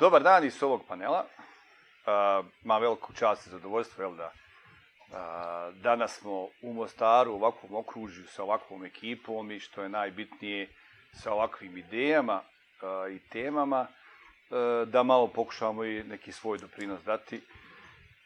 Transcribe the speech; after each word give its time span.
Dobar 0.00 0.22
dan 0.22 0.44
iz 0.44 0.62
ovog 0.62 0.80
panela. 0.88 1.24
Uh, 1.24 2.46
ma 2.64 2.78
veliku 2.78 3.12
čast 3.12 3.46
i 3.46 3.50
zadovoljstvo, 3.50 4.04
jel 4.04 4.14
da? 4.16 4.32
Uh, 4.32 5.74
danas 5.74 6.18
smo 6.18 6.48
u 6.62 6.72
Mostaru 6.72 7.32
u 7.32 7.34
ovakvom 7.34 7.74
okružju 7.74 8.26
sa 8.26 8.42
ovakvom 8.42 8.84
ekipom 8.84 9.50
i 9.50 9.60
što 9.60 9.82
je 9.82 9.88
najbitnije 9.88 10.68
sa 11.12 11.32
ovakvim 11.32 11.76
idejama 11.76 12.40
uh, 12.40 13.12
i 13.12 13.18
temama 13.18 13.80
uh, 13.80 14.88
da 14.88 15.02
malo 15.02 15.26
pokušamo 15.26 15.84
i 15.84 16.04
neki 16.04 16.32
svoj 16.32 16.58
doprinos 16.58 17.02
dati. 17.04 17.40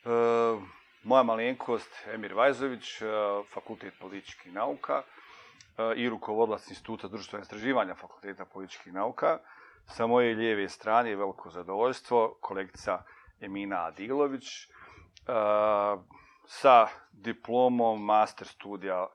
Uh, 0.04 0.62
moja 1.02 1.22
malenkost 1.22 2.06
Emir 2.06 2.34
Vajzović, 2.34 3.02
uh, 3.02 3.08
Fakultet 3.52 3.94
političkih 4.00 4.52
nauka 4.52 5.02
uh, 5.02 5.96
i 5.96 6.08
rukovodlac 6.08 6.70
Instituta 6.70 7.08
društvenog 7.08 7.42
istraživanja 7.42 7.94
Fakulteta 7.94 8.44
političkih 8.44 8.92
nauka. 8.92 9.38
Sa 9.86 10.06
moje 10.06 10.34
lijeve 10.34 10.68
strane 10.68 11.10
je 11.10 11.16
veliko 11.16 11.50
zadovoljstvo 11.50 12.38
kolegica 12.40 13.02
Emina 13.40 13.84
Adilović 13.84 14.44
uh, 14.66 16.04
sa 16.46 16.86
diplomom 17.12 18.04
master 18.04 18.46
studija 18.46 19.06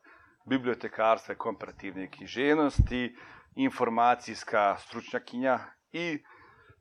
bibliotekarstva 0.45 1.33
i 1.33 1.37
komparativne 1.37 2.11
književnosti, 2.11 3.15
informacijska 3.55 4.77
stručnjakinja 4.79 5.59
i 5.91 6.23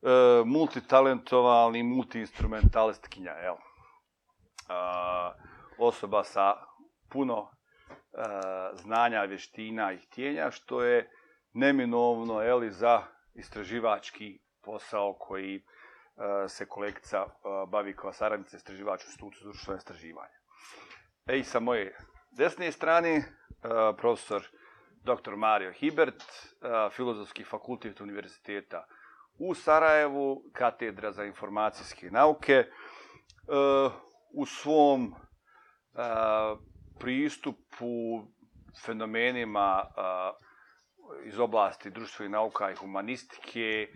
uh, 0.01 0.47
multitalentovani 0.47 1.83
multiinstrumentalistkinja. 1.83 3.31
Jel? 3.31 3.53
Uh, 3.53 3.59
osoba 5.77 6.23
sa 6.23 6.55
puno 7.09 7.39
uh, 7.41 7.49
znanja, 8.73 9.21
vještina 9.21 9.91
i 9.91 9.97
htjenja, 9.97 10.51
što 10.51 10.83
je 10.83 11.09
neminovno 11.53 12.41
jel, 12.41 12.69
za 12.69 13.03
istraživački 13.33 14.39
posao 14.61 15.13
koji 15.19 15.55
e, 15.55 15.61
se 16.47 16.65
kolekcija 16.65 17.25
e, 17.25 17.29
bavi 17.67 17.95
kao 17.95 18.13
saradnica 18.13 18.57
istraživača 18.57 19.05
u 19.05 19.09
institutu 19.09 19.37
za 19.65 19.75
istraživanja. 19.75 20.39
E 21.27 21.39
i 21.39 21.43
sa 21.43 21.59
moje 21.59 21.97
desne 22.31 22.71
strane, 22.71 23.09
e, 23.09 23.23
profesor 23.97 24.41
dr. 25.03 25.35
Mario 25.35 25.71
Hibert, 25.71 26.23
Filozofski 26.91 27.43
fakultet 27.43 28.01
univerziteta 28.01 28.85
u 29.39 29.53
Sarajevu, 29.53 30.43
katedra 30.53 31.11
za 31.11 31.23
informacijske 31.23 32.11
nauke, 32.11 32.65
u 34.33 34.45
svom 34.45 35.15
pristupu 36.99 38.27
fenomenima 38.85 39.83
iz 41.25 41.39
oblasti 41.39 41.89
društvenih 41.89 42.31
nauka 42.31 42.71
i 42.71 42.75
humanistike. 42.75 43.87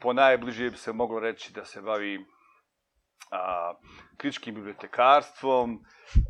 Po 0.00 0.12
najbliže 0.12 0.70
bi 0.70 0.76
se 0.76 0.92
moglo 0.92 1.20
reći 1.20 1.52
da 1.52 1.64
se 1.64 1.82
bavi 1.82 2.26
a, 3.30 3.74
kritičkim 4.16 4.54
bibliotekarstvom, 4.54 5.84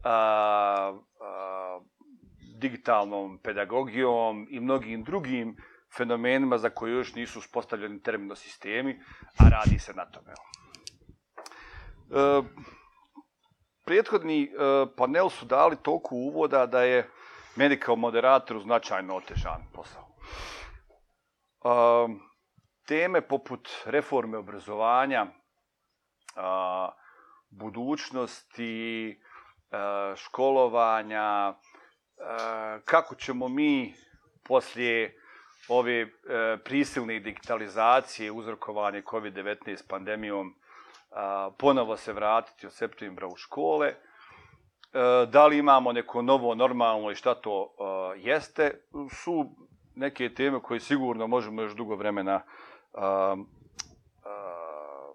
a, 0.05 0.93
a, 1.21 1.81
digitalnom 2.61 3.39
pedagogijom 3.39 4.47
i 4.51 4.61
mnogim 4.61 5.05
drugim 5.05 5.57
fenomenima 5.97 6.59
za 6.59 6.71
koje 6.71 6.93
još 6.93 7.15
nisu 7.15 7.39
uspostavljeni 7.39 8.03
terminosistemi, 8.03 9.01
a 9.39 9.49
radi 9.49 9.79
se 9.79 9.95
na 9.95 10.05
tome. 10.07 10.33
E, 12.11 12.43
prethodni 13.85 14.43
e, 14.43 14.49
panel 14.97 15.29
su 15.29 15.47
dali 15.47 15.77
toliko 15.83 16.15
uvoda 16.15 16.67
da 16.67 16.83
je 16.83 17.11
meni 17.57 17.81
kao 17.81 17.97
moderatoru 17.97 18.61
značajno 18.61 19.17
otežan 19.17 19.63
posao. 19.73 20.14
Um, 21.65 22.21
teme 22.87 23.21
poput 23.21 23.69
reforme 23.87 24.39
obrazovanja, 24.39 25.23
uh, 25.23 26.93
budućnosti, 27.51 29.21
uh, 29.71 30.17
školovanja, 30.17 31.49
uh, 31.49 32.83
kako 32.85 33.15
ćemo 33.15 33.49
mi 33.49 33.95
poslije 34.45 35.21
ove 35.69 36.01
e, 36.01 36.09
prisilne 36.65 37.21
digitalizacije 37.21 38.33
uzrokovane 38.33 39.03
COVID-19 39.03 39.89
pandemijom 39.89 40.49
uh, 40.49 41.55
ponovo 41.59 41.97
se 41.97 42.13
vratiti 42.13 42.67
od 42.67 42.73
septembra 42.73 43.27
u 43.27 43.37
škole, 43.37 43.95
E, 44.95 45.27
da 45.27 45.47
li 45.47 45.59
imamo 45.59 45.93
neko 45.93 46.23
novo 46.23 46.55
normalno 46.55 47.11
i 47.11 47.15
šta 47.15 47.35
to 47.35 47.75
a, 47.79 48.15
jeste, 48.17 48.71
su 49.11 49.57
neke 49.95 50.35
teme 50.35 50.61
koje 50.63 50.81
sigurno 50.81 51.27
možemo 51.27 51.63
još 51.63 51.75
dugo 51.75 51.97
vremena 51.97 52.43
a, 52.93 53.37
a, 54.25 55.13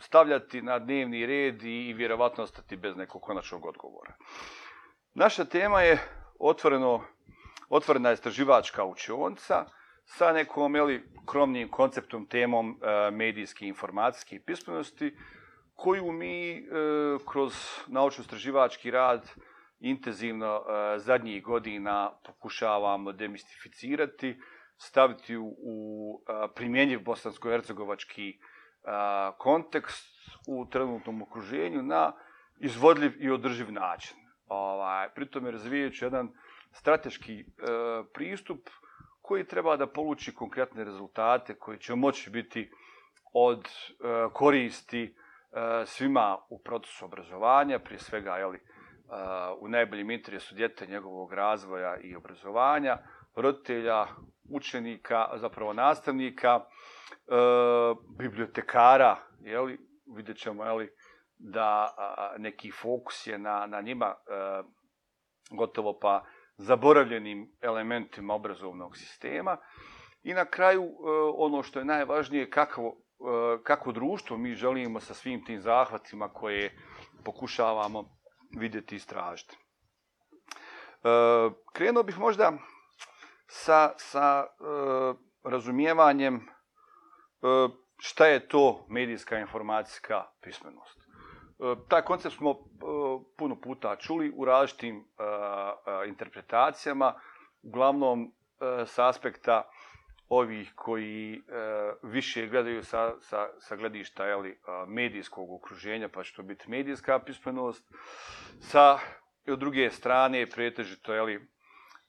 stavljati 0.00 0.62
na 0.62 0.78
dnevni 0.78 1.26
red 1.26 1.62
i, 1.62 1.88
i 1.88 1.92
vjerovatno 1.92 2.44
ostati 2.44 2.76
bez 2.76 2.96
nekog 2.96 3.22
konačnog 3.22 3.66
odgovora. 3.66 4.14
Naša 5.14 5.44
tema 5.44 5.80
je 5.80 5.98
otvoreno, 6.38 7.02
otvorena 7.68 8.12
istraživačka 8.12 8.84
učionca 8.84 9.64
sa 10.04 10.32
nekom 10.32 10.74
jeli, 10.74 11.02
kromnim 11.26 11.68
konceptom, 11.68 12.26
temom 12.26 12.70
e, 12.82 13.10
medijske 13.10 13.66
informacijske 13.66 14.40
pismenosti, 14.46 15.16
koju 15.74 16.12
mi 16.12 16.50
e, 16.52 16.62
kroz 17.26 17.54
naučno-istraživački 17.86 18.90
rad 18.90 19.30
intenzivno 19.84 20.56
e, 20.56 20.98
zadnjih 20.98 21.42
godina 21.42 22.10
pokušavamo 22.24 23.12
demistificirati, 23.12 24.40
staviti 24.76 25.36
u, 25.36 25.56
u 25.58 26.20
primjenjiv 26.54 27.00
bosansko-hercegovački 27.04 28.28
e, 28.30 28.36
kontekst 29.38 30.06
u 30.48 30.66
trenutnom 30.70 31.22
okruženju 31.22 31.82
na 31.82 32.12
izvodljiv 32.60 33.12
i 33.18 33.30
održiv 33.30 33.72
način. 33.72 34.16
Ovaj, 34.46 35.08
pritom 35.14 35.46
je 35.46 35.52
razvijajući 35.52 36.04
jedan 36.04 36.28
strateški 36.72 37.40
e, 37.40 37.44
pristup 38.14 38.68
koji 39.22 39.46
treba 39.46 39.76
da 39.76 39.86
poluči 39.86 40.34
konkretne 40.34 40.84
rezultate 40.84 41.54
koji 41.54 41.78
će 41.78 41.94
moći 41.94 42.30
biti 42.30 42.70
od 43.32 43.64
e, 43.64 44.28
koristi 44.32 45.02
e, 45.02 45.86
svima 45.86 46.38
u 46.48 46.58
procesu 46.62 47.04
obrazovanja, 47.04 47.78
prije 47.78 47.98
svega, 47.98 48.36
jeli, 48.36 48.58
e, 48.58 48.73
u 49.60 49.68
najboljem 49.68 50.10
interesu 50.10 50.54
djeteta 50.54 50.92
njegovog 50.92 51.32
razvoja 51.32 51.96
i 51.96 52.16
obrazovanja, 52.16 52.98
roditelja, 53.34 54.06
učenika, 54.50 55.28
zapravo 55.36 55.72
nastavnika, 55.72 56.60
e, 56.60 56.64
bibliotekara, 58.18 59.16
jeli, 59.40 59.78
vidjet 60.16 60.36
ćemo 60.38 60.64
jeli, 60.64 60.90
da 61.38 61.94
a, 61.98 62.34
neki 62.38 62.70
fokus 62.70 63.26
je 63.26 63.38
na, 63.38 63.66
na 63.66 63.80
njima 63.80 64.06
e, 64.06 64.62
gotovo 65.50 65.98
pa 65.98 66.24
zaboravljenim 66.56 67.52
elementima 67.60 68.34
obrazovnog 68.34 68.96
sistema. 68.96 69.56
I 70.22 70.34
na 70.34 70.44
kraju 70.44 70.82
e, 70.82 70.90
ono 71.36 71.62
što 71.62 71.78
je 71.78 71.84
najvažnije 71.84 72.50
kako, 72.50 72.82
e, 72.82 73.62
kako 73.62 73.92
društvo 73.92 74.36
mi 74.36 74.54
želimo 74.54 75.00
sa 75.00 75.14
svim 75.14 75.44
tim 75.44 75.60
zahvatima 75.60 76.28
koje 76.28 76.78
pokušavamo 77.24 78.13
vidjeti 78.56 78.94
i 78.94 78.96
istražiti. 78.96 79.56
E, 79.56 81.08
krenuo 81.72 82.02
bih 82.02 82.18
možda 82.18 82.52
sa, 83.46 83.92
sa 83.96 84.46
e, 84.46 84.54
razumijevanjem 85.44 86.36
e, 86.36 86.40
šta 87.98 88.26
je 88.26 88.48
to 88.48 88.86
medijska 88.88 89.38
informacijska 89.38 90.24
pismenost. 90.40 90.98
E, 90.98 91.74
taj 91.88 92.02
koncept 92.02 92.36
smo 92.36 92.50
e, 92.50 92.56
puno 93.36 93.60
puta 93.60 93.96
čuli 93.96 94.32
u 94.36 94.44
različitim 94.44 94.96
e, 94.96 95.02
e, 95.02 96.08
interpretacijama, 96.08 97.14
uglavnom 97.62 98.24
e, 98.24 98.86
sa 98.86 99.08
aspekta 99.08 99.70
ovih 100.28 100.72
koji 100.74 101.34
e, 101.34 101.40
više 102.02 102.46
gledaju 102.46 102.84
sa, 102.84 103.20
sa, 103.20 103.48
sa 103.58 103.76
gledišta 103.76 104.26
jeli, 104.26 104.58
medijskog 104.86 105.52
okruženja, 105.52 106.08
pa 106.08 106.24
će 106.24 106.34
to 106.36 106.42
biti 106.42 106.70
medijska 106.70 107.18
pismenost. 107.18 107.94
Sa 108.60 108.98
od 109.46 109.58
druge 109.58 109.90
strane, 109.90 110.46
pretežito 110.46 111.14
jeli, 111.14 111.46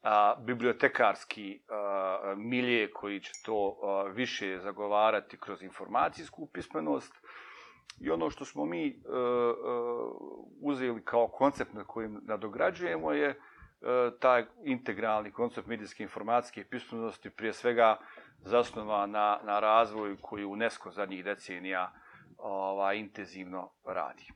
a, 0.01 0.35
bibliotekarski 0.39 1.61
a, 1.69 2.33
milje 2.37 2.91
koji 2.91 3.19
će 3.19 3.31
to 3.45 3.79
a, 3.83 4.03
više 4.03 4.59
zagovarati 4.59 5.37
kroz 5.37 5.63
informacijsku 5.63 6.49
pismenost. 6.53 7.13
I 7.99 8.09
ono 8.09 8.29
što 8.29 8.45
smo 8.45 8.65
mi 8.65 9.01
a, 9.05 9.11
a, 9.11 9.53
uzeli 10.61 11.03
kao 11.03 11.27
koncept 11.27 11.73
na 11.73 11.83
kojim 11.83 12.19
nadograđujemo 12.23 13.11
je 13.11 13.41
E, 13.85 14.11
taj 14.19 14.45
integralni 14.63 15.31
koncept 15.31 15.67
medijske 15.67 16.03
informacijske 16.03 16.63
pismenosti 16.63 17.29
prije 17.29 17.53
svega 17.53 17.97
zasnova 18.39 19.05
na, 19.05 19.39
na 19.43 19.59
razvoju 19.59 20.17
koji 20.21 20.45
UNESCO 20.45 20.91
zadnjih 20.91 21.23
decenija 21.25 21.91
ovaj, 22.37 22.97
intenzivno 22.97 23.71
radi. 23.85 24.27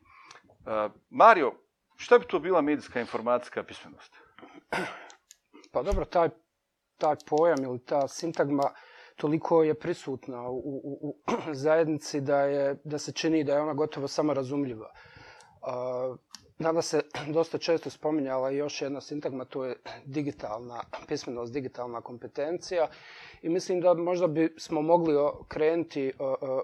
E, 0.66 0.90
Mario, 1.10 1.54
šta 1.96 2.20
bi 2.20 2.26
to 2.26 2.40
bila 2.40 2.62
medijska 2.62 3.00
informacijska 3.00 3.64
pismenost? 3.64 4.16
Pa 5.72 5.84
dobro, 5.84 6.06
taj, 6.06 6.30
taj 6.98 7.16
pojam 7.30 7.64
ili 7.64 7.86
ta 7.86 8.08
sintagma 8.08 8.72
toliko 9.16 9.64
je 9.64 9.80
prisutna 9.80 10.50
u, 10.50 10.58
u, 10.58 10.98
u 11.02 11.18
zajednici 11.64 12.22
da, 12.22 12.42
je, 12.42 12.76
da 12.84 12.98
se 12.98 13.12
čini 13.12 13.44
da 13.44 13.54
je 13.54 13.62
ona 13.62 13.74
gotovo 13.74 14.08
samo 14.08 14.34
razumljiva. 14.34 14.92
Danas 16.60 16.88
se 16.88 17.02
dosta 17.34 17.58
često 17.58 17.90
spominjala 17.90 18.50
još 18.50 18.82
jedna 18.82 19.02
sintagma, 19.02 19.46
to 19.46 19.66
je 19.66 19.76
digitalna 20.06 20.82
pismenost, 21.08 21.54
digitalna 21.54 22.02
kompetencija. 22.02 22.88
I 23.42 23.50
mislim 23.50 23.82
da 23.82 23.94
možda 23.94 24.28
bi 24.28 24.54
smo 24.58 24.82
mogli 24.82 25.14
krenuti 25.48 26.12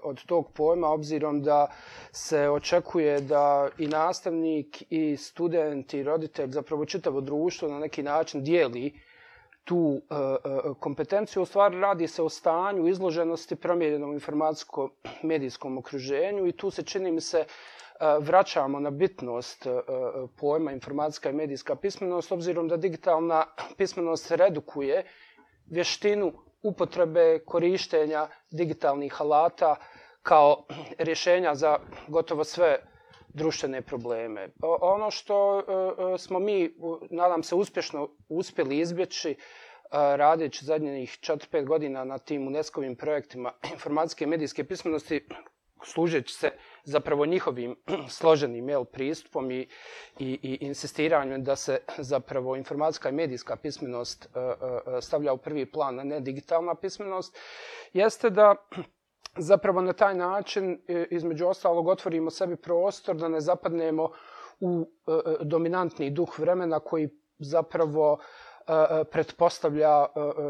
od 0.02 0.24
tog 0.26 0.52
pojma, 0.52 0.88
obzirom 0.88 1.42
da 1.42 1.66
se 2.12 2.48
očekuje 2.48 3.20
da 3.20 3.68
i 3.78 3.86
nastavnik, 3.86 4.82
i 4.90 5.16
student, 5.16 5.94
i 5.94 6.02
roditelj, 6.02 6.50
zapravo 6.50 6.84
čitavo 6.84 7.20
društvo 7.20 7.68
na 7.68 7.78
neki 7.78 8.02
način 8.02 8.44
dijeli 8.44 9.00
tu 9.64 10.00
e, 10.10 10.14
e, 10.14 10.74
kompetenciju. 10.80 11.42
U 11.42 11.46
stvari 11.46 11.80
radi 11.80 12.08
se 12.08 12.22
o 12.22 12.28
stanju 12.28 12.88
izloženosti 12.88 13.56
promijenjenom 13.56 14.12
informacijsko-medijskom 14.12 15.78
okruženju 15.78 16.46
i 16.46 16.52
tu 16.52 16.70
se 16.70 16.82
čini 16.82 17.12
mi 17.12 17.20
se 17.20 17.44
E, 18.00 18.18
vraćamo 18.20 18.80
na 18.80 18.90
bitnost 18.90 19.66
e, 19.66 19.70
e, 19.70 19.82
pojma 20.36 20.72
informacijska 20.72 21.30
i 21.30 21.32
medijska 21.32 21.76
pismenost, 21.76 22.32
obzirom 22.32 22.68
da 22.68 22.76
digitalna 22.76 23.44
pismenost 23.76 24.30
redukuje 24.30 25.04
vještinu 25.66 26.32
upotrebe 26.62 27.38
korištenja 27.44 28.28
digitalnih 28.50 29.20
alata 29.20 29.76
kao 30.22 30.64
rješenja 30.98 31.54
za 31.54 31.78
gotovo 32.08 32.44
sve 32.44 32.78
društvene 33.28 33.82
probleme. 33.82 34.48
Ono 34.80 35.10
što 35.10 35.62
smo 36.18 36.38
mi, 36.38 36.74
nadam 37.10 37.42
se, 37.42 37.54
uspješno 37.54 38.08
uspjeli 38.28 38.78
izbjeći 38.78 39.36
radeći 39.90 40.64
zadnjih 40.64 41.10
4-5 41.10 41.66
godina 41.66 42.04
na 42.04 42.18
tim 42.18 42.46
UNESCO-vim 42.46 42.96
projektima 42.96 43.52
informacijske 43.72 44.24
i 44.24 44.28
medijske 44.28 44.64
pismenosti, 44.64 45.28
služeći 45.84 46.34
se 46.34 46.50
zapravo 46.84 47.26
njihovim 47.26 47.76
složenim 48.18 48.64
mail 48.64 48.84
pristupom 48.84 49.50
i, 49.50 49.68
i, 50.18 50.38
i 50.42 50.58
insistiranjem 50.60 51.44
da 51.44 51.56
se 51.56 51.78
zapravo 51.98 52.56
informacijska 52.56 53.08
i 53.08 53.12
medijska 53.12 53.56
pismenost 53.56 54.28
e, 54.34 54.38
e, 54.38 54.96
e, 54.96 55.00
stavlja 55.00 55.32
u 55.32 55.38
prvi 55.38 55.66
plan, 55.66 56.00
a 56.00 56.04
ne 56.04 56.20
digitalna 56.20 56.74
pismenost, 56.74 57.38
jeste 57.92 58.30
da 58.30 58.54
zapravo 59.38 59.80
na 59.80 59.92
taj 59.92 60.14
način 60.14 60.80
između 61.10 61.46
ostalog 61.46 61.88
otvorimo 61.88 62.30
sebi 62.30 62.56
prostor 62.56 63.16
da 63.16 63.28
ne 63.28 63.40
zapadnemo 63.40 64.10
u 64.60 64.90
dominantni 65.40 66.10
duh 66.10 66.38
vremena 66.38 66.80
koji 66.80 67.08
zapravo 67.38 68.18
pretpostavlja 69.10 70.06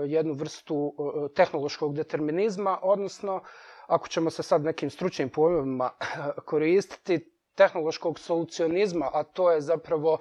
jednu 0.06 0.32
vrstu 0.32 0.94
tehnološkog 1.34 1.94
determinizma, 1.94 2.78
odnosno 2.82 3.42
ako 3.86 4.08
ćemo 4.08 4.30
se 4.30 4.42
sad 4.42 4.64
nekim 4.64 4.90
stručnim 4.90 5.28
pojmovima 5.28 5.90
koristiti, 6.44 7.32
tehnološkog 7.54 8.18
solucionizma, 8.18 9.10
a 9.12 9.22
to 9.22 9.50
je 9.52 9.60
zapravo 9.60 10.18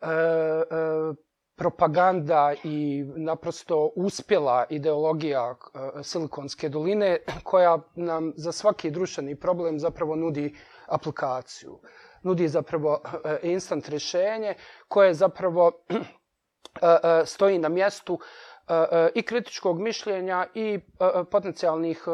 e, 0.00 0.06
e, 0.06 1.14
propaganda 1.56 2.54
i 2.64 3.04
naprosto 3.16 3.90
uspjela 3.96 4.64
ideologija 4.70 5.54
e, 5.54 6.02
Silikonske 6.02 6.68
doline 6.68 7.18
koja 7.42 7.78
nam 7.94 8.32
za 8.36 8.52
svaki 8.52 8.90
društveni 8.90 9.36
problem 9.36 9.78
zapravo 9.78 10.16
nudi 10.16 10.54
aplikaciju. 10.86 11.78
Nudi 12.22 12.48
zapravo 12.48 13.00
e, 13.24 13.38
instant 13.42 13.88
rješenje 13.88 14.54
koje 14.88 15.14
zapravo 15.14 15.72
e, 15.88 15.96
e, 16.82 17.26
stoji 17.26 17.58
na 17.58 17.68
mjestu 17.68 18.18
E, 18.68 18.74
e, 18.74 19.10
i 19.14 19.22
kritičkog 19.22 19.80
mišljenja 19.80 20.46
i 20.54 20.74
e, 20.74 21.24
potencijalnih 21.30 22.04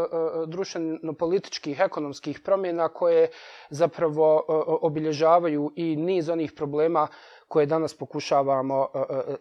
društveno-političkih, 0.47 1.81
ekonomskih 1.81 2.41
promjena 2.41 2.89
koje 2.89 3.29
zapravo 3.71 4.45
obilježavaju 4.83 5.73
i 5.77 5.97
niz 5.97 6.29
onih 6.29 6.53
problema 6.53 7.09
koje 7.49 7.67
danas 7.67 7.95
pokušavamo 7.95 8.89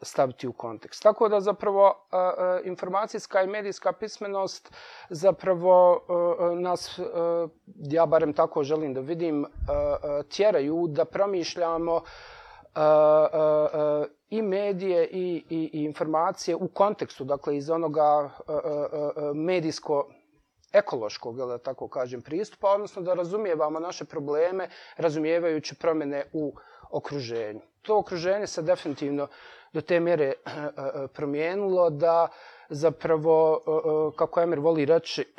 staviti 0.02 0.48
u 0.48 0.54
kontekst. 0.54 1.04
Tako 1.04 1.30
da 1.30 1.40
zapravo 1.40 2.08
informacijska 2.64 3.44
i 3.44 3.48
medijska 3.48 3.94
pismenost 3.94 4.74
zapravo 5.10 6.02
nas, 6.56 7.00
ja 7.78 8.06
barem 8.06 8.34
tako 8.34 8.64
želim 8.64 8.94
da 8.94 9.00
vidim, 9.00 9.46
tjeraju 10.30 10.88
da 10.88 11.06
promišljamo 11.06 12.02
i 14.30 14.42
medije 14.42 15.08
i, 15.08 15.44
i, 15.50 15.70
i 15.74 15.84
informacije 15.84 16.56
u 16.56 16.68
kontekstu, 16.68 17.24
dakle 17.24 17.58
iz 17.58 17.70
onoga 17.70 18.30
medijsko 19.36 20.08
ekološkog, 20.74 21.38
da 21.38 21.58
tako 21.58 21.88
kažem, 21.88 22.22
pristupa, 22.22 22.70
odnosno 22.70 23.02
da 23.02 23.14
razumijevamo 23.14 23.80
naše 23.80 24.06
probleme 24.06 24.70
razumijevajući 24.98 25.76
promjene 25.76 26.26
u 26.34 26.54
okruženju. 26.92 27.62
To 27.82 27.98
okruženje 27.98 28.48
se 28.48 28.62
definitivno 28.62 29.28
do 29.74 29.82
te 29.82 30.00
mjere 30.00 30.34
promijenilo 31.14 31.90
da 31.90 32.28
zapravo, 32.70 33.62
kako 34.16 34.42
Emir 34.42 34.60
voli 34.60 34.86
reći, 34.86 35.34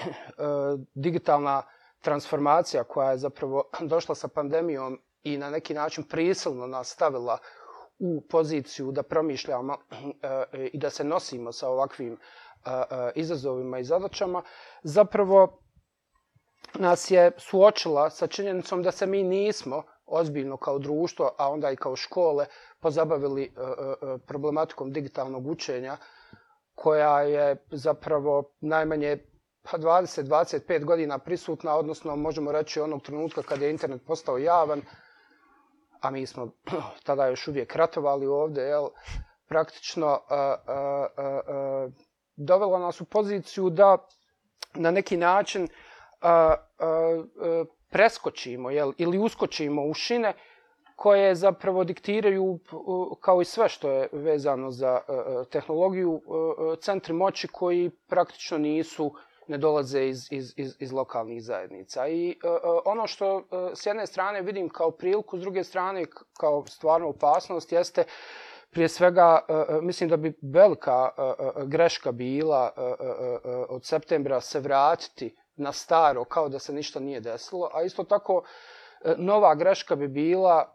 digitalna 0.95 1.63
transformacija 2.01 2.85
koja 2.85 3.11
je 3.11 3.19
zapravo 3.19 3.65
došla 3.81 4.15
sa 4.15 4.29
pandemijom 4.29 4.99
i 5.23 5.39
na 5.39 5.51
neki 5.51 5.75
način 5.75 6.05
prisilno 6.05 6.67
nas 6.67 6.89
stavila 6.89 7.39
u 7.99 8.21
poziciju 8.29 8.93
da 8.93 9.03
promišljamo 9.03 9.77
eh, 10.23 10.69
i 10.73 10.79
da 10.79 10.91
se 10.91 11.05
nosimo 11.05 11.53
sa 11.53 11.69
ovakvim 11.69 12.13
eh, 12.13 12.71
eh, 12.91 13.13
izazovima 13.15 13.79
i 13.79 13.85
zadaćama, 13.85 14.43
zapravo 14.83 15.63
nas 16.75 17.11
je 17.11 17.33
suočila 17.39 18.11
sa 18.11 18.27
činjenicom 18.27 18.83
da 18.83 18.91
se 18.91 19.07
mi 19.07 19.23
nismo 19.23 19.83
ozbiljno 20.07 20.57
kao 20.57 20.79
društvo, 20.79 21.31
a 21.39 21.51
onda 21.51 21.71
i 21.71 21.77
kao 21.77 21.97
škole, 21.97 22.47
pozabavili 22.81 23.53
problematikom 24.27 24.93
digitalnog 24.93 25.47
učenja, 25.47 25.97
koja 26.75 27.21
je 27.21 27.67
zapravo 27.71 28.53
najmanje 28.61 29.19
pa 29.63 29.79
20-25 29.79 30.85
godina 30.85 31.19
prisutna, 31.19 31.77
odnosno 31.77 32.17
možemo 32.17 32.53
reći 32.53 32.81
onog 32.81 33.03
trenutka 33.03 33.43
kada 33.43 33.65
je 33.65 33.71
internet 33.71 34.03
postao 34.07 34.39
javan, 34.39 34.83
a 36.01 36.11
mi 36.11 36.27
smo 36.27 36.51
tada 37.07 37.27
još 37.27 37.49
uvijek 37.49 37.77
ratovali 37.77 38.27
ovdje, 38.27 38.63
jel, 38.63 38.89
praktično 39.49 40.07
e, 40.31 40.35
e, 40.35 40.37
e, 40.37 40.75
uh, 40.75 41.07
uh, 41.19 41.87
uh, 41.87 41.93
dovela 42.37 42.79
nas 42.79 43.01
u 43.01 43.05
poziciju 43.05 43.71
da 43.71 43.99
na 44.75 44.91
neki 44.91 45.17
način 45.17 45.63
uh, 45.63 45.69
uh, 46.23 46.31
a, 46.79 47.65
preskočimo 47.91 48.71
jel, 48.71 48.93
ili 48.99 49.19
uskočimo 49.19 49.83
u 49.85 49.95
šine 49.95 50.35
koje 50.97 51.35
zapravo 51.35 51.85
diktiraju, 51.85 52.59
kao 53.21 53.41
i 53.41 53.45
sve 53.45 53.69
što 53.69 53.91
je 53.91 54.09
vezano 54.13 54.71
za 54.71 55.01
tehnologiju, 55.51 56.21
centri 56.81 57.13
moći 57.15 57.49
koji 57.49 57.91
praktično 58.09 58.59
nisu 58.59 59.07
uh, 59.07 59.13
ne 59.51 59.59
dolaze 59.59 60.05
iz, 60.07 60.29
iz, 60.31 60.53
iz, 60.57 60.77
iz 60.79 60.93
lokalnih 60.93 61.43
zajednica. 61.43 62.09
I 62.09 62.39
uh, 62.45 62.81
ono 62.85 63.07
što 63.07 63.37
uh, 63.37 63.43
s 63.75 63.87
jedne 63.87 64.07
strane 64.07 64.43
vidim 64.43 64.69
kao 64.69 64.91
priliku, 64.91 65.39
s 65.39 65.41
druge 65.41 65.65
strane 65.65 66.05
kao 66.41 66.67
stvarno 66.67 67.09
opasnost, 67.09 67.73
jeste 67.73 68.05
prije 68.71 68.89
svega, 68.89 69.41
uh, 69.49 69.83
mislim 69.83 70.11
da 70.11 70.17
bi 70.17 70.33
velika 70.43 71.09
uh, 71.17 71.63
greška 71.65 72.13
bila 72.13 72.71
uh, 72.77 72.85
uh, 72.85 73.67
od 73.69 73.85
septembra 73.85 74.41
se 74.41 74.61
vratiti 74.61 75.37
na 75.57 75.73
staro 75.73 76.25
kao 76.25 76.49
da 76.49 76.59
se 76.59 76.73
ništa 76.73 77.01
nije 77.01 77.21
desilo, 77.21 77.71
a 77.75 77.83
isto 77.83 78.05
tako 78.05 78.43
nova 79.17 79.55
greška 79.55 79.97
bi 79.97 80.09
bila 80.09 80.75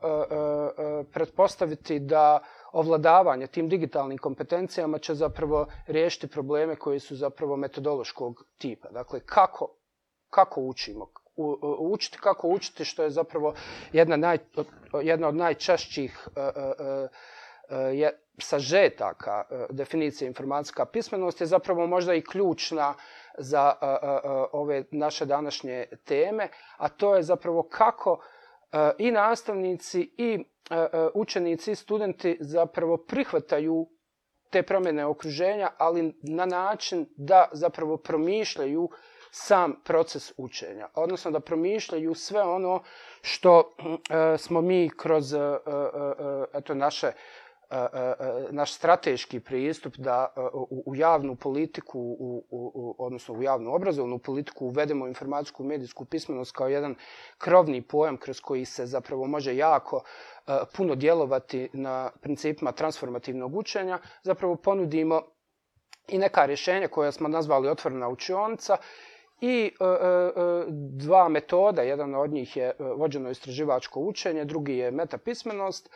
pretpostaviti 1.12 2.00
da 2.00 2.40
ovladavanje 2.76 3.48
tim 3.48 3.70
digitalnim 3.70 4.18
kompetencijama 4.18 5.00
će 5.00 5.14
zapravo 5.14 5.68
riješiti 5.88 6.28
probleme 6.28 6.76
koji 6.76 7.00
su 7.00 7.16
zapravo 7.16 7.56
metodološkog 7.58 8.44
tipa. 8.58 8.90
Dakle, 8.92 9.20
kako, 9.26 9.76
kako 10.30 10.62
učimo? 10.62 11.08
U, 11.36 11.58
učiti 11.80 12.18
kako 12.22 12.48
učiti, 12.48 12.86
što 12.86 13.04
je 13.04 13.10
zapravo 13.10 13.54
jedna, 13.94 14.16
naj, 14.18 14.38
jedna 15.04 15.28
od 15.28 15.36
najčešćih 15.36 16.28
e, 16.36 16.42
e, 16.42 16.52
e, 17.70 17.98
je, 17.98 18.20
sažetaka 18.40 19.44
definicije 19.70 20.28
informacijska 20.28 20.86
pismenost 20.86 21.42
je 21.42 21.48
zapravo 21.48 21.88
možda 21.88 22.14
i 22.14 22.22
ključna 22.22 22.94
za 23.38 23.74
ove 24.52 24.84
naše 24.92 25.26
današnje 25.26 25.86
teme, 26.06 26.50
a 26.78 26.90
to 26.90 27.16
je 27.16 27.24
zapravo 27.24 27.64
kako 27.64 28.20
i 28.98 29.12
nastavnici 29.12 30.12
i 30.18 30.46
E, 30.70 30.76
e, 30.76 30.88
učenici 31.14 31.72
i 31.72 31.76
studenti 31.76 32.38
zapravo 32.40 32.98
prihvataju 32.98 33.90
te 34.50 34.64
promjene 34.64 35.06
okruženja, 35.06 35.70
ali 35.78 36.14
na 36.22 36.46
način 36.46 37.06
da 37.18 37.50
zapravo 37.52 37.98
promišljaju 37.98 38.90
sam 39.32 39.82
proces 39.84 40.34
učenja. 40.38 40.88
Odnosno 40.94 41.32
da 41.32 41.40
promišljaju 41.40 42.16
sve 42.16 42.42
ono 42.42 42.84
što 43.22 43.76
e, 44.10 44.38
smo 44.38 44.62
mi 44.62 44.90
kroz 44.98 45.34
e, 45.34 45.38
eto, 46.54 46.74
naše 46.74 47.12
naš 48.52 48.74
strateški 48.74 49.40
pristup 49.40 49.98
da 49.98 50.34
u, 50.54 50.84
u 50.86 50.96
javnu 50.96 51.36
politiku, 51.36 52.00
u, 52.00 52.46
u, 52.50 52.96
odnosno 52.98 53.36
u 53.36 53.44
javnu 53.44 53.74
obrazovnu 53.74 54.20
politiku 54.20 54.66
uvedemo 54.66 55.08
informacijsku 55.08 55.64
medijsku 55.64 56.06
pismenost 56.06 56.52
kao 56.52 56.68
jedan 56.68 56.96
krovni 57.38 57.82
pojam 57.82 58.18
kroz 58.18 58.40
koji 58.40 58.66
se 58.66 58.86
zapravo 58.86 59.28
može 59.28 59.56
jako 59.56 60.02
puno 60.78 60.96
djelovati 60.96 61.70
na 61.74 62.12
principima 62.22 62.72
transformativnog 62.72 63.56
učenja, 63.56 64.00
zapravo 64.24 64.56
ponudimo 64.56 65.22
i 66.08 66.18
neka 66.18 66.46
rješenja 66.46 66.88
koja 66.88 67.12
smo 67.12 67.28
nazvali 67.28 67.68
otvorena 67.70 68.10
učionica 68.10 68.78
i 69.42 69.72
e, 69.80 69.86
e, 69.86 70.32
dva 70.92 71.30
metoda, 71.30 71.82
jedan 71.82 72.16
od 72.16 72.32
njih 72.32 72.58
je 72.58 72.74
vođeno 72.80 73.30
istraživačko 73.30 74.00
učenje, 74.00 74.46
drugi 74.46 74.78
je 74.78 74.92
metapismenost, 74.92 75.90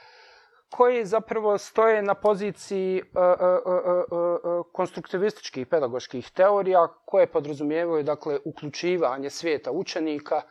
koji 0.69 1.05
zapravo 1.05 1.57
stoje 1.57 2.01
na 2.01 2.13
poziciji 2.13 3.01
uh, 3.01 3.21
uh, 3.65 4.03
uh, 4.11 4.65
konstruktivističkih 4.73 5.67
pedagoških 5.67 6.31
teorija 6.31 6.88
koje 7.05 7.27
podrazumijevaju 7.27 8.03
dakle 8.03 8.39
uključivanje 8.45 9.29
svijeta 9.29 9.71
učenika 9.71 10.41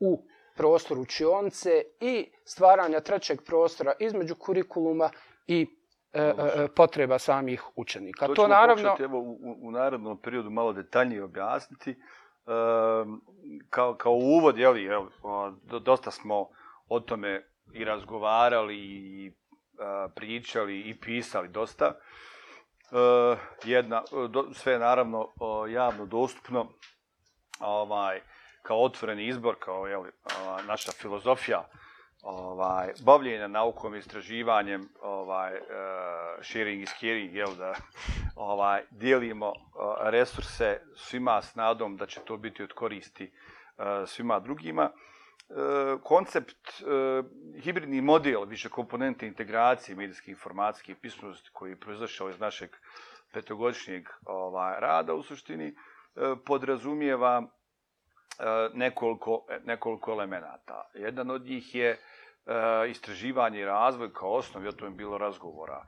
u 0.00 0.26
prostor 0.56 0.98
učionce 0.98 1.82
i 2.00 2.32
stvaranja 2.44 3.00
trećeg 3.00 3.38
prostora 3.46 3.92
između 4.00 4.34
kurikuluma 4.34 5.10
i 5.46 5.66
potreba 6.76 7.18
samih 7.18 7.64
učenika. 7.76 8.26
To, 8.26 8.34
to 8.34 8.48
naravno 8.48 8.74
pokušati, 8.74 9.02
evo, 9.02 9.18
u, 9.18 9.56
u 9.62 9.70
narednom 9.70 10.20
periodu 10.20 10.50
malo 10.50 10.72
detaljnije 10.72 11.24
objasniti. 11.24 11.90
E, 11.90 11.96
kao, 13.70 13.94
kao 13.94 14.12
uvod, 14.12 14.58
jeli, 14.58 14.84
jel, 14.84 15.06
dosta 15.80 16.10
smo 16.10 16.48
o 16.88 17.00
tome 17.00 17.42
i 17.72 17.84
razgovarali 17.84 18.76
i 18.76 19.32
pričali 20.14 20.80
i 20.80 21.00
pisali 21.00 21.48
dosta. 21.48 21.94
E, 22.92 23.36
jedna, 23.64 23.96
e, 23.96 24.54
sve 24.54 24.78
naravno 24.78 25.22
e, 25.22 25.72
javno 25.72 26.06
dostupno, 26.06 26.68
ovaj, 27.60 28.20
kao 28.62 28.84
otvoreni 28.84 29.26
izbor, 29.26 29.56
kao 29.58 29.86
je 29.86 29.98
naša 30.66 30.92
filozofija 30.92 31.68
ovaj, 32.22 32.92
bavljenja 33.04 33.48
naukom 33.48 33.94
i 33.94 33.98
istraživanjem, 33.98 34.88
ovaj, 35.02 35.54
e, 35.54 35.60
sharing 36.42 36.82
is 36.82 36.90
caring, 37.00 37.34
jel, 37.34 37.54
da 37.54 37.74
ovaj, 38.36 38.82
dijelimo 38.90 39.52
resurse 40.00 40.80
svima 40.96 41.42
s 41.42 41.54
nadom 41.54 41.96
da 41.96 42.06
će 42.06 42.20
to 42.20 42.36
biti 42.36 42.62
od 42.62 42.72
koristi 42.72 43.32
svima 44.06 44.40
drugima. 44.40 44.90
Eh, 45.48 45.98
koncept, 46.02 46.82
eh, 46.82 47.22
hibridni 47.60 48.00
model 48.00 48.44
više 48.44 48.68
komponente 48.68 49.26
integracije 49.26 49.96
medijske 49.96 50.30
informacijske 50.30 50.94
pismenosti 50.94 51.50
koji 51.52 51.70
je 51.70 51.80
proizašao 51.80 52.30
iz 52.30 52.40
našeg 52.40 52.70
petogodišnjeg 53.32 54.08
ovaj, 54.24 54.80
rada 54.80 55.14
u 55.14 55.22
suštini, 55.22 55.66
eh, 55.68 56.34
podrazumijeva 56.46 57.42
nekoliko, 58.74 59.46
nekoliko 59.64 60.10
elemenata. 60.12 60.90
Jedan 60.94 61.30
od 61.30 61.42
njih 61.42 61.74
je 61.74 61.98
istraživanje 62.88 63.60
i 63.60 63.64
razvoj 63.64 64.12
kao 64.12 64.32
osnov, 64.32 64.64
i 64.64 64.68
o 64.68 64.72
tome 64.72 64.90
bilo 64.90 65.18
razgovora, 65.18 65.86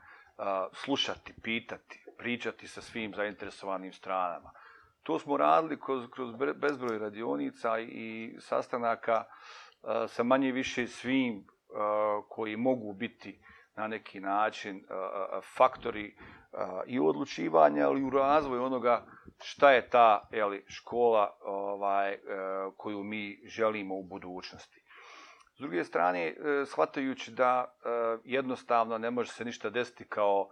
slušati, 0.73 1.33
pitati, 1.43 2.05
pričati 2.17 2.67
sa 2.67 2.81
svim 2.81 3.13
zainteresovanim 3.13 3.93
stranama. 3.93 4.51
To 5.03 5.19
smo 5.19 5.37
radili 5.37 5.79
kroz, 5.79 6.07
kroz 6.11 6.35
bezbroj 6.55 6.99
radionica 6.99 7.79
i 7.79 8.35
sastanaka 8.39 9.23
e, 9.23 10.07
sa 10.07 10.23
manje 10.23 10.51
više 10.51 10.87
svim 10.87 11.37
e, 11.37 11.43
koji 12.29 12.57
mogu 12.57 12.93
biti 12.93 13.39
na 13.75 13.87
neki 13.87 14.19
način 14.19 14.77
e, 14.77 14.81
faktori 15.57 16.17
i 16.85 16.99
u 16.99 17.07
ali 17.85 18.01
i 18.01 18.03
u 18.03 18.09
razvoju 18.09 18.63
onoga 18.63 19.05
šta 19.41 19.71
je 19.71 19.89
ta 19.89 20.27
jeli, 20.31 20.65
škola 20.67 21.37
ovaj, 21.41 22.17
koju 22.77 23.03
mi 23.03 23.41
želimo 23.45 23.95
u 23.95 24.03
budućnosti. 24.03 24.81
S 25.55 25.59
druge 25.59 25.83
strane, 25.83 26.35
shvatajući 26.65 27.31
da 27.31 27.75
jednostavno 28.23 28.97
ne 28.97 29.11
može 29.11 29.31
se 29.31 29.45
ništa 29.45 29.69
desiti 29.69 30.07
kao 30.07 30.49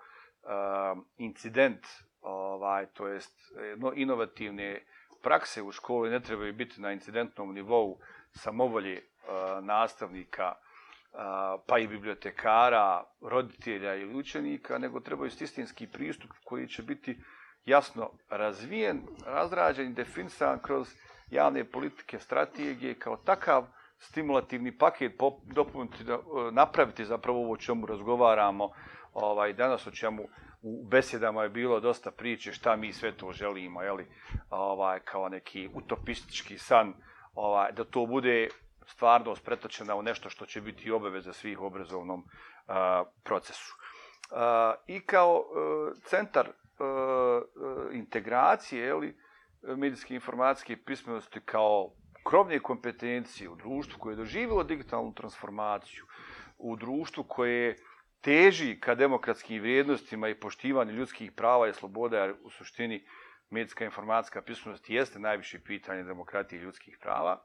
incident 1.18 1.86
ovaj, 2.21 2.86
to 2.86 3.07
jest 3.07 3.51
no, 3.77 3.93
inovativne 3.95 4.81
prakse 5.21 5.62
u 5.62 5.71
školi 5.71 6.09
ne 6.09 6.19
trebaju 6.19 6.53
biti 6.53 6.81
na 6.81 6.91
incidentnom 6.91 7.53
nivou 7.53 7.97
samovolje 8.31 9.01
uh, 9.01 9.65
nastavnika, 9.65 10.53
uh, 10.53 11.62
pa 11.67 11.79
i 11.79 11.88
bibliotekara, 11.88 13.03
roditelja 13.21 13.95
ili 13.95 14.15
učenika, 14.15 14.77
nego 14.77 15.00
trebaju 15.00 15.31
istinski 15.41 15.88
pristup 15.88 16.31
koji 16.43 16.67
će 16.67 16.83
biti 16.83 17.19
jasno 17.65 18.12
razvijen, 18.29 19.01
razrađen 19.25 19.91
i 19.91 19.93
definisan 19.93 20.59
kroz 20.59 20.88
javne 21.29 21.63
politike, 21.63 22.19
strategije, 22.19 22.93
kao 22.93 23.17
takav 23.17 23.67
stimulativni 24.00 24.77
paket 24.77 25.12
dopuniti, 25.43 26.03
e, 26.03 26.17
napraviti 26.51 27.05
zapravo 27.05 27.39
ovo 27.39 27.53
o 27.53 27.57
čemu 27.57 27.86
razgovaramo 27.86 28.69
ovaj, 29.13 29.53
danas, 29.53 29.88
o 29.88 29.91
čemu 29.91 30.24
u 30.62 30.88
besedama 30.88 31.44
je 31.44 31.50
bilo 31.50 31.80
dosta 31.80 32.12
priče 32.12 32.54
šta 32.54 32.76
mi 32.76 32.94
sve 32.94 33.12
to 33.12 33.32
želimo, 33.32 33.82
jeli, 33.82 34.08
ovaj, 34.50 35.00
kao 35.00 35.30
neki 35.30 35.70
utopistički 35.74 36.58
san, 36.58 36.94
ovaj, 37.36 37.72
da 37.72 37.84
to 37.84 38.06
bude 38.06 38.50
stvarnost 38.86 39.46
pretočena 39.46 39.96
u 39.96 40.02
nešto 40.02 40.30
što 40.30 40.46
će 40.46 40.62
biti 40.62 40.92
obaveza 40.92 41.34
svih 41.34 41.62
u 41.62 41.66
obrazovnom 41.66 42.24
a, 42.68 43.04
procesu. 43.24 43.76
A, 44.32 44.74
I 44.88 45.00
kao 45.00 45.40
a, 45.40 45.92
centar 46.04 46.50
a, 46.80 47.42
integracije, 47.92 48.86
jeli, 48.86 49.18
medijske 49.62 50.16
informacijske 50.16 50.78
pismenosti 50.78 51.40
kao 51.46 51.92
krovne 52.24 52.60
kompetencije 52.60 53.50
u 53.50 53.56
društvu 53.56 54.00
koje 54.00 54.14
je 54.14 54.18
doživilo 54.18 54.64
digitalnu 54.64 55.14
transformaciju, 55.14 56.06
u 56.58 56.76
društvu 56.76 57.24
koje 57.24 57.68
je 57.68 57.76
teži 58.21 58.79
ka 58.79 58.95
demokratskim 58.95 59.62
vrijednostima 59.62 60.29
i 60.29 60.39
poštivanju 60.39 60.91
ljudskih 60.91 61.31
prava 61.31 61.67
i 61.67 61.74
sloboda, 61.74 62.17
jer 62.17 62.36
u 62.43 62.50
suštini 62.50 63.05
medijska 63.50 63.86
informacijska 63.86 64.41
pismenost 64.41 64.89
jeste 64.89 65.19
najviše 65.19 65.59
pitanje 65.63 66.03
demokratije 66.03 66.59
i 66.59 66.63
ljudskih 66.63 66.97
prava. 67.01 67.43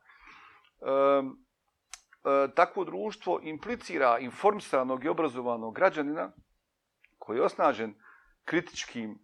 E, 0.80 0.86
e, 0.86 2.54
takvo 2.54 2.84
društvo 2.84 3.40
implicira 3.42 4.18
informisanog 4.18 5.04
i 5.04 5.08
obrazovanog 5.08 5.74
građanina 5.74 6.32
koji 7.18 7.36
je 7.36 7.44
osnažen 7.44 7.94
kritičkim 8.44 9.10
e, 9.10 9.18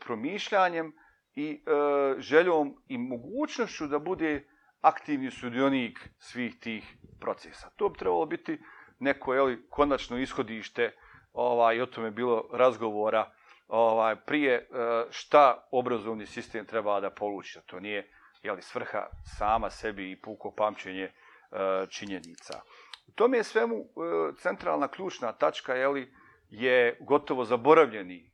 promišljanjem 0.00 0.92
i 1.34 1.50
e, 1.50 2.20
željom 2.20 2.74
i 2.88 2.98
mogućnošću 2.98 3.86
da 3.86 3.98
bude 3.98 4.48
aktivni 4.80 5.30
sudionik 5.30 6.08
svih 6.18 6.58
tih 6.60 6.96
procesa. 7.20 7.70
To 7.76 7.88
bi 7.88 7.98
trebalo 7.98 8.26
biti 8.26 8.58
neko 8.98 9.34
je 9.34 9.42
li 9.42 9.66
konačno 9.70 10.18
ishodište 10.18 10.92
ovaj 11.32 11.80
o 11.80 11.86
tome 11.86 12.10
bilo 12.10 12.48
razgovora 12.52 13.30
ovaj 13.68 14.16
prije 14.16 14.54
e, 14.54 14.66
šta 15.10 15.68
obrazovni 15.70 16.26
sistem 16.26 16.66
treba 16.66 17.00
da 17.00 17.10
poluči 17.10 17.58
to 17.66 17.80
nije 17.80 18.10
je 18.42 18.52
li 18.52 18.62
svrha 18.62 19.06
sama 19.38 19.70
sebi 19.70 20.10
i 20.10 20.20
puko 20.20 20.50
pamćenje 20.50 21.04
e, 21.04 21.12
činjenica. 21.90 22.60
U 23.08 23.12
tome 23.12 23.36
je 23.36 23.44
svemu 23.44 23.76
e, 23.76 23.82
centralna 24.38 24.88
ključna 24.88 25.32
tačka 25.32 25.74
je 25.74 25.88
li 25.88 26.14
je 26.50 26.96
gotovo 27.00 27.44
zaboravljeni 27.44 28.30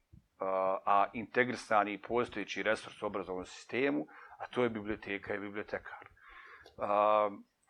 a 0.85 1.07
integrisani 1.13 2.03
postojeći 2.03 2.63
resurs 2.63 3.03
u 3.03 3.07
obrazovnom 3.07 3.47
sistemu 3.47 4.07
a 4.39 4.47
to 4.47 4.63
je 4.63 4.69
biblioteka 4.69 5.35
i 5.35 5.39
bibliotekar. 5.39 6.09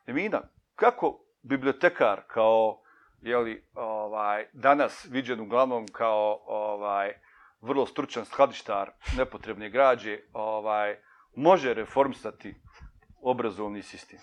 Emina, 0.07 0.43
kako 0.75 1.21
bibliotekar 1.43 2.23
kao 2.27 2.82
jeli, 3.23 3.65
ovaj, 3.75 4.47
danas 4.53 5.05
viđen 5.11 5.41
uglavnom 5.41 5.87
kao 5.89 6.43
ovaj, 6.47 7.13
vrlo 7.61 7.87
stručan 7.87 8.25
skladištar 8.25 8.91
nepotrebne 9.17 9.71
građe, 9.71 10.19
ovaj, 10.33 10.97
može 11.37 11.75
reformsati 11.75 12.55
obrazovni 13.23 13.83
sistem? 13.83 14.19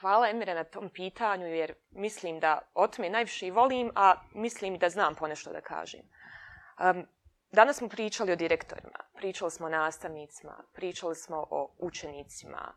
Hvala 0.00 0.28
Emire 0.28 0.54
na 0.54 0.64
tom 0.64 0.90
pitanju, 0.90 1.46
jer 1.46 1.74
mislim 1.90 2.40
da 2.40 2.58
o 2.74 2.86
tome 2.86 3.10
najviše 3.10 3.46
i 3.46 3.50
volim, 3.50 3.90
a 3.94 4.14
mislim 4.34 4.78
da 4.78 4.88
znam 4.88 5.14
ponešto 5.14 5.52
da 5.52 5.60
kažem. 5.60 6.00
Um, 6.00 7.06
danas 7.52 7.76
smo 7.76 7.88
pričali 7.88 8.32
o 8.32 8.36
direktorima, 8.36 8.98
pričali 9.14 9.50
smo 9.50 9.66
o 9.66 9.70
nastavnicima, 9.70 10.64
pričali 10.72 11.14
smo 11.14 11.46
o 11.50 11.74
učenicima, 11.78 12.74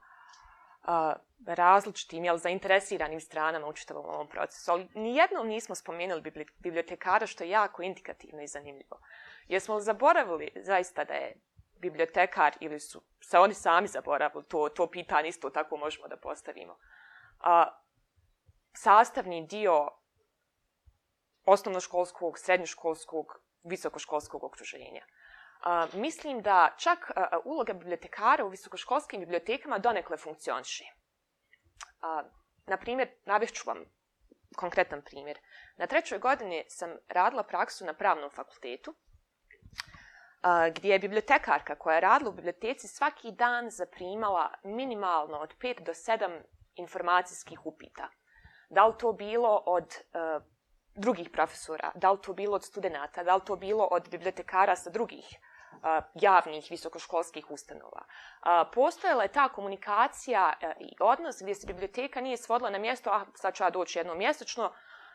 različitim, 1.46 2.26
jel, 2.26 2.38
zainteresiranim 2.38 3.20
stranama 3.20 3.68
u 3.68 3.74
čitavom 3.74 4.06
ovom 4.06 4.28
procesu. 4.28 4.72
Ali 4.72 4.88
nijednom 4.94 5.48
nismo 5.48 5.76
spomenuli 5.76 6.48
bibliotekara, 6.60 7.28
što 7.28 7.44
je 7.44 7.50
jako 7.50 7.84
indikativno 7.84 8.42
i 8.42 8.48
zanimljivo. 8.48 9.00
Jesmo 9.48 9.76
li 9.76 9.82
zaboravili 9.82 10.52
zaista 10.56 11.04
da 11.04 11.14
je 11.14 11.36
bibliotekar 11.80 12.56
ili 12.60 12.80
su 12.80 13.02
se 13.22 13.40
oni 13.40 13.54
sami 13.54 13.88
zaboravili, 13.88 14.44
to, 14.48 14.70
to 14.70 14.88
pitanje 14.88 15.30
isto 15.30 15.50
tako 15.50 15.78
možemo 15.78 16.08
da 16.08 16.18
postavimo. 16.18 16.78
A, 17.40 17.82
sastavni 18.74 19.48
dio 19.48 19.90
osnovnoškolskog, 21.46 22.40
srednjoškolskog, 22.40 23.42
visokoškolskog 23.64 24.44
okruženja. 24.44 25.06
A, 25.66 25.88
mislim 25.94 26.42
da 26.42 26.76
čak 26.78 27.12
a, 27.16 27.38
uloga 27.46 27.74
bibliotekara 27.74 28.46
u 28.46 28.50
visokoškolskim 28.50 29.20
bibliotekama 29.20 29.80
donekle 29.80 30.18
funkcioniše. 30.18 30.84
A, 32.02 32.24
na 32.66 32.78
primjer, 32.78 33.10
navješću 33.26 33.64
vam 33.68 33.86
konkretan 34.56 35.02
primjer. 35.02 35.40
Na 35.78 35.88
trećoj 35.88 36.20
godini 36.20 36.66
sam 36.68 36.90
radila 37.10 37.44
praksu 37.44 37.86
na 37.86 37.94
pravnom 37.94 38.30
fakultetu, 38.30 38.96
a, 40.42 40.70
gdje 40.70 40.92
je 40.92 41.00
bibliotekarka 41.00 41.76
koja 41.76 41.96
je 41.96 42.02
radila 42.02 42.30
u 42.30 42.34
biblioteci 42.34 42.88
svaki 42.88 43.32
dan 43.32 43.70
zaprimala 43.70 44.52
minimalno 44.64 45.38
od 45.38 45.56
5 45.58 45.84
do 45.84 45.92
7 45.94 46.42
informacijskih 46.76 47.66
upita. 47.66 48.10
Da 48.70 48.86
li 48.86 48.94
to 49.00 49.14
bilo 49.14 49.64
od 49.66 49.96
a, 50.14 50.40
drugih 50.96 51.30
profesora, 51.30 51.92
da 51.96 52.12
li 52.12 52.22
to 52.22 52.34
bilo 52.34 52.56
od 52.56 52.64
studenta, 52.64 53.24
da 53.24 53.36
li 53.36 53.42
to 53.46 53.56
bilo 53.56 53.88
od 53.92 54.10
bibliotekara 54.10 54.76
sa 54.76 54.90
drugih 54.90 55.26
javnih 56.14 56.68
visokoškolskih 56.70 57.52
ustanova. 57.52 58.06
Postojala 58.74 59.24
je 59.24 59.32
ta 59.32 59.50
komunikacija 59.50 60.54
e, 60.62 60.74
i 60.80 60.96
odnos 61.00 61.36
gdje 61.42 61.56
se 61.56 61.68
biblioteka 61.68 62.22
nije 62.22 62.38
svodila 62.38 62.70
na 62.70 62.78
mjesto, 62.78 63.10
a 63.10 63.26
sad 63.34 63.56
ću 63.56 63.64
ja 63.64 63.70
doći 63.70 64.00
jednom 64.00 64.18
mjesečno 64.18 64.74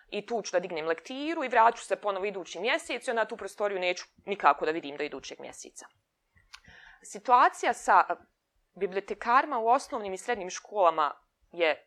i 0.08 0.26
tu 0.26 0.42
ću 0.42 0.52
da 0.52 0.60
dignem 0.60 0.86
lektiru 0.86 1.44
i 1.44 1.48
vraću 1.48 1.84
se 1.84 1.96
ponovo 1.96 2.24
idući 2.24 2.60
mjesec 2.60 3.06
i 3.06 3.10
onda 3.10 3.24
tu 3.24 3.36
prostoriju 3.36 3.80
neću 3.80 4.04
nikako 4.26 4.64
da 4.64 4.70
vidim 4.70 4.96
do 4.96 5.04
idućeg 5.04 5.40
mjeseca. 5.40 5.86
Situacija 7.02 7.72
sa 7.72 8.04
e, 8.08 8.14
bibliotekarima 8.74 9.58
u 9.58 9.68
osnovnim 9.68 10.12
i 10.12 10.18
srednjim 10.18 10.50
školama 10.50 11.12
je 11.52 11.86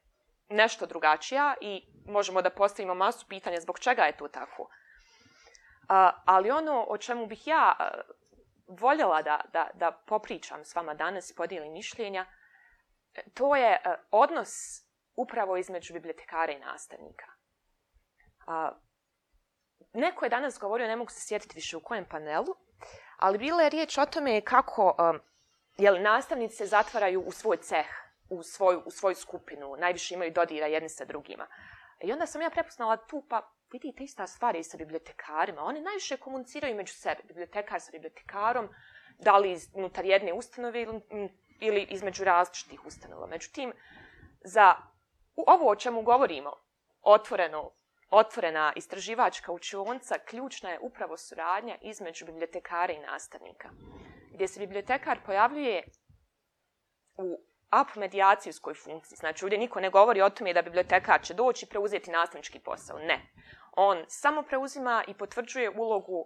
nešto 0.50 0.86
drugačija 0.86 1.56
i 1.62 1.88
možemo 2.06 2.42
da 2.42 2.50
postavimo 2.50 2.94
masu 2.96 3.26
pitanja 3.30 3.60
zbog 3.60 3.80
čega 3.80 4.04
je 4.04 4.18
to 4.18 4.28
tako. 4.28 4.70
ali 6.26 6.52
ono 6.52 6.86
o 6.90 6.98
čemu 6.98 7.26
bih 7.26 7.48
ja 7.48 7.76
e, 7.80 7.84
voljela 8.80 9.22
da, 9.22 9.42
da, 9.54 9.70
da 9.74 9.92
popričam 9.92 10.66
s 10.66 10.76
vama 10.76 10.94
danas, 10.94 11.34
podijelim 11.36 11.74
mišljenja, 11.74 12.26
e, 13.14 13.22
to 13.34 13.56
je 13.56 13.72
e, 13.72 13.96
odnos 14.12 14.50
upravo 15.16 15.58
između 15.58 15.94
bibliotekara 15.94 16.52
i 16.52 16.60
nastavnika. 16.60 17.26
A, 18.48 18.72
neko 19.94 20.26
je 20.26 20.30
danas 20.30 20.60
govorio, 20.60 20.88
ne 20.88 20.96
mogu 20.96 21.12
se 21.12 21.28
sjetiti 21.28 21.56
više 21.56 21.78
u 21.78 21.84
kojem 21.84 22.06
panelu, 22.06 22.56
ali 23.18 23.38
bila 23.38 23.64
je 23.64 23.70
riječ 23.70 23.98
o 23.98 24.06
tome 24.06 24.42
kako 24.42 24.96
a, 24.98 25.14
jel, 25.78 26.02
nastavnici 26.02 26.56
se 26.56 26.66
zatvaraju 26.66 27.22
u 27.22 27.32
svoj 27.32 27.58
ceh, 27.58 27.88
u 28.30 28.44
svoju, 28.44 28.84
u 28.86 28.92
svoju 28.92 29.16
skupinu, 29.16 29.76
najviše 29.76 30.16
imaju 30.16 30.32
dodira 30.32 30.68
jedni 30.68 30.90
sa 30.90 31.06
drugima. 31.06 31.48
I 32.00 32.12
onda 32.12 32.26
sam 32.26 32.42
ja 32.42 32.50
prepoznala 32.50 32.98
tu, 32.98 33.24
pa 33.30 33.53
vidite 33.74 34.04
ista 34.04 34.28
stvar 34.28 34.56
i 34.56 34.64
sa 34.64 34.78
bibliotekarima. 34.78 35.62
Oni 35.62 35.82
najviše 35.82 36.18
komuniciraju 36.18 36.76
među 36.76 36.94
sebe, 36.94 37.22
bibliotekar 37.24 37.82
sa 37.82 37.92
bibliotekarom, 37.92 38.70
da 39.20 39.38
li 39.38 39.58
unutar 39.74 40.06
jedne 40.06 40.34
ustanove 40.34 40.82
ili, 40.82 41.02
ili 41.60 41.88
između 41.90 42.24
različitih 42.24 42.86
ustanova. 42.86 43.28
Međutim, 43.28 43.74
za 44.44 44.76
ovo 45.36 45.70
o 45.70 45.76
čemu 45.76 46.02
govorimo, 46.02 46.52
otvoreno, 47.02 47.72
otvorena 48.10 48.74
istraživačka 48.76 49.52
učionca, 49.52 50.16
ključna 50.26 50.70
je 50.70 50.80
upravo 50.80 51.18
suradnja 51.18 51.78
između 51.82 52.26
bibliotekara 52.26 52.94
i 52.94 53.00
nastavnika. 53.00 53.70
Gdje 54.34 54.48
se 54.48 54.60
bibliotekar 54.60 55.20
pojavljuje 55.26 55.84
u 57.18 57.40
apmedijacijskoj 57.70 58.74
funkciji. 58.74 59.18
Znači, 59.18 59.46
ovdje 59.46 59.60
niko 59.60 59.80
ne 59.80 59.90
govori 59.90 60.22
o 60.22 60.30
tome 60.30 60.54
da 60.54 60.62
bibliotekar 60.62 61.22
će 61.22 61.34
doći 61.34 61.66
i 61.66 61.70
preuzeti 61.70 62.12
nastavnički 62.12 62.60
posao. 62.60 63.00
Ne 63.00 63.34
on 63.76 64.06
samo 64.08 64.44
preuzima 64.44 65.04
i 65.08 65.14
potvrđuje 65.14 65.70
ulogu 65.70 66.26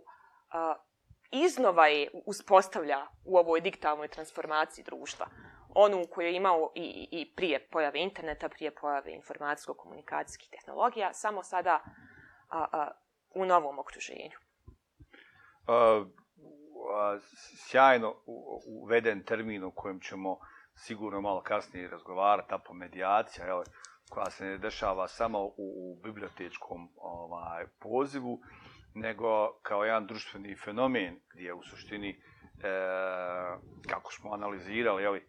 iznova 1.31 1.87
je 1.87 2.09
uspostavlja 2.25 3.07
u 3.25 3.37
ovoj 3.37 3.61
digitalnoj 3.61 4.07
transformaciji 4.07 4.85
društva. 4.85 5.27
Onu 5.75 6.03
koju 6.11 6.27
je 6.27 6.35
imao 6.35 6.71
i, 6.75 7.07
i 7.11 7.33
prije 7.35 7.67
pojave 7.71 7.99
interneta, 7.99 8.49
prije 8.49 8.75
pojave 8.75 9.11
informacijsko-komunikacijskih 9.11 10.49
tehnologija, 10.51 11.13
samo 11.13 11.43
sada 11.43 11.83
a, 12.49 12.65
a, 12.71 12.91
u 13.35 13.45
novom 13.45 13.79
okruženju. 13.79 14.37
Uh, 15.67 16.07
sjajno 17.67 18.15
uveden 18.81 19.23
termin 19.23 19.63
o 19.63 19.71
kojem 19.71 19.99
ćemo 19.99 20.39
sigurno 20.75 21.21
malo 21.21 21.41
kasnije 21.41 21.89
razgovarati, 21.89 22.49
ta 22.49 22.57
pomedijacija, 22.57 23.45
jel, 23.45 23.63
koja 24.09 24.29
se 24.29 24.45
ne 24.45 24.57
dešava 24.57 25.07
samo 25.07 25.43
u, 25.43 25.53
u 25.57 25.99
bibliotečkom 26.03 26.89
ovaj, 26.95 27.65
pozivu, 27.79 28.41
nego 28.93 29.53
kao 29.61 29.83
jedan 29.83 30.07
društveni 30.07 30.55
fenomen 30.55 31.19
gdje 31.33 31.53
u 31.53 31.63
suštini, 31.63 32.09
e, 32.09 32.17
kako 33.89 34.13
smo 34.13 34.33
analizirali, 34.33 35.03
jeli, 35.03 35.19
e, 35.19 35.25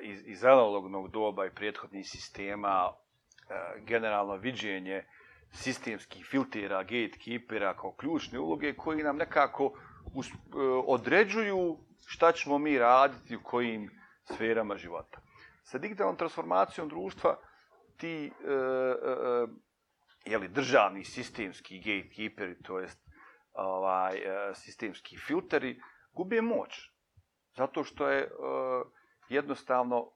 iz, 0.00 0.22
iz 0.26 0.44
analognog 0.44 1.10
doba 1.10 1.46
i 1.46 1.54
prethodnih 1.54 2.06
sistema, 2.08 2.92
e, 3.50 3.80
generalno 3.80 4.36
viđenje 4.36 5.04
sistemskih 5.52 6.26
filtera, 6.26 6.82
gatekeepera 6.82 7.76
kao 7.76 7.92
ključne 7.92 8.38
uloge 8.38 8.74
koji 8.74 9.02
nam 9.02 9.16
nekako 9.16 9.72
us, 10.14 10.28
e, 10.28 10.34
određuju 10.86 11.78
šta 12.06 12.32
ćemo 12.32 12.58
mi 12.58 12.78
raditi 12.78 13.36
u 13.36 13.42
kojim 13.42 13.90
sferama 14.24 14.76
života 14.76 15.25
sa 15.66 15.78
digitalnom 15.78 16.16
transformacijom 16.16 16.88
društva 16.88 17.36
ti 17.96 18.26
e, 18.26 18.52
e, 18.52 18.54
e 18.54 19.46
jeli, 20.24 20.48
državni 20.48 21.04
sistemski 21.04 21.78
gatekeeperi, 21.78 22.62
to 22.62 22.78
jest 22.78 22.98
ovaj, 23.52 24.16
e, 24.16 24.54
sistemski 24.54 25.18
filteri, 25.18 25.80
gube 26.12 26.42
moć. 26.42 26.90
Zato 27.56 27.84
što 27.84 28.08
je 28.08 28.22
e, 28.22 28.28
jednostavno 29.28 29.98
e, 29.98 30.06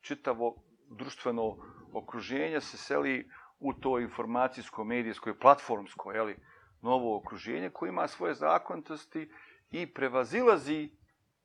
čitavo 0.00 0.56
društveno 0.90 1.56
okruženje 1.92 2.60
se 2.60 2.76
seli 2.76 3.30
u 3.58 3.72
to 3.72 3.98
informacijsko, 4.00 4.84
medijsko 4.84 5.30
i 5.30 5.38
platformsko 5.38 6.12
jeli, 6.12 6.36
novo 6.82 7.16
okruženje 7.16 7.70
koje 7.70 7.88
ima 7.88 8.08
svoje 8.08 8.34
zakonitosti 8.34 9.30
i 9.70 9.94
prevazilazi 9.94 10.90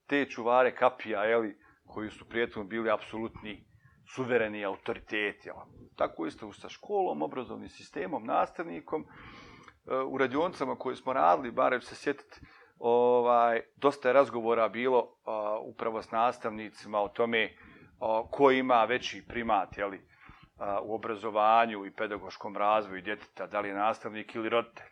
te 0.08 0.26
čuvare 0.26 0.76
kapija, 0.76 1.24
jeli, 1.24 1.58
koji 1.90 2.10
su 2.10 2.30
prijetno 2.30 2.64
bili 2.64 2.92
apsolutni 2.92 3.66
suvereni 4.16 4.66
autoriteti. 4.66 5.50
Tako 5.96 6.26
isto 6.26 6.54
sa 6.54 6.70
školom, 6.70 7.22
obrazovnim 7.22 7.70
sistemom, 7.70 8.26
nastavnikom, 8.26 9.06
e, 9.06 9.96
u 9.96 10.18
radionicama 10.18 10.76
koje 10.76 10.96
smo 10.96 11.14
radili, 11.14 11.52
barem 11.52 11.82
se 11.82 11.96
sjetiti, 11.96 12.42
ovaj, 12.80 13.62
dosta 13.76 14.10
je 14.10 14.14
razgovora 14.14 14.70
bilo 14.70 15.16
upravo 15.66 16.02
s 16.02 16.12
nastavnicima 16.12 17.00
o 17.00 17.08
tome 17.08 17.54
ko 18.32 18.52
ima 18.52 18.84
veći 18.84 19.26
primat 19.28 19.78
jeli, 19.78 20.02
u 20.84 20.96
obrazovanju 20.96 21.86
i 21.86 21.92
pedagoškom 21.92 22.58
razvoju 22.58 23.02
djeteta, 23.02 23.48
da 23.48 23.60
li 23.60 23.70
je 23.70 23.76
nastavnik 23.76 24.36
ili 24.36 24.50
roditelj. 24.50 24.86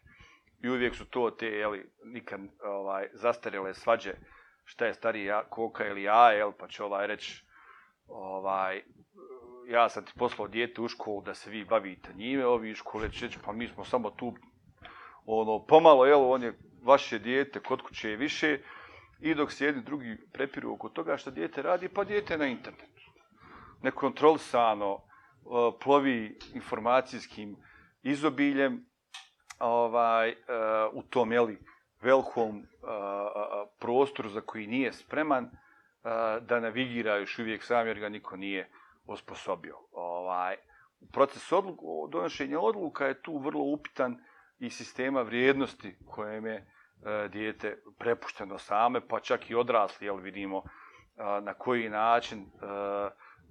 I 0.63 0.69
uvijek 0.69 0.95
su 0.95 1.05
to 1.05 1.31
te, 1.31 1.47
jeli, 1.47 1.91
nikad 2.05 2.39
ovaj, 2.63 3.09
zastarjele 3.13 3.73
svađe 3.73 4.11
uh, 4.11 4.36
šta 4.67 4.85
je 4.85 4.93
stariji 4.93 5.25
ja, 5.25 5.43
koka 5.49 5.87
ili 5.87 6.03
ja, 6.03 6.31
jel, 6.31 6.51
pa 6.59 6.67
će 6.67 6.83
ovaj 6.83 7.07
reći, 7.07 7.45
ovaj, 8.07 8.81
ja 9.67 9.89
sam 9.89 10.05
ti 10.05 10.11
poslao 10.17 10.47
dijete 10.47 10.81
u 10.81 10.87
školu 10.87 11.21
da 11.21 11.33
se 11.33 11.49
vi 11.49 11.65
bavite 11.65 12.13
njime, 12.13 12.45
ovi 12.45 12.75
škole 12.75 13.11
će 13.11 13.25
reći, 13.25 13.39
pa 13.45 13.51
mi 13.51 13.67
smo 13.67 13.85
samo 13.85 14.09
tu, 14.09 14.33
ono, 15.25 15.65
pomalo, 15.65 16.05
jel, 16.05 16.31
on 16.31 16.43
je 16.43 16.59
vaše 16.83 17.19
dijete, 17.19 17.59
kod 17.59 17.81
kuće 17.81 18.09
je 18.09 18.17
više, 18.17 18.59
i 19.19 19.35
dok 19.35 19.51
se 19.51 19.65
jedni 19.65 19.83
drugi 19.83 20.17
prepiru 20.33 20.73
oko 20.73 20.89
toga 20.89 21.17
što 21.17 21.31
dijete 21.31 21.61
radi, 21.61 21.89
pa 21.89 22.03
dijete 22.03 22.37
na 22.37 22.45
internetu. 22.45 23.11
Nekontrolisano 23.81 24.93
e, 24.93 24.99
plovi 25.83 26.39
informacijskim 26.53 27.55
izobiljem, 28.03 28.85
ovaj, 29.59 30.29
e, 30.29 30.35
u 30.93 31.03
tom, 31.03 31.31
jeli, 31.31 31.59
velikom 32.01 32.63
prostoru 33.79 34.29
za 34.29 34.41
koji 34.41 34.67
nije 34.67 34.93
spreman 34.93 35.49
da 36.41 36.59
navigira 36.59 37.17
još 37.17 37.39
uvijek 37.39 37.63
sam 37.63 37.87
jer 37.87 37.99
ga 37.99 38.09
niko 38.09 38.37
nije 38.37 38.69
osposobio. 39.05 39.77
Ovaj, 39.91 40.55
proces 41.13 41.51
odluku, 41.51 42.07
donošenja 42.11 42.59
odluka 42.59 43.05
je 43.05 43.21
tu 43.21 43.37
vrlo 43.37 43.63
upitan 43.63 44.17
i 44.59 44.69
sistema 44.69 45.21
vrijednosti 45.21 45.95
kojem 46.05 46.45
je 46.45 46.55
e, 46.55 47.27
dijete 47.27 47.77
prepušteno 47.99 48.57
same, 48.57 49.07
pa 49.07 49.19
čak 49.19 49.49
i 49.49 49.55
odrasli, 49.55 50.07
jel 50.07 50.15
vidimo 50.15 50.63
na 51.41 51.53
koji 51.53 51.89
način 51.89 52.39
e, 52.39 52.45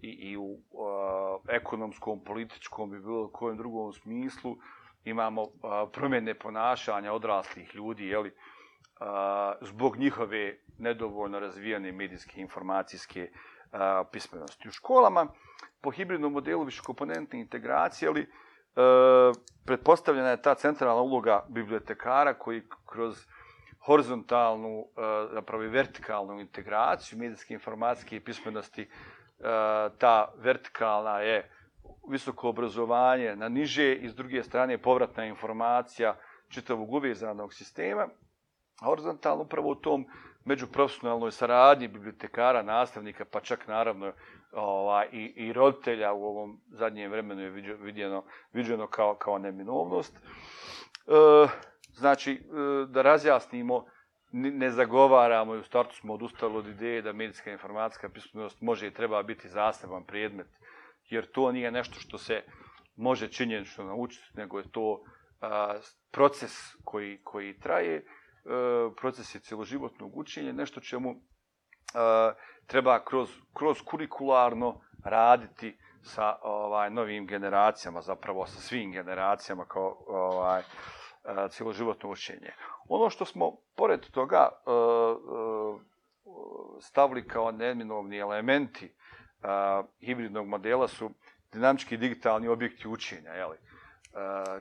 i, 0.03 0.09
i 0.09 0.37
u 0.37 0.59
ekonomskom, 1.49 2.25
političkom 2.25 2.95
i 2.95 3.01
bilo 3.01 3.31
kojem 3.33 3.57
drugom 3.57 3.93
smislu 3.93 4.57
imamo 5.07 5.47
promjene 5.93 6.35
ponašanja 6.35 7.13
odraslih 7.13 7.75
ljudi, 7.75 8.07
jeli, 8.07 8.35
zbog 9.61 9.97
njihove 9.97 10.59
nedovoljno 10.79 11.41
razvijane 11.41 11.93
medijske 11.93 12.41
informacijske 12.41 13.31
pismenosti. 14.13 14.69
U 14.69 14.73
školama, 14.73 15.27
po 15.81 15.91
hibridnom 15.91 16.33
modelu 16.33 16.65
višekomponentne 16.65 17.41
integracije, 17.41 18.09
ali 18.09 18.21
e, 18.23 18.27
pretpostavljena 19.67 20.31
je 20.31 20.43
ta 20.43 20.55
centralna 20.55 21.03
uloga 21.03 21.45
bibliotekara 21.49 22.35
koji 22.35 22.63
kroz 22.87 23.27
horizontalnu, 23.87 24.81
e, 24.81 25.03
zapravo 25.33 25.63
i 25.63 25.69
vertikalnu 25.69 26.41
integraciju 26.41 27.19
medijske 27.19 27.55
informacijske 27.55 28.17
i 28.17 28.21
pismenosti, 28.21 28.83
e, 28.83 28.89
ta 29.99 30.33
vertikalna 30.37 31.21
je 31.21 31.51
visoko 32.09 32.49
obrazovanje 32.49 33.37
na 33.37 33.49
niže 33.49 33.95
i 33.95 34.09
s 34.09 34.15
druge 34.15 34.43
strane 34.43 34.79
povratna 34.79 35.27
informacija 35.27 36.17
čitavog 36.49 36.93
uvezanog 36.93 37.55
sistema. 37.55 38.09
Horizontalno 38.85 39.43
upravo 39.43 39.71
u 39.71 39.75
tom 39.75 40.07
međuprofesionalnoj 40.45 41.33
saradnji 41.33 41.89
bibliotekara, 41.89 42.63
nastavnika, 42.63 43.25
pa 43.25 43.41
čak 43.41 43.69
naravno 43.69 44.13
ovaj, 44.53 45.09
i, 45.13 45.33
i 45.37 45.53
roditelja 45.53 46.13
u 46.13 46.25
ovom 46.25 46.61
zadnjem 46.69 47.11
vremenu 47.11 47.43
je 47.43 47.77
vidjeno, 47.81 48.25
vidjeno 48.53 48.87
kao, 48.87 49.15
kao 49.15 49.39
neminovnost. 49.39 50.17
E, 50.17 51.49
znači, 51.93 52.33
e, 52.33 52.87
da 52.87 53.03
razjasnimo, 53.03 53.85
ne 54.33 54.71
zagovaramo 54.71 55.55
i 55.55 55.59
u 55.59 55.63
startu 55.63 55.97
smo 55.97 56.15
odustali 56.15 56.57
od 56.57 56.67
ideje 56.67 57.03
da 57.03 57.13
medijska 57.13 57.53
informacijska 57.53 58.09
pismenost 58.09 58.61
može 58.61 58.87
i 58.87 58.95
treba 58.95 59.23
biti 59.23 59.49
zaseban 59.49 60.05
predmet, 60.05 60.47
jer 61.09 61.27
to 61.33 61.53
nije 61.53 61.71
nešto 61.71 62.01
što 62.01 62.19
se 62.19 62.43
može 62.97 63.29
činjenično 63.29 63.85
naučiti, 63.85 64.31
nego 64.35 64.59
je 64.59 64.71
to 64.71 65.03
a, 65.41 65.75
proces 66.11 66.53
koji, 66.85 67.21
koji 67.25 67.59
traje, 67.59 68.05
a, 68.45 68.91
proces 68.97 69.35
je 69.35 69.41
cjeloživotnog 69.41 70.17
učenja, 70.17 70.53
nešto 70.53 70.81
čemu 70.81 71.15
a, 71.95 72.33
treba 72.67 73.05
kroz, 73.05 73.31
kroz 73.55 73.83
kurikularno 73.83 74.81
raditi 75.05 75.79
sa 76.03 76.39
ovaj 76.43 76.91
novim 76.91 77.27
generacijama, 77.27 78.01
zapravo 78.01 78.47
sa 78.47 78.61
svim 78.61 78.93
generacijama 78.93 79.65
kao 79.65 80.05
ovaj 80.07 80.61
e, 80.61 80.65
cjeloživotno 81.51 82.11
učenje. 82.11 82.53
Ono 82.89 83.11
što 83.11 83.25
smo 83.25 83.57
pored 83.77 84.01
toga 84.11 84.49
stavili 86.81 87.29
kao 87.29 87.53
neminovni 87.53 88.19
elementi 88.19 88.95
hibridnog 90.01 90.49
modela 90.49 90.89
su 90.89 91.11
dinamički 91.53 91.97
digitalni 91.97 92.49
objekti 92.49 92.89
učenja, 92.89 93.31
je 93.31 93.47
li? 93.47 93.57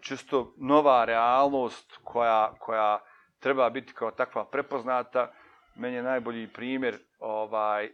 Čisto 0.01 0.53
nova 0.57 1.05
realnost 1.05 1.99
koja 2.03 2.53
koja 2.59 2.99
treba 3.39 3.69
biti 3.69 3.93
kao 3.93 4.11
takva 4.11 4.45
prepoznata. 4.45 5.31
Meni 5.75 5.95
je 5.95 6.03
najbolji 6.03 6.47
primjer 6.53 6.97
ovaj 7.19 7.85
e, 7.85 7.91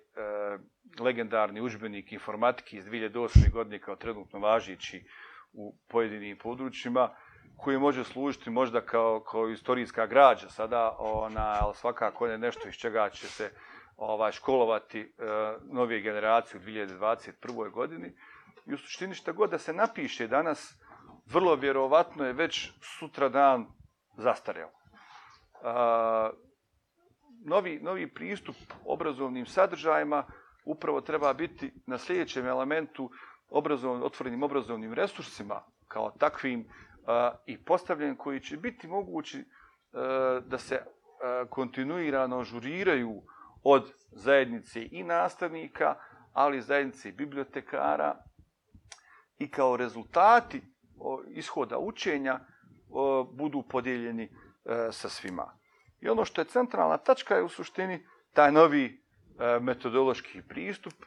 legendarni 0.99 1.61
udžbenik 1.61 2.11
informatike 2.11 2.77
iz 2.77 2.85
2008. 2.85 3.51
godine 3.51 3.79
kao 3.79 3.95
trenutno 3.95 4.39
važići 4.39 5.03
u 5.53 5.75
pojedinim 5.87 6.37
područjima 6.37 7.09
koji 7.57 7.79
može 7.79 8.03
služiti 8.03 8.49
možda 8.49 8.81
kao, 8.81 9.19
kao 9.19 9.49
istorijska 9.49 10.05
građa 10.05 10.49
sada, 10.49 10.95
ona, 10.99 11.57
ali 11.61 11.75
svakako 11.75 12.27
je 12.27 12.37
nešto 12.37 12.67
iz 12.67 12.73
čega 12.73 13.09
će 13.09 13.27
se 13.27 13.51
ovaj, 14.01 14.31
školovati 14.31 14.99
e, 14.99 15.07
novije 15.71 16.01
generacije 16.01 16.61
u 16.61 16.63
2021. 16.63 17.71
godini. 17.71 18.13
I 18.65 18.73
u 18.73 18.77
suštini 18.77 19.15
šta 19.15 19.31
god 19.31 19.49
da 19.49 19.57
se 19.57 19.73
napiše 19.73 20.27
danas, 20.27 20.77
vrlo 21.25 21.55
vjerovatno 21.55 22.25
je 22.25 22.33
već 22.33 22.71
sutra 22.99 23.29
dan 23.29 23.65
zastarjelo. 24.17 24.71
E, 24.71 25.69
novi, 27.45 27.79
novi 27.81 28.13
pristup 28.13 28.55
obrazovnim 28.85 29.45
sadržajima 29.45 30.23
upravo 30.65 31.01
treba 31.01 31.33
biti 31.33 31.73
na 31.87 31.97
sljedećem 31.97 32.47
elementu 32.47 33.11
obrazovnim, 33.49 34.03
otvorenim 34.03 34.43
obrazovnim 34.43 34.93
resursima 34.93 35.63
kao 35.87 36.11
takvim 36.11 36.69
a, 37.07 37.31
i 37.45 37.63
postavljen 37.63 38.15
koji 38.15 38.39
će 38.39 38.57
biti 38.57 38.87
mogući 38.87 39.45
a, 39.93 40.39
da 40.45 40.57
se 40.57 40.75
a, 40.75 41.45
kontinuirano 41.49 42.43
žuriraju 42.43 43.21
od 43.63 43.93
zajednice 44.11 44.87
i 44.91 45.03
nastavnika, 45.03 45.95
ali 46.33 46.57
i 46.57 46.61
zajednice 46.61 47.09
i 47.09 47.11
bibliotekara 47.11 48.23
i 49.37 49.51
kao 49.51 49.77
rezultati 49.77 50.61
ishoda 51.27 51.77
učenja 51.77 52.39
budu 53.31 53.63
podijeljeni 53.69 54.23
e, 54.23 54.29
sa 54.91 55.09
svima. 55.09 55.57
I 56.01 56.09
ono 56.09 56.25
što 56.25 56.41
je 56.41 56.45
centralna 56.45 56.97
tačka 56.97 57.35
je 57.35 57.43
u 57.43 57.49
suštini 57.49 58.07
taj 58.33 58.51
novi 58.51 58.85
e, 58.85 59.59
metodološki 59.59 60.41
pristup, 60.41 60.93
e, 60.93 61.05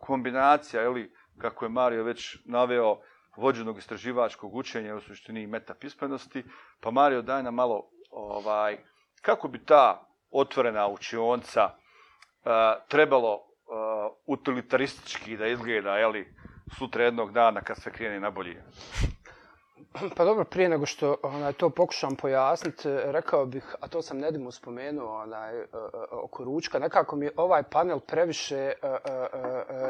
kombinacija, 0.00 0.82
ili, 0.82 1.14
kako 1.38 1.64
je 1.64 1.68
Mario 1.68 2.04
već 2.04 2.38
naveo, 2.44 2.98
vođenog 3.36 3.78
istraživačkog 3.78 4.54
učenja 4.54 4.96
u 4.96 5.00
suštini 5.00 5.46
metapismenosti. 5.46 6.44
Pa 6.80 6.90
Mario, 6.90 7.22
daj 7.22 7.42
nam 7.42 7.54
malo 7.54 7.90
ovaj, 8.10 8.78
kako 9.22 9.48
bi 9.48 9.64
ta 9.64 10.13
otvorena 10.34 10.88
učionca 10.88 11.70
e, 11.70 12.50
trebalo 12.88 13.34
e, 13.34 13.40
utilitaristički 14.26 15.36
da 15.36 15.46
izgleda, 15.46 15.96
jeli, 15.96 16.34
sutra 16.78 17.04
jednog 17.04 17.32
dana 17.32 17.60
kad 17.60 17.82
se 17.82 17.90
krene 17.90 18.20
na 18.20 18.30
bolje. 18.30 18.62
Pa 20.16 20.24
dobro, 20.24 20.44
prije 20.44 20.68
nego 20.68 20.86
što 20.86 21.16
onaj, 21.22 21.52
to 21.52 21.70
pokušam 21.70 22.16
pojasniti, 22.16 22.88
e, 22.88 23.02
rekao 23.04 23.46
bih, 23.46 23.74
a 23.80 23.88
to 23.88 24.02
sam 24.02 24.18
Nedimu 24.18 24.50
spomenuo 24.50 25.22
onaj, 25.22 25.64
oko 26.10 26.44
ručka, 26.44 26.78
nekako 26.78 27.16
mi 27.16 27.30
ovaj 27.36 27.62
panel 27.62 28.00
previše 28.00 28.72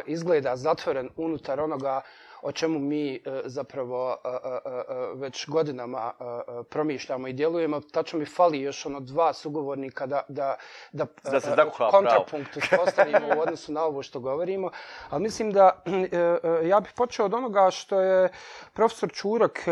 izgleda 0.06 0.56
zatvoren 0.56 1.10
unutar 1.16 1.60
onoga 1.60 2.00
o 2.44 2.52
čemu 2.52 2.78
mi 2.78 3.14
e, 3.14 3.20
zapravo 3.44 4.16
e, 4.24 4.28
e, 4.28 4.60
već 5.14 5.48
godinama 5.48 6.12
promišljamo 6.70 7.28
i 7.28 7.32
djelujemo. 7.32 7.80
Tačno 7.80 8.18
mi 8.18 8.26
fali 8.26 8.60
još 8.60 8.86
ono 8.86 9.00
dva 9.00 9.32
sugovornika 9.32 10.06
da, 10.06 10.22
da, 10.28 10.56
da, 10.92 11.06
da 11.30 11.40
se 11.40 11.50
kontrapunkt 11.90 12.56
uspostavimo 12.56 13.28
u 13.36 13.40
odnosu 13.40 13.72
na 13.72 13.84
ovo 13.84 14.02
što 14.02 14.20
govorimo. 14.20 14.70
Ali 15.10 15.22
mislim 15.22 15.52
da 15.52 15.82
ja 16.64 16.80
bih 16.80 16.92
počeo 16.96 17.26
od 17.26 17.34
onoga 17.34 17.70
što 17.70 18.00
je 18.00 18.28
profesor 18.72 19.12
Čurak 19.12 19.68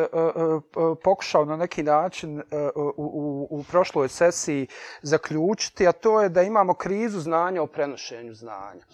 pokušao 1.04 1.44
na 1.44 1.56
neki 1.56 1.82
način 1.82 2.42
u, 2.74 2.92
u, 2.96 3.46
u 3.50 3.64
prošloj 3.70 4.08
sesiji 4.08 4.66
zaključiti, 5.02 5.88
a 5.88 5.92
to 5.92 6.22
je 6.22 6.28
da 6.28 6.42
imamo 6.42 6.74
krizu 6.74 7.20
znanja 7.20 7.62
o 7.62 7.66
prenošenju 7.66 8.34
znanja 8.34 8.84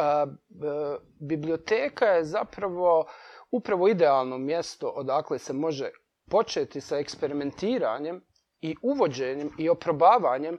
a, 0.00 0.26
a, 0.62 0.96
biblioteka 1.20 2.04
je 2.04 2.24
zapravo 2.24 3.06
upravo 3.50 3.88
idealno 3.88 4.38
mjesto 4.38 4.88
odakle 4.88 5.38
se 5.38 5.52
može 5.52 5.90
početi 6.30 6.80
sa 6.80 6.98
eksperimentiranjem 6.98 8.24
i 8.60 8.76
uvođenjem 8.82 9.50
i 9.58 9.68
oprobavanjem 9.68 10.58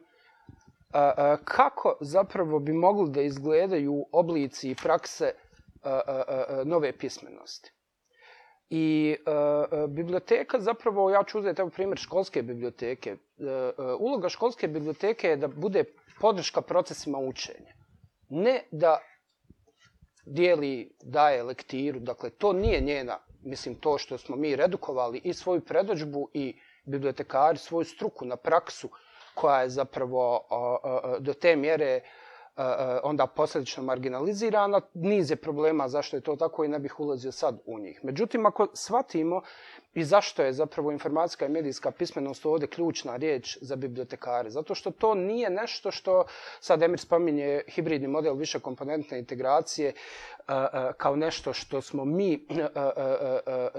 a, 0.94 1.12
a, 1.18 1.38
kako 1.44 1.98
zapravo 2.02 2.60
bi 2.60 2.74
mogli 2.74 3.10
da 3.10 3.22
izgledaju 3.22 4.06
oblici 4.12 4.72
i 4.72 4.76
prakse 4.76 5.34
a, 5.84 6.02
a, 6.08 6.24
a, 6.28 6.64
nove 6.66 6.98
pismenosti. 6.98 7.72
I 8.74 9.16
e, 9.26 9.88
biblioteka 9.88 10.60
zapravo, 10.60 11.10
ja 11.10 11.24
ću 11.24 11.40
uzeti 11.40 11.62
evo 11.62 11.70
primjer 11.70 11.98
školske 11.98 12.42
biblioteke. 12.42 13.10
E, 13.10 13.18
e, 13.46 13.74
uloga 14.00 14.30
školske 14.30 14.68
biblioteke 14.68 15.28
je 15.28 15.38
da 15.38 15.48
bude 15.48 15.84
podrška 16.20 16.62
procesima 16.62 17.20
učenja. 17.20 17.74
Ne 18.30 18.64
da 18.72 19.00
dijeli, 20.26 20.92
daje 21.04 21.44
lektiru, 21.44 22.00
dakle, 22.00 22.30
to 22.30 22.54
nije 22.54 22.82
njena, 22.82 23.18
mislim, 23.44 23.76
to 23.76 23.98
što 23.98 24.18
smo 24.18 24.36
mi 24.36 24.56
redukovali 24.56 25.22
i 25.24 25.34
svoju 25.34 25.62
predođbu 25.62 26.30
i 26.34 26.56
bibliotekari 26.86 27.58
svoju 27.58 27.86
struku 27.86 28.26
na 28.26 28.36
praksu, 28.36 28.90
koja 29.34 29.62
je 29.62 29.70
zapravo 29.70 30.48
do 31.20 31.34
te 31.34 31.56
mjere 31.56 32.02
E, 32.58 32.64
e, 32.64 33.00
onda 33.04 33.28
posljedično 33.28 33.84
marginalizirana, 33.84 34.82
niz 34.94 35.32
je 35.32 35.36
problema 35.36 35.88
zašto 35.88 36.18
je 36.18 36.22
to 36.22 36.36
tako 36.36 36.64
i 36.64 36.68
ne 36.68 36.80
bih 36.80 37.00
ulazio 37.00 37.32
sad 37.32 37.60
u 37.66 37.80
njih. 37.80 38.00
Međutim, 38.04 38.46
ako 38.46 38.68
shvatimo 38.74 39.42
i 39.94 40.04
zašto 40.04 40.44
je 40.44 40.54
zapravo 40.54 40.92
informacijska 40.92 41.46
i 41.46 41.50
medijska 41.50 41.92
pismenost 41.92 42.46
ovdje 42.46 42.68
ključna 42.68 43.16
riječ 43.16 43.58
za 43.62 43.76
bibliotekare, 43.76 44.50
zato 44.50 44.76
što 44.76 44.92
to 44.92 45.16
nije 45.16 45.50
nešto 45.50 45.92
što, 45.92 46.26
sad 46.60 46.82
Emir 46.82 47.00
spominje 47.00 47.62
hibridni 47.68 48.08
model 48.08 48.34
više 48.34 48.60
komponentne 48.60 49.20
integracije, 49.20 49.90
e, 49.90 49.94
kao 50.98 51.16
nešto 51.16 51.54
što 51.54 51.82
smo 51.82 52.06
mi 52.06 52.48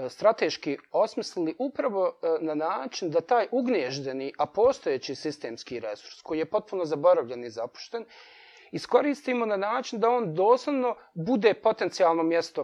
strateški 0.09 0.77
osmislili 0.91 1.55
upravo 1.59 2.13
na 2.41 2.55
način 2.55 3.11
da 3.11 3.21
taj 3.21 3.47
ugnježdeni, 3.51 4.33
a 4.37 4.45
postojeći 4.45 5.15
sistemski 5.15 5.79
resurs, 5.79 6.21
koji 6.21 6.39
je 6.39 6.45
potpuno 6.45 6.85
zaboravljen 6.85 7.43
i 7.43 7.49
zapušten, 7.49 8.05
iskoristimo 8.73 9.45
na 9.45 9.57
način 9.57 9.99
da 9.99 10.09
on 10.09 10.33
doslovno 10.33 10.95
bude 11.15 11.53
potencijalno 11.53 12.23
mjesto 12.23 12.63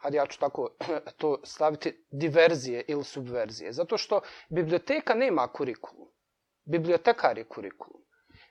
hajde 0.00 0.16
ja 0.16 0.26
ću 0.26 0.40
tako 0.40 0.68
to 1.20 1.40
staviti, 1.44 2.06
diverzije 2.10 2.84
ili 2.88 3.04
subverzije. 3.04 3.72
Zato 3.72 3.98
što 3.98 4.20
biblioteka 4.48 5.14
nema 5.14 5.48
kurikulum. 5.48 6.08
Bibliotekar 6.64 7.38
je 7.38 7.44
kurikulum. 7.44 8.02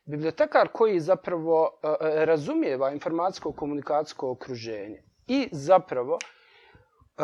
Bibliotekar 0.06 0.68
koji 0.74 1.00
zapravo 1.00 1.80
e, 1.84 1.88
e, 1.88 2.26
razumijeva 2.26 2.92
informacijsko-komunikacijsko 2.92 4.32
okruženje 4.32 5.04
i 5.28 5.50
zapravo 5.52 6.18
e, 6.18 7.24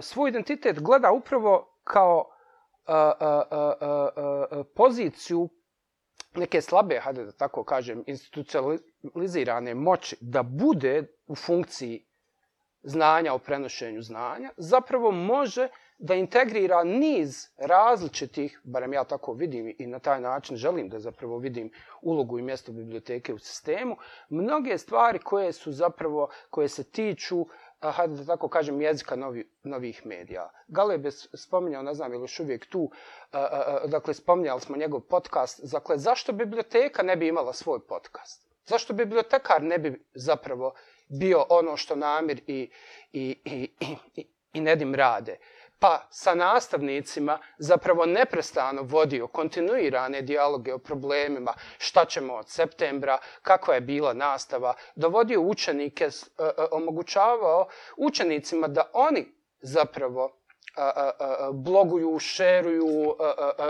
svoj 0.00 0.28
identitet 0.30 0.80
gleda 0.80 1.12
upravo 1.12 1.78
kao 1.84 2.28
poziciju 4.74 5.48
neke 6.34 6.60
slabe, 6.60 6.98
hajde 7.00 7.24
da 7.24 7.32
tako 7.32 7.64
kažem, 7.64 8.04
institucionalizirane 8.06 8.91
moći 9.74 10.16
da 10.20 10.42
bude 10.42 11.06
u 11.26 11.34
funkciji 11.34 12.06
znanja 12.82 13.34
o 13.34 13.38
prenošenju 13.38 14.02
znanja, 14.02 14.50
zapravo 14.56 15.10
može 15.10 15.68
da 15.98 16.14
integrira 16.14 16.84
niz 16.84 17.48
različitih, 17.56 18.60
barem 18.64 18.92
ja 18.92 19.04
tako 19.04 19.32
vidim 19.32 19.74
i 19.78 19.86
na 19.86 19.98
taj 19.98 20.20
način 20.20 20.56
želim 20.56 20.88
da 20.88 20.98
zapravo 20.98 21.38
vidim 21.38 21.70
ulogu 22.00 22.38
i 22.38 22.42
mjesto 22.42 22.72
biblioteke 22.72 23.34
u 23.34 23.38
sistemu, 23.38 23.96
mnoge 24.28 24.78
stvari 24.78 25.18
koje 25.18 25.52
su 25.52 25.72
zapravo, 25.72 26.28
koje 26.50 26.68
se 26.68 26.84
tiču 26.84 27.46
hajde 27.90 28.14
da 28.14 28.24
tako 28.24 28.48
kažem, 28.48 28.80
jezika 28.80 29.16
novi, 29.16 29.50
novih 29.62 30.06
medija. 30.06 30.50
Galeb 30.68 31.04
je 31.04 31.10
spominjao, 31.34 31.82
ne 31.82 31.94
znam, 31.94 32.12
ili 32.12 32.22
još 32.22 32.40
uvijek 32.40 32.66
tu, 32.66 32.90
dakle, 33.86 34.14
spominjali 34.14 34.60
smo 34.60 34.76
njegov 34.76 35.00
podcast, 35.00 35.72
dakle, 35.72 35.98
zašto 35.98 36.32
biblioteka 36.32 37.02
ne 37.02 37.16
bi 37.16 37.28
imala 37.28 37.52
svoj 37.52 37.86
podcast? 37.86 38.51
Zašto 38.64 38.92
bibliotekar 38.92 39.62
ne 39.62 39.78
bi 39.78 40.04
zapravo 40.14 40.74
bio 41.08 41.46
ono 41.48 41.76
što 41.76 41.96
Namir 41.96 42.40
i, 42.46 42.70
i, 43.12 43.36
i, 43.44 43.68
i, 44.16 44.26
i 44.52 44.60
Nedim 44.60 44.94
rade? 44.94 45.38
pa 45.82 46.06
sa 46.10 46.34
nastavnicima 46.34 47.38
zapravo 47.58 48.06
neprestano 48.06 48.82
vodio 48.82 49.26
kontinuirane 49.26 50.22
dijaloge 50.22 50.74
o 50.74 50.78
problemima, 50.78 51.54
šta 51.78 52.04
ćemo 52.04 52.34
od 52.34 52.48
septembra, 52.48 53.18
kakva 53.42 53.74
je 53.74 53.80
bila 53.80 54.12
nastava, 54.12 54.74
dovodio 54.94 55.40
učenike, 55.40 56.04
e, 56.04 56.08
e, 56.38 56.50
omogućavao 56.70 57.68
učenicima 57.96 58.68
da 58.68 58.90
oni 58.92 59.26
zapravo 59.60 60.38
bloguju, 61.52 62.18
šeruju, 62.18 63.14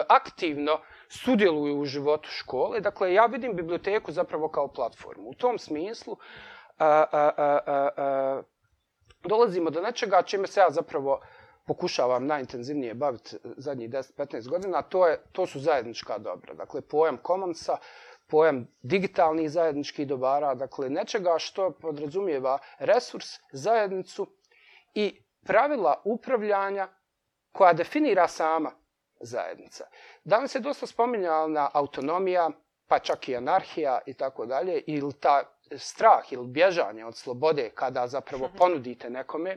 aktivno 0.09 0.81
sudjeluju 1.13 1.81
u 1.81 1.85
životu 1.85 2.29
škole. 2.29 2.81
Dakle, 2.81 3.15
ja 3.15 3.27
vidim 3.27 3.57
biblioteku 3.57 4.13
zapravo 4.13 4.49
kao 4.49 4.69
platformu. 4.69 5.29
U 5.29 5.35
tom 5.35 5.59
smislu 5.59 6.17
dolazimo 9.23 9.71
do 9.71 9.81
nečega 9.81 10.23
čime 10.23 10.47
se 10.47 10.61
ja 10.61 10.71
zapravo 10.71 11.21
pokušavam 11.67 12.27
najintenzivnije 12.27 12.95
baviti 12.95 13.37
zadnjih 13.57 13.91
10-15 13.91 14.49
godina, 14.49 14.83
to, 14.83 15.07
je, 15.09 15.21
to 15.33 15.47
su 15.47 15.61
zajednička 15.61 16.19
dobra. 16.19 16.55
Dakle, 16.55 16.81
pojam 16.81 17.19
commonsa, 17.27 17.77
pojam 18.27 18.67
digitalnih 18.83 19.51
zajedničkih 19.51 20.09
dobara, 20.09 20.55
dakle, 20.55 20.91
nečega 20.91 21.39
što 21.39 21.71
podrazumijeva 21.71 22.59
resurs, 22.79 23.27
zajednicu 23.53 24.27
i 24.95 25.23
pravila 25.45 26.03
upravljanja 26.05 26.89
koja 27.53 27.73
definira 27.73 28.29
sama 28.29 28.82
zajednica. 29.23 29.85
Danas 30.25 30.55
je 30.55 30.61
dosta 30.61 30.87
spominjala 30.87 31.71
autonomija, 31.75 32.51
pa 32.87 32.99
čak 32.99 33.29
i 33.29 33.37
anarhija 33.37 33.99
i 34.07 34.15
tako 34.15 34.47
dalje, 34.47 34.83
ili 34.87 35.13
ta 35.13 35.43
strah 35.77 36.33
ili 36.33 36.47
bježanje 36.47 37.05
od 37.05 37.17
slobode 37.17 37.71
kada 37.75 38.07
zapravo 38.07 38.51
ponudite 38.59 39.11
nekome 39.11 39.57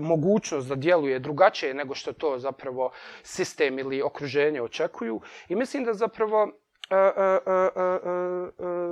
mogućnost 0.00 0.68
da 0.68 0.74
djeluje 0.74 1.18
drugačije 1.18 1.74
nego 1.74 1.94
što 1.94 2.12
to 2.12 2.38
zapravo 2.38 2.90
sistem 3.22 3.78
ili 3.78 4.02
okruženje 4.02 4.62
očekuju. 4.62 5.20
I 5.48 5.54
mislim 5.54 5.84
da 5.84 5.94
zapravo 5.94 6.48
E 6.90 6.96
e 6.96 7.40
e, 7.46 7.70
e, 7.76 7.82
e, 7.82 8.16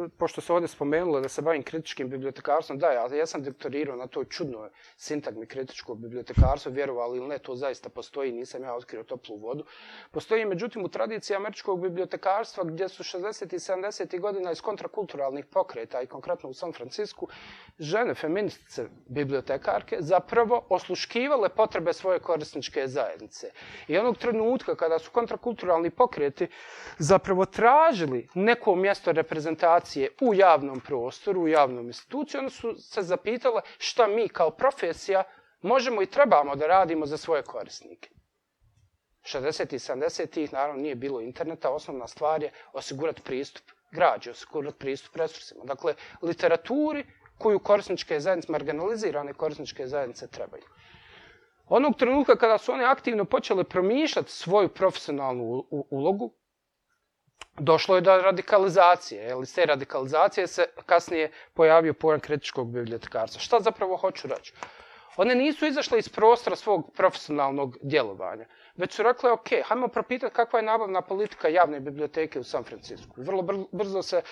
e, 0.05 0.09
pošto 0.19 0.41
se 0.41 0.53
ovdje 0.53 0.69
spomenulo 0.69 1.21
da 1.21 1.29
se 1.29 1.43
bavim 1.43 1.63
kritičkim 1.63 2.09
bibliotekarstvom, 2.11 2.79
da, 2.79 2.93
ja, 2.93 3.15
ja 3.15 3.27
sam 3.27 3.43
doktorirao 3.43 3.97
na 3.97 4.07
toj 4.07 4.25
čudnoj 4.25 4.69
sintagmi 4.97 5.47
kritičkog 5.47 5.99
bibliotekarstva, 5.99 6.73
vjerovali 6.73 7.19
ili 7.19 7.29
ne, 7.29 7.39
to 7.39 7.55
zaista 7.55 7.89
postoji, 7.89 8.33
nisam 8.33 8.63
ja 8.63 8.75
otkrio 8.75 9.03
toplu 9.03 9.37
vodu. 9.37 9.65
Postoji, 10.11 10.45
međutim, 10.45 10.85
u 10.85 10.89
tradiciji 10.89 11.37
američkog 11.37 11.81
bibliotekarstva, 11.81 12.65
gdje 12.65 12.89
su 12.89 13.03
60. 13.03 13.55
i 13.55 13.59
70. 13.59 14.21
godina 14.21 14.53
iz 14.53 14.61
kontrakulturalnih 14.61 15.47
pokreta, 15.47 16.03
i 16.03 16.07
konkretno 16.07 16.49
u 16.49 16.55
San 16.55 16.73
Francisku, 16.73 17.29
žene, 17.79 18.15
feministice, 18.15 18.89
bibliotekarke, 19.07 19.97
zapravo 20.01 20.67
osluškivale 20.69 21.49
potrebe 21.49 21.93
svoje 21.93 22.21
korisničke 22.21 22.87
zajednice. 22.87 23.51
I 23.89 23.99
onog 23.99 24.19
trenutka 24.19 24.77
kada 24.77 24.99
su 24.99 25.11
kontrakulturalni 25.11 25.91
pokreti 25.91 26.49
zapravo 26.99 27.45
tražili 27.45 27.88
tražili 27.89 28.29
neko 28.35 28.77
mjesto 28.77 29.13
reprezentacije 29.13 30.09
u 30.21 30.35
javnom 30.35 30.81
prostoru, 30.81 31.43
u 31.43 31.49
javnom 31.49 31.87
instituciju, 31.87 32.39
onda 32.39 32.51
su 32.51 32.75
se 32.79 33.03
zapitale 33.03 33.63
šta 33.79 34.07
mi 34.07 34.29
kao 34.29 34.51
profesija 34.51 35.25
možemo 35.63 36.03
i 36.03 36.07
trebamo 36.07 36.57
da 36.57 36.67
radimo 36.67 37.07
za 37.07 37.17
svoje 37.17 37.43
korisnike. 37.43 38.11
60. 39.23 39.75
i 39.75 39.79
70. 39.79 40.53
naravno 40.53 40.83
nije 40.83 40.95
bilo 40.95 41.21
interneta, 41.21 41.71
osnovna 41.71 42.07
stvar 42.07 42.43
je 42.43 42.53
osigurati 42.73 43.23
pristup 43.23 43.65
građe, 43.93 44.31
osigurati 44.31 44.79
pristup 44.79 45.17
resursima. 45.17 45.65
Dakle, 45.65 45.95
literaturi 46.23 47.05
koju 47.39 47.59
korisničke 47.59 48.21
zajednice, 48.21 48.53
marginalizirane 48.53 49.33
korisničke 49.33 49.87
zajednice 49.87 50.29
trebaju. 50.29 50.63
Onog 51.69 51.97
trenutka 51.99 52.37
kada 52.37 52.59
su 52.59 52.73
one 52.73 52.85
aktivno 52.85 53.25
počele 53.25 53.65
promišljati 53.65 54.33
svoju 54.33 54.69
profesionalnu 54.69 55.65
ulogu, 55.71 56.38
došlo 57.59 57.95
je 57.95 58.01
do 58.01 58.17
radikalizacije. 58.17 59.23
Jel, 59.25 59.43
iz 59.43 59.55
te 59.55 59.67
radikalizacije 59.67 60.47
se 60.47 60.67
kasnije 60.87 61.31
pojavio 61.55 61.95
pojam 61.95 62.21
kritičkog 62.21 62.73
bibliotekarstva. 62.73 63.41
Šta 63.41 63.61
zapravo 63.61 63.97
hoću 63.97 64.29
reći? 64.29 64.53
One 65.17 65.35
nisu 65.35 65.67
izašle 65.67 65.99
iz 65.99 66.09
prostora 66.09 66.57
svog 66.57 66.93
profesionalnog 66.97 67.77
djelovanja, 67.83 68.47
već 68.77 68.95
su 68.95 69.03
rekle, 69.03 69.31
ok, 69.33 69.49
hajmo 69.65 69.89
propitati 69.89 70.35
kakva 70.35 70.59
je 70.59 70.63
nabavna 70.63 71.03
politika 71.03 71.49
javne 71.49 71.81
biblioteke 71.81 72.41
u 72.41 72.45
San 72.45 72.65
Francisco. 72.65 73.15
Vrlo 73.17 73.69
brzo 73.73 74.03
se 74.03 74.23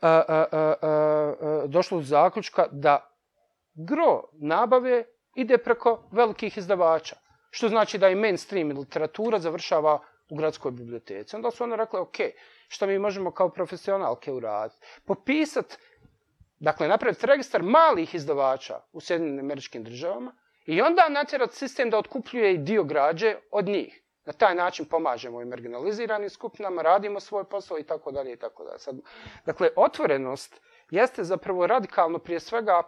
a, 0.00 0.22
a, 0.28 0.44
a, 0.52 0.74
a, 0.82 1.62
došlo 1.66 1.98
do 1.98 2.04
zaključka 2.04 2.66
da 2.70 3.10
gro 3.74 4.22
nabave 4.32 5.04
ide 5.34 5.58
preko 5.58 6.08
velikih 6.12 6.58
izdavača. 6.58 7.16
Što 7.50 7.68
znači 7.68 7.98
da 7.98 8.08
i 8.08 8.14
mainstream 8.14 8.68
literatura 8.68 9.38
završava 9.38 9.98
u 10.30 10.36
gradskoj 10.36 10.70
biblioteci. 10.70 11.36
Onda 11.36 11.50
su 11.50 11.64
one 11.64 11.76
rekle, 11.76 12.00
ok, 12.00 12.16
što 12.68 12.86
mi 12.86 12.98
možemo 12.98 13.30
kao 13.30 13.48
profesionalke 13.48 14.32
uraditi? 14.32 14.80
Popisati, 15.04 15.76
dakle, 16.58 16.88
napraviti 16.88 17.26
registar 17.26 17.62
malih 17.62 18.14
izdavača 18.14 18.80
u 18.92 19.00
Sjedinim 19.00 19.38
američkim 19.38 19.84
državama 19.84 20.32
i 20.66 20.82
onda 20.82 21.08
natjerati 21.08 21.56
sistem 21.56 21.90
da 21.90 21.98
otkupljuje 21.98 22.54
i 22.54 22.58
dio 22.58 22.84
građe 22.84 23.36
od 23.50 23.66
njih. 23.66 24.02
Na 24.24 24.32
taj 24.32 24.54
način 24.54 24.84
pomažemo 24.86 25.42
i 25.42 25.44
marginaliziranim 25.44 26.30
skupinama, 26.30 26.82
radimo 26.82 27.20
svoj 27.20 27.44
posao 27.44 27.78
i 27.78 27.82
tako 27.82 28.12
dalje 28.12 28.32
i 28.32 28.36
tako 28.36 28.64
dalje. 28.64 28.78
Sad, 28.78 28.96
dakle, 29.46 29.68
otvorenost 29.76 30.60
jeste 30.90 31.24
zapravo 31.24 31.66
radikalno 31.66 32.18
prije 32.18 32.40
svega 32.40 32.82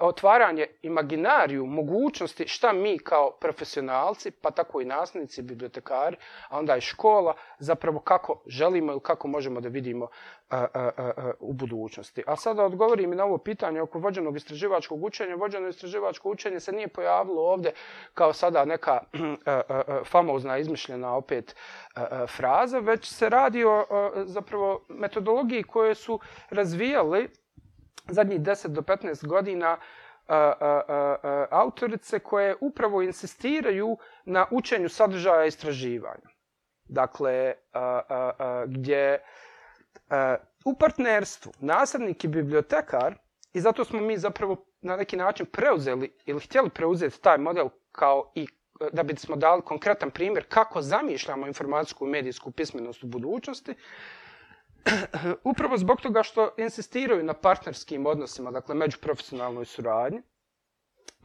otvaranje 0.00 0.66
imaginariju 0.82 1.66
mogućnosti 1.66 2.48
šta 2.48 2.72
mi 2.72 2.98
kao 2.98 3.30
profesionalci, 3.40 4.30
pa 4.30 4.50
tako 4.50 4.80
i 4.80 4.84
nastavnici, 4.84 5.42
bibliotekari, 5.42 6.16
a 6.48 6.58
onda 6.58 6.76
i 6.76 6.80
škola, 6.80 7.34
zapravo 7.58 8.00
kako 8.00 8.42
želimo 8.46 8.92
ili 8.92 9.00
kako 9.00 9.28
možemo 9.28 9.60
da 9.60 9.68
vidimo 9.68 10.08
a, 10.50 10.66
a, 10.74 10.90
a, 10.96 11.32
u 11.40 11.52
budućnosti. 11.52 12.22
A 12.26 12.36
sada 12.36 12.64
odgovorim 12.64 13.12
i 13.12 13.16
na 13.16 13.24
ovo 13.24 13.38
pitanje 13.38 13.80
oko 13.80 13.98
vođenog 13.98 14.36
istraživačkog 14.36 15.04
učenja. 15.04 15.34
Vođeno 15.34 15.68
istraživačko 15.68 16.30
učenje 16.30 16.60
se 16.60 16.72
nije 16.72 16.88
pojavilo 16.88 17.42
ovdje 17.42 17.72
kao 18.14 18.32
sada 18.32 18.64
neka 18.64 18.92
a, 18.92 19.02
a, 19.46 19.62
a, 19.68 20.00
famozna 20.04 20.58
izmišljena 20.58 21.16
opet 21.16 21.56
a, 21.94 22.06
a, 22.10 22.26
fraza, 22.26 22.78
već 22.78 23.08
se 23.08 23.28
radi 23.28 23.64
o 23.64 23.86
a, 23.90 24.10
zapravo 24.24 24.84
metodologiji 24.88 25.62
koje 25.62 25.94
su 25.94 26.20
razvijali 26.50 27.28
zadnjih 28.08 28.40
10 28.40 28.68
do 28.68 28.80
15 28.80 29.26
godina 29.26 29.78
a, 30.28 30.52
a, 30.60 30.82
a, 30.88 31.46
autorice 31.50 32.18
koje 32.18 32.56
upravo 32.60 33.02
insistiraju 33.02 33.96
na 34.24 34.46
učenju 34.50 34.88
sadržaja 34.88 35.44
istraživanja. 35.46 36.28
Dakle, 36.84 37.54
a, 37.72 38.00
a, 38.08 38.32
a, 38.38 38.64
gdje 38.66 39.22
a, 40.08 40.36
u 40.64 40.78
partnerstvu 40.78 41.52
nastavnik 41.60 42.24
i 42.24 42.28
bibliotekar, 42.28 43.14
i 43.52 43.60
zato 43.60 43.84
smo 43.84 44.00
mi 44.00 44.18
zapravo 44.18 44.64
na 44.80 44.96
neki 44.96 45.16
način 45.16 45.46
preuzeli 45.46 46.16
ili 46.26 46.40
htjeli 46.40 46.70
preuzeti 46.70 47.20
taj 47.20 47.38
model 47.38 47.68
kao 47.92 48.32
i 48.34 48.46
da 48.92 49.02
bismo 49.02 49.36
dali 49.36 49.62
konkretan 49.62 50.10
primjer 50.10 50.44
kako 50.48 50.82
zamišljamo 50.82 51.46
informacijsku 51.46 52.06
i 52.06 52.10
medijsku 52.10 52.50
pismenost 52.50 53.04
u 53.04 53.06
budućnosti, 53.06 53.74
upravo 55.50 55.76
zbog 55.76 56.00
toga 56.00 56.22
što 56.22 56.54
insistiraju 56.58 57.24
na 57.24 57.34
partnerskim 57.34 58.06
odnosima, 58.06 58.50
dakle 58.50 58.74
međuprofesionalnoj 58.74 59.64
suradnji, 59.64 60.22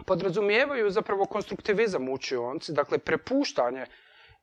podrazumijevaju 0.05 0.89
zapravo 0.89 1.25
konstruktivizam 1.25 2.09
u 2.09 2.13
učionci, 2.13 2.73
dakle 2.73 2.97
prepuštanje 2.97 3.85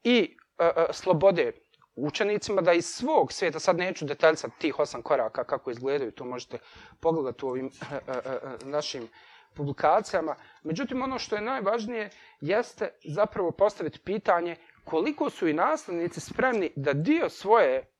i 0.04 0.36
e, 0.58 0.64
e, 0.64 0.86
slobode 0.92 1.52
učenicima 1.94 2.62
da 2.62 2.72
iz 2.72 2.86
svog 2.86 3.32
svijeta, 3.32 3.58
sad 3.58 3.76
neću 3.76 4.04
detaljsati 4.04 4.58
tih 4.58 4.78
osam 4.78 5.02
koraka 5.02 5.44
kako 5.44 5.70
izgledaju, 5.70 6.12
to 6.12 6.24
možete 6.24 6.58
pogledati 7.00 7.46
u 7.46 7.48
ovim 7.48 7.66
e, 7.66 7.94
e, 7.94 8.12
e, 8.24 8.40
našim 8.64 9.08
publikacijama. 9.54 10.36
Međutim, 10.62 11.02
ono 11.02 11.18
što 11.18 11.36
je 11.36 11.42
najvažnije 11.42 12.10
jeste 12.40 12.88
zapravo 13.04 13.50
postaviti 13.50 13.98
pitanje 13.98 14.56
koliko 14.84 15.30
su 15.30 15.48
i 15.48 15.52
nastavnici 15.52 16.20
spremni 16.20 16.72
da 16.76 16.92
dio 16.92 17.28
svoje 17.28 17.91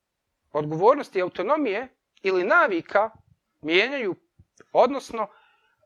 odgovornosti 0.53 1.19
i 1.19 1.23
autonomije 1.23 1.89
ili 2.23 2.45
navika 2.45 3.11
mijenjaju, 3.61 4.15
odnosno 4.73 5.23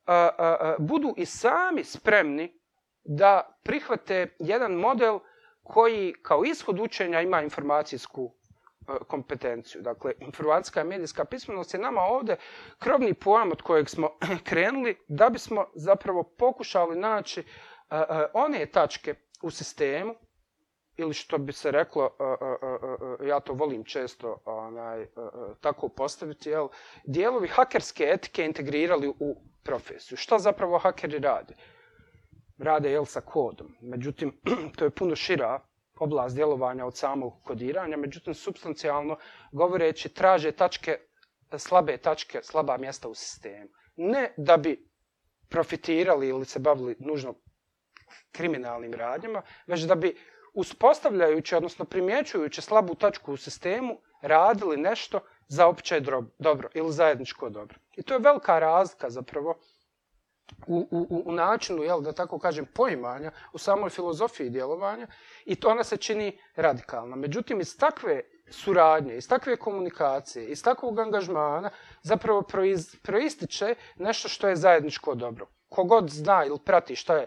a, 0.07 0.15
a, 0.15 0.29
a, 0.39 0.77
budu 0.79 1.15
i 1.17 1.27
sami 1.27 1.85
spremni 1.85 2.61
da 3.05 3.59
prihvate 3.63 4.37
jedan 4.39 4.73
model 4.73 5.19
koji 5.63 6.15
kao 6.23 6.45
ishod 6.45 6.81
učenja 6.81 7.21
ima 7.21 7.43
informacijsku 7.43 8.33
kompetenciju. 9.09 9.83
Dakle, 9.83 10.13
informacijska 10.21 10.81
i 10.81 10.85
medijska 10.85 11.25
pismenost 11.25 11.75
je 11.75 11.81
nama 11.81 12.01
ovde 12.01 12.37
krovni 12.79 13.15
pojam 13.15 13.53
od 13.53 13.63
kojeg 13.63 13.89
smo 13.89 14.11
krenuli 14.49 14.99
da 15.09 15.29
bismo 15.29 15.67
zapravo 15.75 16.23
pokušali 16.23 16.99
naći 16.99 17.45
one 18.33 18.67
tačke 18.67 19.15
u 19.43 19.51
sistemu 19.51 20.15
ili 20.97 21.15
što 21.15 21.39
bi 21.39 21.53
se 21.53 21.71
reklo, 21.71 22.11
e, 22.21 22.25
e, 22.25 23.25
e, 23.25 23.29
ja 23.29 23.41
to 23.41 23.53
volim 23.53 23.85
često 23.85 24.39
onaj, 24.45 25.07
tako 25.61 25.89
postaviti, 25.89 26.49
jel, 26.51 26.69
dijelovi 27.05 27.49
hakerske 27.49 28.05
etike 28.05 28.45
integrirali 28.45 29.09
u 29.09 29.37
profesiju. 29.63 30.17
Šta 30.19 30.39
zapravo 30.39 30.79
hakeri 30.79 31.19
rade? 31.19 31.55
Rade 32.59 32.91
jel, 32.91 33.05
sa 33.05 33.21
kodom. 33.21 33.77
Međutim, 33.81 34.41
to 34.77 34.85
je 34.85 34.91
puno 34.91 35.17
šira 35.17 35.61
oblast 36.01 36.35
djelovanja 36.35 36.87
od 36.87 36.97
samog 36.97 37.33
kodiranja, 37.45 37.97
međutim, 37.97 38.35
substancijalno 38.35 39.17
govoreći, 39.53 40.09
traže 40.09 40.53
tačke, 40.53 40.99
slabe 41.59 41.97
tačke, 41.97 42.41
slaba 42.43 42.77
mjesta 42.77 43.09
u 43.09 43.15
sistemu. 43.15 43.69
Ne 43.97 44.35
da 44.37 44.57
bi 44.57 44.89
profitirali 45.49 46.29
ili 46.29 46.45
se 46.45 46.59
bavili 46.59 46.97
nužno 46.99 47.35
kriminalnim 48.33 48.95
radnjama, 48.95 49.43
već 49.67 49.81
da 49.81 49.95
bi 49.95 50.17
uspostavljajući, 50.57 51.55
odnosno 51.55 51.85
primjećujući 51.85 52.63
slabu 52.63 52.95
tačku 52.95 53.33
u 53.33 53.37
sistemu, 53.37 53.99
radili 54.21 54.77
nešto 54.77 55.21
za 55.49 55.67
opće 55.67 56.01
dobro 56.39 56.69
ili 56.75 56.93
zajedničko 56.93 57.51
dobro. 57.51 57.79
I 57.97 58.03
to 58.03 58.15
je 58.15 58.21
velika 58.21 58.59
razlika 58.59 59.11
zapravo 59.11 59.55
u, 60.67 60.89
u, 60.91 61.23
u 61.27 61.33
načinu, 61.33 61.83
jel, 61.83 62.01
da 62.01 62.13
tako 62.13 62.39
kažem, 62.39 62.67
poimanja, 62.75 63.31
u 63.53 63.59
samoj 63.59 63.91
filozofiji 63.91 64.51
djelovanja 64.51 65.07
i 65.45 65.55
to 65.55 65.69
ona 65.69 65.85
se 65.85 65.97
čini 65.97 66.39
radikalna. 66.55 67.17
Međutim, 67.17 67.61
iz 67.61 67.77
takve 67.79 68.23
suradnje, 68.51 69.17
iz 69.17 69.29
takve 69.29 69.57
komunikacije, 69.57 70.47
iz 70.47 70.63
takvog 70.63 70.99
angažmana 70.99 71.71
zapravo 72.03 72.43
proiz, 72.43 72.97
proističe 73.03 73.75
nešto 73.97 74.29
što 74.29 74.49
je 74.49 74.57
zajedničko 74.57 75.15
dobro. 75.15 75.47
Kogod 75.69 76.11
zna 76.11 76.45
ili 76.45 76.59
prati 76.65 76.97
što 76.97 77.17
je 77.17 77.27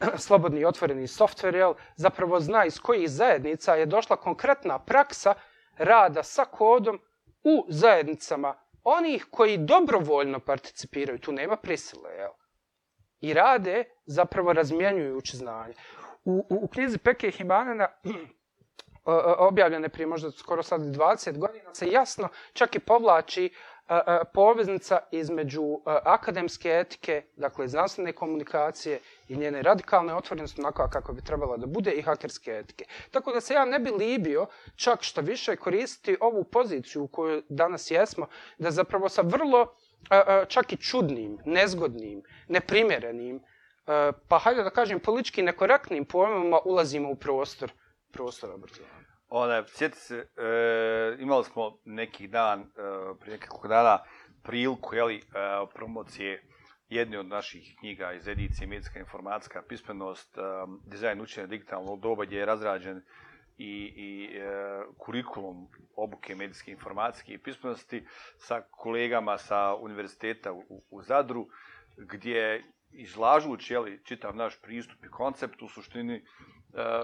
slobodni 0.26 0.60
i 0.60 0.64
otvoreni 0.64 1.06
softver, 1.06 1.54
jel, 1.54 1.74
zapravo 1.96 2.40
zna 2.40 2.64
iz 2.64 2.80
kojih 2.80 3.10
zajednica 3.10 3.74
je 3.74 3.86
došla 3.86 4.16
konkretna 4.16 4.78
praksa 4.78 5.34
rada 5.78 6.22
sa 6.22 6.44
kodom 6.44 7.00
u 7.44 7.66
zajednicama 7.68 8.54
onih 8.84 9.26
koji 9.30 9.58
dobrovoljno 9.58 10.40
participiraju. 10.40 11.18
Tu 11.18 11.32
nema 11.32 11.56
prisile, 11.56 12.10
jel? 12.10 12.30
i 13.20 13.34
rade 13.34 13.84
zapravo 14.06 14.52
razmjenjujući 14.52 15.36
znanje. 15.36 15.74
U, 16.24 16.46
u, 16.50 16.64
u 16.64 16.68
knjizi 16.68 16.98
Peke 16.98 17.30
Himanena, 17.30 17.88
objavljene 19.38 19.88
prije 19.88 20.06
možda 20.06 20.30
skoro 20.30 20.62
sad 20.62 20.80
20 20.80 21.38
godina 21.38 21.74
se 21.74 21.88
jasno 21.90 22.28
čak 22.52 22.74
i 22.74 22.78
povlači 22.78 23.50
poveznica 24.34 24.98
između 25.10 25.62
akademske 26.04 26.68
etike, 26.68 27.22
dakle 27.36 27.68
znanstvene 27.68 28.12
komunikacije 28.12 29.00
i 29.28 29.36
njene 29.36 29.62
radikalne 29.62 30.14
otvorenosti 30.14 30.60
onako 30.60 30.88
kako 30.92 31.12
bi 31.12 31.22
trebala 31.22 31.56
da 31.56 31.66
bude 31.66 31.92
i 31.92 32.02
hakerske 32.02 32.50
etike. 32.50 32.84
Tako 33.10 33.32
da 33.32 33.40
se 33.40 33.54
ja 33.54 33.64
ne 33.64 33.78
bi 33.78 33.90
libio 33.90 34.46
čak 34.76 35.02
što 35.02 35.20
više 35.20 35.56
koristiti 35.56 36.16
ovu 36.20 36.44
poziciju 36.44 37.02
u 37.02 37.08
kojoj 37.08 37.42
danas 37.48 37.90
jesmo, 37.90 38.26
da 38.58 38.70
zapravo 38.70 39.08
sa 39.08 39.22
vrlo 39.22 39.74
čak 40.48 40.72
i 40.72 40.76
čudnim, 40.76 41.38
nezgodnim, 41.44 42.22
neprimjerenim, 42.48 43.40
pa 44.28 44.38
hajde 44.38 44.62
da 44.62 44.70
kažem 44.70 45.00
politički 45.00 45.42
nekorektnim 45.42 46.04
pojmama 46.04 46.58
ulazimo 46.64 47.10
u 47.10 47.16
prostor, 47.16 47.72
prostor 48.12 48.50
obrazovanja. 48.50 49.08
Ona, 49.28 49.64
sjeti 49.66 49.98
se, 49.98 50.16
e, 50.36 51.16
imali 51.18 51.44
smo 51.44 51.78
neki 51.84 52.26
dan, 52.26 52.60
e, 52.60 52.64
prije 53.20 53.36
nekako 53.36 53.68
dana, 53.68 53.98
priliku, 54.42 54.94
jeli, 54.94 55.16
e, 55.16 55.20
promocije 55.74 56.42
jedne 56.88 57.18
od 57.18 57.26
naših 57.26 57.76
knjiga 57.78 58.12
iz 58.12 58.28
edicije 58.28 58.66
Medijska 58.66 58.98
informacijska 58.98 59.62
pismenost, 59.62 60.38
um, 60.38 60.80
dizajn 60.86 61.20
učenja 61.20 61.46
digitalnog 61.46 62.00
doba 62.00 62.24
gdje 62.24 62.38
je 62.38 62.46
razrađen 62.46 63.02
i, 63.58 63.92
i 63.96 64.36
e, 64.36 64.82
kurikulum 64.98 65.68
obuke 65.96 66.34
medijske 66.34 66.70
informacijske 66.70 67.32
i 67.32 67.38
pismenosti 67.38 68.06
sa 68.38 68.62
kolegama 68.70 69.38
sa 69.38 69.74
univerziteta 69.74 70.52
u, 70.52 70.82
u 70.90 71.02
Zadru, 71.02 71.48
gdje 71.96 72.64
izlažući 72.90 73.74
jeli, 73.74 74.00
čitav 74.04 74.36
naš 74.36 74.60
pristup 74.62 75.04
i 75.04 75.08
koncept, 75.08 75.62
u 75.62 75.68
suštini 75.68 76.14
e, 76.14 76.22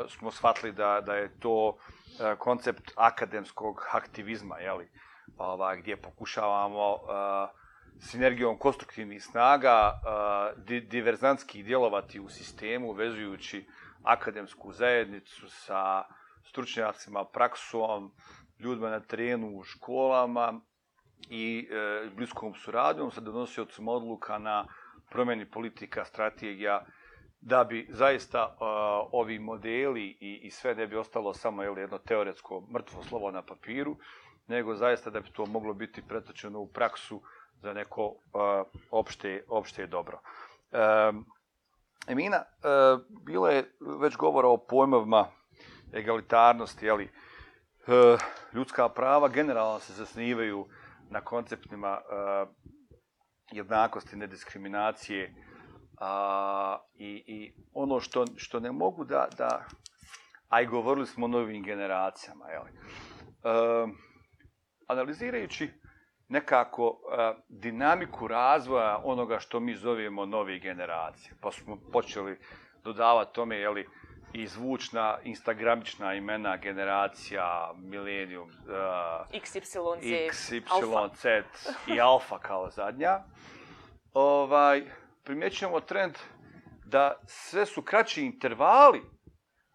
smo 0.09 0.31
shvatili 0.31 0.73
da, 0.73 1.01
da 1.01 1.15
je 1.15 1.41
to 1.41 1.77
e, 2.21 2.37
koncept 2.37 2.93
akademskog 2.97 3.87
aktivizma, 3.93 4.59
jeli, 4.59 4.89
pa 5.37 5.45
ova, 5.45 5.77
gdje 5.77 5.97
pokušavamo 5.97 6.95
e, 6.95 7.64
sinergijom 8.01 8.59
konstruktivnih 8.59 9.25
snaga 9.25 10.01
di, 10.57 10.81
diverzantski 10.81 11.63
djelovati 11.63 12.21
u 12.21 12.29
sistemu, 12.29 12.93
vezujući 12.93 13.67
akademsku 14.03 14.73
zajednicu 14.73 15.49
sa 15.49 16.05
stručnjacima, 16.45 17.25
praksom, 17.25 18.13
ljudima 18.59 18.91
na 18.91 19.01
terenu, 19.01 19.59
u 19.59 19.63
školama 19.63 20.61
i 21.31 21.69
e, 21.71 22.11
bliskom 22.17 22.55
suradnjom 22.55 23.11
sa 23.11 23.21
donosiocima 23.21 23.93
odluka 23.93 24.39
na 24.39 24.67
promjeni 25.11 25.51
politika, 25.51 26.05
strategija, 26.05 26.85
da 27.41 27.65
bi 27.65 27.87
zaista 27.91 28.39
e, 28.39 28.65
ovi 29.13 29.39
modeli 29.39 30.17
i, 30.21 30.41
i 30.43 30.51
sve 30.51 30.75
ne 30.75 30.87
bi 30.87 30.97
ostalo 30.97 31.35
samo 31.35 31.63
jel, 31.63 31.79
jedno 31.79 31.99
teoretsko 31.99 32.67
mrtvo 32.73 33.03
slovo 33.03 33.31
na 33.31 33.43
papiru, 33.43 33.97
nego 34.47 34.75
zaista 34.75 35.11
da 35.11 35.21
bi 35.21 35.31
to 35.33 35.47
moglo 35.47 35.75
biti 35.75 36.03
pretočeno 36.09 36.61
u 36.61 36.73
praksu 36.73 37.23
za 37.65 37.73
neko 37.73 38.07
uh, 38.07 38.17
opšte, 38.91 39.45
opšte 39.49 39.87
dobro. 39.87 40.21
E, 40.73 41.13
Emina, 42.09 42.45
uh, 42.45 43.01
bilo 43.27 43.49
je 43.49 43.77
već 44.01 44.17
govora 44.17 44.49
o 44.49 44.57
pojmovima 44.57 45.27
egalitarnosti, 45.95 46.87
jeli, 46.87 47.05
uh, 47.05 47.95
e, 47.95 48.17
ljudska 48.53 48.89
prava 48.89 49.29
generalno 49.29 49.81
se 49.81 49.93
zasnivaju 49.93 50.67
na 51.11 51.21
konceptima 51.21 52.01
uh, 52.01 52.49
jednakosti, 53.53 54.17
nediskriminacije 54.17 55.35
a, 55.99 56.79
i, 56.95 57.25
i 57.27 57.55
ono 57.73 58.01
što, 58.01 58.25
što 58.37 58.61
ne 58.61 58.73
mogu 58.73 59.05
da, 59.05 59.29
da 59.39 59.65
a 60.49 60.61
i 60.61 60.67
govorili 60.67 61.07
smo 61.07 61.25
o 61.25 61.29
novim 61.29 61.63
generacijama, 61.63 62.51
jeli. 62.51 62.71
Uh, 62.71 63.91
analizirajući 64.87 65.71
nekako 66.29 67.01
e, 67.19 67.35
dinamiku 67.49 68.29
razvoja 68.29 69.01
onoga 69.05 69.39
što 69.39 69.61
mi 69.61 69.75
zovemo 69.75 70.27
nove 70.27 70.59
generacije, 70.59 71.35
pa 71.41 71.53
smo 71.53 71.79
počeli 71.93 72.39
dodavati 72.85 73.35
tome, 73.35 73.57
jeli, 73.57 73.87
i 74.35 74.47
zvučna 74.47 75.19
instagramična 75.25 76.15
imena 76.15 76.57
generacija 76.57 77.73
Millennium 77.77 78.49
uh, 78.49 79.41
XYZ, 79.43 80.31
XYZ 80.31 81.43
i 81.87 82.01
Alfa 82.01 82.39
kao 82.39 82.71
zadnja. 82.71 83.21
Ovaj 84.15 84.85
primjećujemo 85.25 85.81
trend 85.81 86.15
da 86.85 87.21
sve 87.27 87.67
su 87.67 87.83
kraći 87.83 88.23
intervali 88.23 89.03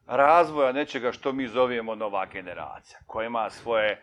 razvoja 0.05 0.71
nečega 0.71 1.11
što 1.11 1.31
mi 1.31 1.47
zovemo 1.47 1.95
nova 1.95 2.25
generacija, 2.25 2.99
koja 3.07 3.25
ima 3.25 3.49
svoje 3.49 4.01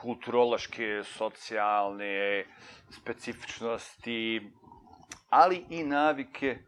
kulturološke, 0.00 1.02
socijalne 1.04 2.44
specifičnosti, 2.90 4.50
ali 5.28 5.64
i 5.70 5.84
navike 5.84 6.48
e, 6.48 6.58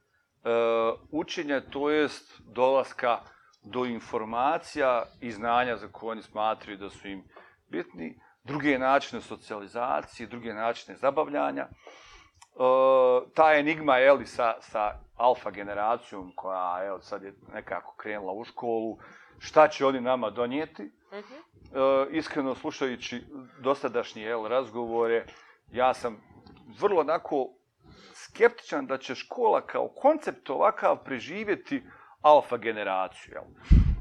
učenja, 1.11 1.61
to 1.61 1.91
jest 1.91 2.41
dolaska 2.41 3.19
do 3.63 3.85
informacija 3.85 5.05
i 5.21 5.33
znanja 5.33 5.77
za 5.77 5.89
koje 5.89 6.11
oni 6.11 6.23
smatruju 6.23 6.77
da 6.77 6.91
su 6.91 7.09
im 7.09 7.25
bitni, 7.69 8.21
druge 8.45 8.79
načine 8.79 9.23
socijalizacije, 9.23 10.27
druge 10.27 10.55
načine 10.55 10.97
zabavljanja. 10.97 11.63
E, 11.63 11.71
ta 13.35 13.53
enigma 13.55 13.97
je 13.97 14.13
li, 14.13 14.27
sa, 14.27 14.55
sa 14.61 15.01
alfa 15.17 15.51
generacijom 15.51 16.33
koja 16.37 16.83
je 16.83 17.03
sad 17.03 17.23
je 17.23 17.35
nekako 17.55 17.95
krenula 17.97 18.33
u 18.33 18.45
školu, 18.45 18.99
šta 19.39 19.69
će 19.69 19.87
oni 19.87 20.01
nama 20.01 20.31
donijeti? 20.31 21.00
Uh-huh. 21.11 21.19
Uh 21.19 21.25
-huh. 21.73 22.07
e, 22.09 22.17
iskreno 22.17 22.55
slušajući 22.55 23.25
dosadašnje 23.59 24.23
jel, 24.23 24.47
razgovore, 24.47 25.25
ja 25.73 25.95
sam 25.95 26.17
vrlo 26.81 27.01
onako 27.01 27.49
skeptičan 28.15 28.87
da 28.87 28.99
će 28.99 29.15
škola 29.15 29.67
kao 29.67 29.89
koncept 29.89 30.51
ovakav 30.51 31.05
preživjeti 31.05 31.83
alfa 32.21 32.57
generaciju. 32.57 33.35
Jel? 33.35 33.45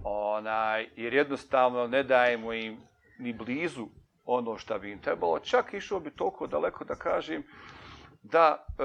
Onaj, 0.03 0.89
jer 0.95 1.14
jednostavno 1.14 1.88
ne 1.88 2.03
dajemo 2.03 2.53
im 2.53 2.78
ni 3.20 3.34
blizu 3.34 3.88
ono 4.26 4.57
što 4.57 4.80
bi 4.80 4.91
im 4.91 5.01
trebalo. 5.01 5.39
Čak 5.39 5.74
išao 5.74 5.99
bi 5.99 6.12
toliko 6.12 6.47
daleko 6.47 6.84
da 6.84 6.95
kažem 6.95 7.43
da 8.24 8.66
e, 8.66 8.84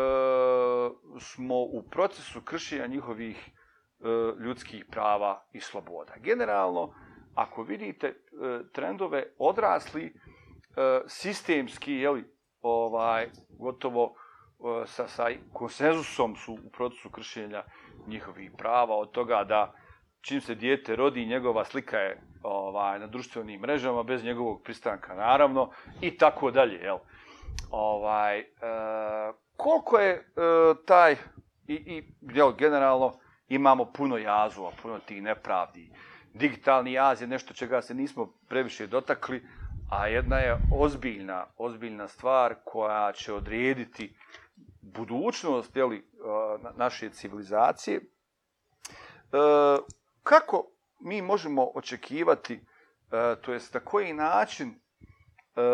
smo 1.20 1.54
u 1.54 1.82
procesu 1.90 2.40
kršenja 2.40 2.86
njihovih 2.86 3.48
e, 3.48 4.04
ljudskih 4.38 4.84
prava 4.90 5.44
i 5.52 5.60
sloboda. 5.60 6.12
Generalno, 6.16 6.94
ako 7.34 7.62
vidite 7.62 8.06
e, 8.06 8.14
trendove 8.72 9.26
odrasli, 9.38 10.04
e, 10.06 10.12
sistemski, 11.06 11.92
jeli, 11.92 12.24
ovaj, 12.62 13.28
gotovo 13.58 14.14
e, 14.14 14.86
sa, 14.86 15.08
sa 15.08 15.26
konsenzusom 15.52 16.36
su 16.36 16.52
u 16.52 16.70
procesu 16.70 17.10
kršenja 17.10 17.62
njihovih 18.06 18.50
prava, 18.58 18.96
od 18.96 19.10
toga 19.10 19.44
da 19.44 19.72
čim 20.20 20.40
se 20.40 20.54
dijete 20.54 20.96
rodi, 20.96 21.26
njegova 21.26 21.64
slika 21.64 21.98
je 21.98 22.22
ovaj, 22.42 22.98
na 22.98 23.06
društvenim 23.06 23.60
mrežama, 23.60 24.02
bez 24.02 24.24
njegovog 24.24 24.62
pristanka, 24.62 25.14
naravno, 25.14 25.70
i 26.00 26.16
tako 26.16 26.50
dalje, 26.50 26.74
jel? 26.74 26.98
Ovaj, 27.70 28.38
e, 28.38 28.44
koliko 29.56 29.98
je 29.98 30.12
e, 30.12 30.22
taj, 30.86 31.16
i, 31.66 31.74
i 31.74 32.14
jel, 32.20 32.52
generalno, 32.52 33.18
imamo 33.48 33.84
puno 33.84 34.16
jazova, 34.16 34.70
puno 34.82 34.98
tih 34.98 35.22
nepravdi. 35.22 35.90
Digitalni 36.34 36.92
jaz 36.92 37.20
je 37.20 37.26
nešto 37.26 37.54
čega 37.54 37.82
se 37.82 37.94
nismo 37.94 38.32
previše 38.48 38.86
dotakli, 38.86 39.42
a 39.90 40.06
jedna 40.06 40.38
je 40.38 40.58
ozbiljna, 40.72 41.46
ozbiljna 41.56 42.08
stvar 42.08 42.54
koja 42.64 43.12
će 43.12 43.32
odrediti 43.32 44.16
budućnost 44.82 45.76
jeli, 45.76 45.96
e, 45.96 46.02
naše 46.76 47.10
civilizacije. 47.10 47.96
E, 47.96 48.02
kako 50.22 50.66
mi 51.00 51.22
možemo 51.22 51.70
očekivati, 51.74 52.54
e, 52.54 53.36
to 53.42 53.52
jest 53.52 53.74
na 53.74 53.80
koji 53.80 54.12
način 54.12 54.68
e, 54.68 54.72
e, 55.60 55.64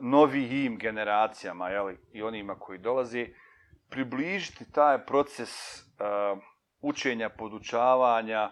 novijim 0.00 0.78
generacijama 0.78 1.68
jeli, 1.68 1.98
i 2.12 2.22
onima 2.22 2.58
koji 2.58 2.78
dolaze, 2.78 3.26
približiti 3.88 4.72
taj 4.72 5.06
proces 5.06 5.50
učenja, 6.80 7.28
podučavanja, 7.28 8.50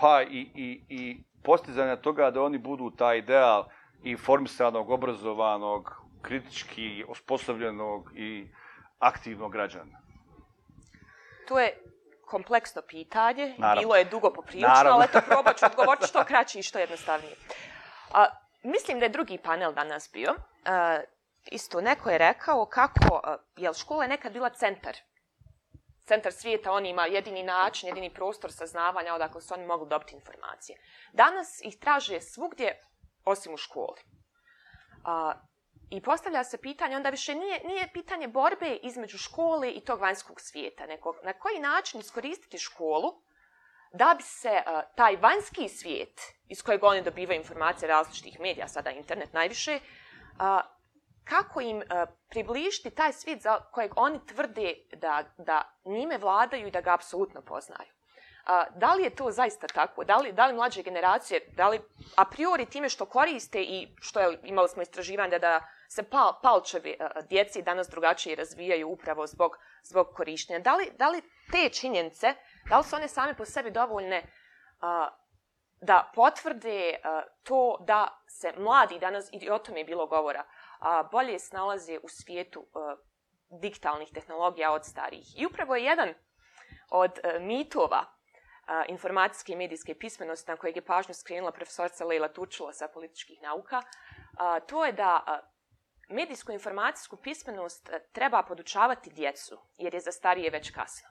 pa 0.00 0.22
i, 0.22 0.50
i, 0.54 0.80
i 0.88 1.22
postizanja 1.42 1.96
toga 1.96 2.30
da 2.30 2.42
oni 2.42 2.58
budu 2.58 2.90
taj 2.90 3.18
ideal 3.18 3.64
informisanog, 4.02 4.90
obrazovanog, 4.90 6.02
kritički 6.22 7.04
osposobljenog 7.08 8.10
i 8.16 8.46
aktivnog 8.98 9.52
građana? 9.52 9.98
To 11.48 11.60
je 11.60 11.78
kompleksno 12.26 12.82
pitanje, 12.88 13.54
Naravno. 13.58 13.80
bilo 13.80 13.96
je 13.96 14.04
dugo 14.04 14.30
poprilično, 14.32 14.68
Naravno. 14.68 14.96
ali 14.96 15.04
eto 15.04 15.20
probat 15.28 15.56
ću 15.56 15.66
odgovoriti 15.66 16.06
što 16.06 16.24
kraće 16.24 16.58
i 16.58 16.62
što 16.62 16.78
jednostavnije. 16.78 17.34
A, 18.14 18.26
mislim 18.62 18.98
da 18.98 19.04
je 19.04 19.08
drugi 19.08 19.38
panel 19.38 19.72
danas 19.72 20.10
bio. 20.12 20.34
A, 20.64 21.00
isto, 21.50 21.80
neko 21.80 22.10
je 22.10 22.18
rekao 22.18 22.66
kako, 22.66 23.20
a, 23.24 23.36
jel 23.56 23.72
škola 23.72 24.02
je 24.02 24.08
nekad 24.08 24.32
bila 24.32 24.50
centar 24.50 24.96
centar 26.04 26.32
svijeta, 26.32 26.72
on 26.72 26.86
ima 26.86 27.06
jedini 27.06 27.42
način, 27.42 27.88
jedini 27.88 28.14
prostor 28.14 28.52
saznavanja 28.52 29.14
odakle 29.14 29.40
su 29.40 29.54
oni 29.54 29.66
mogli 29.66 29.88
dobiti 29.88 30.14
informacije. 30.14 30.78
Danas 31.12 31.60
ih 31.64 31.78
traže 31.78 32.20
svugdje, 32.20 32.80
osim 33.24 33.54
u 33.54 33.56
školi. 33.56 34.00
A, 35.04 35.34
I 35.90 36.00
postavlja 36.02 36.44
se 36.44 36.58
pitanje, 36.58 36.96
onda 36.96 37.10
više 37.10 37.34
nije, 37.34 37.60
nije 37.64 37.88
pitanje 37.92 38.28
borbe 38.28 38.78
između 38.82 39.18
škole 39.18 39.70
i 39.70 39.84
tog 39.84 40.00
vanjskog 40.00 40.40
svijeta, 40.40 40.86
nego 40.86 41.14
na 41.24 41.32
koji 41.32 41.58
način 41.58 42.00
iskoristiti 42.00 42.58
školu 42.58 43.12
da 43.92 44.14
bi 44.16 44.22
se 44.22 44.62
a, 44.66 44.82
taj 44.96 45.16
vanjski 45.16 45.68
svijet 45.68 46.20
iz 46.48 46.62
kojeg 46.62 46.84
oni 46.84 47.02
dobivaju 47.02 47.40
informacije 47.40 47.88
različitih 47.88 48.40
medija, 48.40 48.68
sada 48.68 48.90
internet 48.90 49.32
najviše, 49.32 49.80
a, 50.38 50.60
kako 51.24 51.60
im 51.60 51.82
e, 51.82 52.06
približiti 52.28 52.90
taj 52.90 53.12
svijet 53.12 53.42
za 53.42 53.60
kojeg 53.60 53.92
oni 53.96 54.26
tvrde 54.26 54.74
da, 54.92 55.24
da 55.38 55.78
njime 55.84 56.18
vladaju 56.18 56.66
i 56.66 56.70
da 56.70 56.80
ga 56.80 56.94
apsolutno 56.94 57.42
poznaju. 57.42 57.90
A, 58.46 58.64
da 58.74 58.94
li 58.94 59.02
je 59.02 59.14
to 59.14 59.30
zaista 59.30 59.66
tako? 59.66 60.04
Da 60.04 60.16
li, 60.16 60.32
da 60.32 60.46
li 60.46 60.54
mlađe 60.54 60.82
generacije, 60.82 61.40
da 61.56 61.68
li 61.68 61.80
a 62.16 62.24
priori 62.24 62.66
time 62.66 62.88
što 62.88 63.06
koriste 63.06 63.62
i 63.62 63.88
što 64.00 64.20
je, 64.20 64.38
imali 64.42 64.68
smo 64.68 64.82
istraživanje 64.82 65.38
da 65.38 65.60
se 65.88 66.02
pal, 66.02 66.32
palčevi 66.42 66.96
a, 67.00 67.20
djeci 67.20 67.62
danas 67.62 67.88
drugačije 67.88 68.36
razvijaju 68.36 68.88
upravo 68.88 69.26
zbog, 69.26 69.58
zbog 69.82 70.06
korištenja. 70.14 70.58
Da 70.58 70.74
li, 70.74 70.90
da 70.98 71.08
li 71.08 71.22
te 71.50 71.68
činjenice, 71.68 72.34
da 72.68 72.78
li 72.78 72.84
su 72.84 72.96
one 72.96 73.08
same 73.08 73.34
po 73.34 73.44
sebi 73.44 73.70
dovoljne 73.70 74.22
a, 74.80 75.08
da 75.80 76.10
potvrde 76.14 76.94
a, 77.04 77.22
to 77.42 77.76
da 77.80 78.22
se 78.28 78.52
mladi 78.56 78.98
danas, 78.98 79.28
i 79.32 79.50
o 79.50 79.58
tome 79.58 79.80
je 79.80 79.84
bilo 79.84 80.06
govora, 80.06 80.44
a, 80.82 81.02
bolje 81.12 81.38
snalaze 81.38 81.98
u 82.02 82.08
svijetu 82.08 82.66
a, 82.74 82.96
digitalnih 83.60 84.08
tehnologija 84.14 84.72
od 84.72 84.84
starijih. 84.84 85.40
I 85.40 85.46
upravo 85.46 85.76
je 85.76 85.84
jedan 85.84 86.14
od 86.90 87.18
a, 87.24 87.38
mitova 87.38 88.04
a, 88.66 88.84
informacijske 88.88 89.52
i 89.52 89.56
medijske 89.56 89.94
pismenosti 89.94 90.50
na 90.50 90.56
kojeg 90.56 90.76
je 90.76 90.84
pažnju 90.84 91.14
skrenula 91.14 91.52
profesorca 91.52 92.04
Leila 92.04 92.28
Tučula 92.28 92.72
sa 92.72 92.88
političkih 92.88 93.42
nauka, 93.42 93.82
a, 94.38 94.60
to 94.60 94.84
je 94.84 94.92
da 94.92 95.22
a, 95.26 95.40
medijsku 96.08 96.52
informacijsku 96.52 97.16
pismenost 97.16 97.90
treba 98.12 98.42
podučavati 98.42 99.10
djecu, 99.10 99.58
jer 99.78 99.94
je 99.94 100.00
za 100.00 100.12
starije 100.12 100.50
već 100.50 100.70
kasno. 100.70 101.08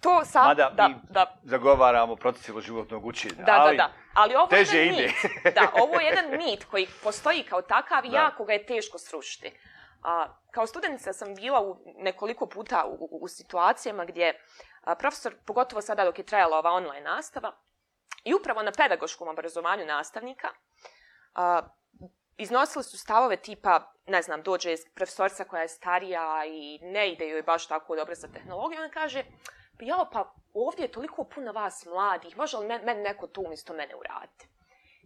To 0.00 0.24
sad, 0.24 0.44
Mada 0.44 0.70
da, 0.74 0.88
mi 0.88 0.94
da, 1.08 1.36
zagovaramo 1.42 2.16
proces 2.16 2.46
životnog 2.60 3.06
učenja. 3.06 3.44
da, 3.46 3.52
ali 3.52 3.76
da, 3.76 3.82
da. 3.82 3.92
Ali 4.14 4.34
ovo 4.34 4.44
je 4.44 4.48
teže 4.50 4.76
jedan 4.76 4.94
ide. 4.94 5.02
mit. 5.02 5.54
Da, 5.54 5.70
ovo 5.74 6.00
je 6.00 6.06
jedan 6.06 6.30
mit 6.30 6.64
koji 6.64 6.86
postoji 7.02 7.42
kao 7.42 7.62
takav 7.62 8.04
i 8.04 8.12
jako 8.12 8.44
ga 8.44 8.52
je 8.52 8.66
teško 8.66 8.98
srušiti. 8.98 9.52
A, 10.02 10.26
kao 10.50 10.66
studentica 10.66 11.12
sam 11.12 11.34
bila 11.34 11.60
u 11.60 11.76
nekoliko 11.96 12.46
puta 12.46 12.84
u, 12.84 12.94
u, 13.00 13.18
u 13.24 13.28
situacijama 13.28 14.04
gdje 14.04 14.40
a, 14.84 14.94
profesor, 14.94 15.34
pogotovo 15.46 15.82
sada 15.82 16.04
dok 16.04 16.18
je 16.18 16.26
trajala 16.26 16.58
ova 16.58 16.70
online 16.70 17.00
nastava, 17.00 17.52
i 18.24 18.34
upravo 18.34 18.62
na 18.62 18.72
pedagoškom 18.72 19.28
obrazovanju 19.28 19.86
nastavnika, 19.86 20.48
a, 21.34 21.62
iznosili 22.36 22.84
su 22.84 22.98
stavove 22.98 23.36
tipa, 23.36 23.92
ne 24.06 24.22
znam, 24.22 24.42
dođe 24.42 24.74
profesorca 24.94 25.44
koja 25.44 25.62
je 25.62 25.68
starija 25.68 26.44
i 26.46 26.78
ne 26.82 27.12
ide 27.12 27.28
joj 27.28 27.42
baš 27.42 27.66
tako 27.66 27.96
dobro 27.96 28.14
sa 28.14 28.28
tehnologijom, 28.28 28.82
ona 28.82 28.92
kaže, 28.92 29.24
jao, 29.84 30.10
pa 30.12 30.34
ovdje 30.54 30.84
je 30.84 30.92
toliko 30.92 31.24
puno 31.24 31.52
vas 31.52 31.86
mladih, 31.86 32.36
može 32.36 32.56
li 32.56 32.66
men, 32.66 32.84
men 32.84 33.02
neko 33.02 33.26
tu 33.26 33.42
umjesto 33.42 33.74
mene 33.74 33.96
uraditi? 33.96 34.46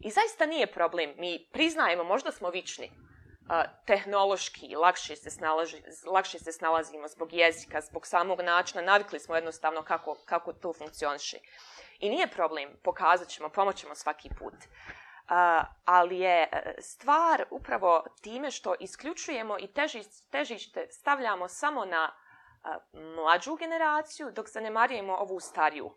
I 0.01 0.11
zaista 0.11 0.47
nije 0.47 0.72
problem, 0.72 1.14
mi 1.18 1.49
priznajemo, 1.53 2.05
možda 2.05 2.33
smo 2.33 2.51
vični, 2.51 2.93
a, 3.49 3.64
tehnološki, 3.87 4.77
lakše 4.77 5.16
se, 5.16 5.31
snalaži, 5.31 5.83
lakše 6.07 6.39
se 6.39 6.53
snalazimo 6.53 7.09
zbog 7.09 7.33
jezika, 7.33 7.81
zbog 7.81 8.07
samog 8.07 8.41
načina, 8.41 8.83
navikli 8.83 9.20
smo 9.20 9.35
jednostavno 9.35 9.83
kako, 9.83 10.16
kako 10.25 10.53
to 10.53 10.72
funkcioniše. 10.72 11.39
I 11.99 12.11
nije 12.11 12.27
problem, 12.27 12.77
pokazat 12.83 13.29
ćemo, 13.29 13.49
pomoćemo 13.49 13.95
svaki 13.95 14.29
put. 14.39 14.55
Uh, 14.55 15.31
ali 15.85 16.18
je 16.18 16.49
e, 16.53 16.75
stvar 16.79 17.45
upravo 17.51 18.05
time 18.22 18.51
što 18.51 18.75
isključujemo 18.81 19.59
i 19.59 19.66
teži, 19.66 20.03
težište 20.31 20.87
stavljamo 20.91 21.49
samo 21.49 21.85
na 21.85 22.12
mlađu 22.93 23.57
generaciju, 23.57 24.31
dok 24.33 24.49
zanemarujemo 24.49 25.15
ovu 25.15 25.41
stariju, 25.41 25.91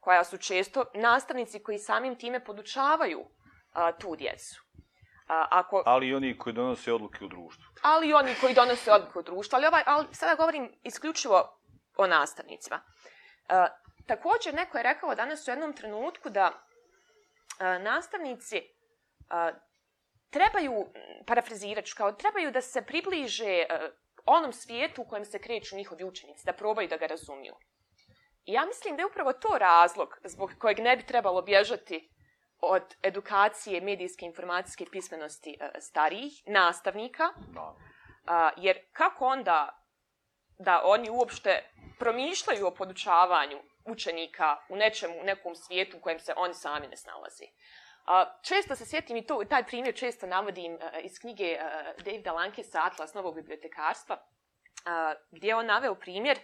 koja 0.00 0.24
su 0.24 0.38
često 0.38 0.84
nastavnici 0.94 1.62
koji 1.62 1.78
samim 1.78 2.16
time 2.18 2.44
podučavaju 2.44 3.20
uh, 3.20 3.98
tu 4.00 4.16
djecu. 4.16 4.62
Uh, 4.72 5.46
ako, 5.50 5.82
ali 5.86 6.08
i 6.08 6.14
oni 6.14 6.38
koji 6.38 6.52
donose 6.52 6.92
odluke 6.92 7.24
u 7.24 7.28
društvu. 7.28 7.64
ali 7.82 8.08
i 8.08 8.14
oni 8.14 8.34
koji 8.40 8.54
donose 8.54 8.92
odluku 8.92 9.18
u 9.18 9.22
društvu, 9.22 9.56
ali, 9.56 9.66
ovaj, 9.66 9.82
ali 9.86 10.06
sada 10.12 10.34
govorim 10.34 10.72
isključivo 10.82 11.58
o 11.96 12.06
nastavnicima. 12.06 12.76
Uh, 12.76 13.82
također, 14.06 14.54
neko 14.54 14.78
je 14.78 14.82
rekao 14.82 15.14
danas 15.14 15.48
u 15.48 15.50
jednom 15.50 15.72
trenutku 15.72 16.30
da 16.30 16.52
a, 17.58 17.78
nastavnici 17.78 18.62
a, 19.30 19.52
trebaju, 20.30 20.86
parafrazirač, 21.26 21.92
kao 21.92 22.12
trebaju 22.12 22.50
da 22.50 22.60
se 22.60 22.82
približe 22.82 23.66
a, 23.70 23.88
onom 24.24 24.52
svijetu 24.52 25.02
u 25.02 25.04
kojem 25.04 25.24
se 25.24 25.38
kreću 25.38 25.76
njihovi 25.76 26.04
učenici, 26.04 26.46
da 26.46 26.52
probaju 26.52 26.88
da 26.88 26.96
ga 26.96 27.06
razumiju. 27.06 27.54
I 28.44 28.52
ja 28.52 28.64
mislim 28.66 28.96
da 28.96 29.02
je 29.02 29.06
upravo 29.06 29.32
to 29.32 29.58
razlog 29.58 30.18
zbog 30.24 30.50
kojeg 30.58 30.78
ne 30.78 30.96
bi 30.96 31.06
trebalo 31.06 31.42
bježati 31.42 32.08
od 32.58 32.82
edukacije 33.02 33.80
medijske 33.80 34.26
informacijske 34.26 34.84
pismenosti 34.92 35.58
a, 35.60 35.80
starijih 35.80 36.32
nastavnika, 36.46 37.24
Da. 37.54 37.74
jer 38.56 38.78
kako 38.92 39.26
onda 39.26 39.82
da 40.58 40.82
oni 40.84 41.10
uopšte 41.10 41.70
promišljaju 41.98 42.66
o 42.66 42.74
podučavanju 42.74 43.58
učenika 43.84 44.56
u 44.68 44.76
nečemu, 44.76 45.20
u 45.20 45.24
nekom 45.24 45.54
svijetu 45.54 45.96
u 45.96 46.00
kojem 46.00 46.18
se 46.18 46.34
oni 46.36 46.54
sami 46.54 46.86
ne 46.86 46.96
snalazi. 46.96 47.46
A, 48.06 48.38
često 48.42 48.76
se 48.76 48.86
sjetim 48.86 49.16
i 49.16 49.26
to, 49.26 49.44
taj 49.48 49.66
primjer 49.66 49.94
često 49.94 50.26
navodim 50.26 50.78
a, 50.80 50.98
iz 50.98 51.18
knjige 51.18 51.58
a, 51.60 51.92
Davida 52.04 52.32
Lankesa 52.32 52.80
Atlas 52.82 53.14
novog 53.14 53.34
bibliotekarstva, 53.34 54.26
a, 54.84 55.14
gdje 55.30 55.48
je 55.48 55.56
on 55.56 55.66
naveo 55.66 55.94
primjer 55.94 56.38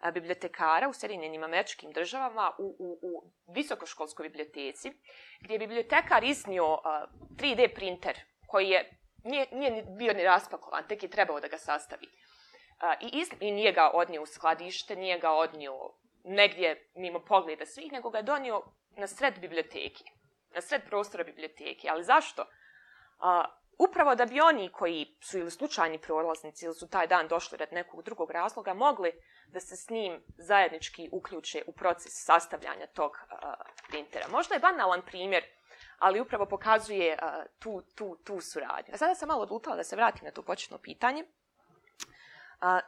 a, 0.00 0.10
bibliotekara 0.10 0.88
u 0.88 0.92
Sjedinjenim 0.92 1.44
američkim 1.44 1.92
državama 1.92 2.52
u, 2.58 2.76
u, 2.78 2.98
u 3.02 3.30
visokoškolskoj 3.52 4.28
biblioteci, 4.28 4.92
gdje 5.40 5.54
je 5.54 5.58
bibliotekar 5.58 6.24
iznio 6.24 6.80
a, 6.84 7.06
3D 7.36 7.74
printer 7.74 8.18
koji 8.46 8.68
je 8.68 8.98
nije, 9.24 9.46
nije 9.52 9.82
bio 9.82 10.12
ni 10.12 10.24
raspakovan, 10.24 10.88
tek 10.88 11.02
je 11.02 11.10
trebao 11.10 11.40
da 11.40 11.48
ga 11.48 11.58
sastavi. 11.58 12.06
A, 12.80 12.94
i, 13.00 13.10
iz, 13.12 13.28
I 13.40 13.52
nije 13.52 13.72
ga 13.72 13.90
odnio 13.94 14.22
u 14.22 14.26
skladište, 14.26 14.96
nije 14.96 15.18
ga 15.18 15.30
odnio 15.30 15.90
negdje 16.24 16.90
mimo 16.94 17.24
pogleda 17.24 17.66
svih, 17.66 17.92
nego 17.92 18.10
ga 18.10 18.18
je 18.18 18.22
donio 18.22 18.62
na 18.96 19.06
sred 19.06 19.40
biblioteke, 19.40 20.04
sred 20.60 20.82
prostora 20.88 21.24
biblioteke. 21.24 21.88
Ali 21.90 22.04
zašto? 22.04 22.44
A, 23.18 23.44
upravo 23.78 24.14
da 24.14 24.26
bi 24.26 24.40
oni 24.40 24.68
koji 24.68 25.16
su 25.20 25.38
ili 25.38 25.50
slučajni 25.50 25.98
prolaznici 25.98 26.64
ili 26.64 26.74
su 26.74 26.88
taj 26.88 27.06
dan 27.06 27.28
došli 27.28 27.58
rad 27.58 27.72
nekog 27.72 28.02
drugog 28.02 28.30
razloga, 28.30 28.74
mogli 28.74 29.12
da 29.46 29.60
se 29.60 29.76
s 29.76 29.90
njim 29.90 30.22
zajednički 30.38 31.08
uključe 31.12 31.62
u 31.66 31.72
proces 31.72 32.12
sastavljanja 32.12 32.86
tog 32.86 33.18
a, 33.30 33.54
printera. 33.88 34.28
Možda 34.28 34.54
je 34.54 34.60
banalan 34.60 35.02
primjer, 35.02 35.44
ali 35.98 36.20
upravo 36.20 36.46
pokazuje 36.46 37.18
a, 37.22 37.44
tu, 37.58 37.82
tu, 37.94 38.16
tu 38.24 38.40
suradnju. 38.40 38.94
A 38.94 38.96
sada 38.96 39.14
sam 39.14 39.28
malo 39.28 39.42
odlutala 39.42 39.76
da 39.76 39.84
se 39.84 39.96
vratim 39.96 40.24
na 40.24 40.30
to 40.30 40.42
početno 40.42 40.78
pitanje. 40.78 41.24
A, 42.60 42.80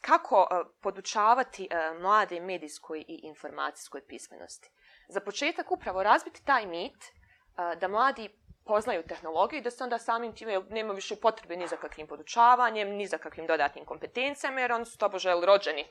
kako 0.00 0.48
a, 0.50 0.64
podučavati 0.80 1.68
a, 1.70 1.94
mlade 2.00 2.40
medijskoj 2.40 3.04
i 3.08 3.20
informacijskoj 3.22 4.06
pismenosti? 4.06 4.70
Za 5.08 5.20
početak 5.20 5.72
upravo 5.72 6.02
razbiti 6.02 6.44
taj 6.44 6.66
mit 6.66 6.96
uh, 6.96 7.80
da 7.80 7.88
mladi 7.88 8.28
poznaju 8.64 9.02
tehnologiju 9.02 9.58
i 9.58 9.62
da 9.62 9.70
se 9.70 9.84
onda 9.84 9.98
samim 9.98 10.34
time 10.34 10.60
nema 10.70 10.92
više 10.92 11.16
potrebe 11.16 11.56
ni 11.56 11.66
za 11.66 11.76
kakvim 11.76 12.06
podučavanjem, 12.06 12.88
ni 12.88 13.06
za 13.06 13.18
kakvim 13.18 13.46
dodatnim 13.46 13.84
kompetencijama, 13.84 14.60
jer 14.60 14.72
oni 14.72 14.84
su 14.84 14.98
tobože 14.98 15.34
rođeni 15.46 15.86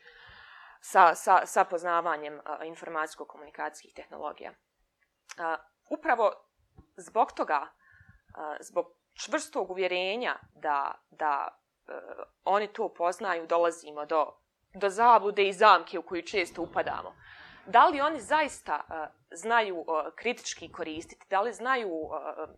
sa, 0.81 1.15
sa, 1.15 1.45
sa 1.45 1.63
poznavanjem 1.63 2.33
uh, 2.33 2.65
informacijsko-komunikacijskih 2.65 3.93
tehnologija. 3.95 4.51
Uh, 4.51 5.59
upravo 5.89 6.31
zbog 6.97 7.31
toga, 7.31 7.67
zbog 8.59 8.85
čvrstog 9.13 9.71
uvjerenja 9.71 10.39
da, 10.55 10.95
da 11.09 11.59
oni 12.43 12.67
to 12.67 12.93
poznaju, 12.93 13.47
dolazimo 13.47 14.05
do, 14.05 14.25
do 14.73 14.89
zablude 14.89 15.47
i 15.47 15.53
zamke 15.53 15.99
u 15.99 16.01
koju 16.01 16.21
često 16.21 16.61
upadamo 16.61 17.15
da 17.65 17.87
li 17.87 18.01
oni 18.01 18.19
zaista 18.19 18.81
uh, 18.89 18.95
znaju 19.31 19.77
uh, 19.77 19.85
kritički 20.15 20.71
koristiti, 20.71 21.25
da 21.29 21.41
li 21.41 21.53
znaju 21.53 21.89
uh, 21.89 22.11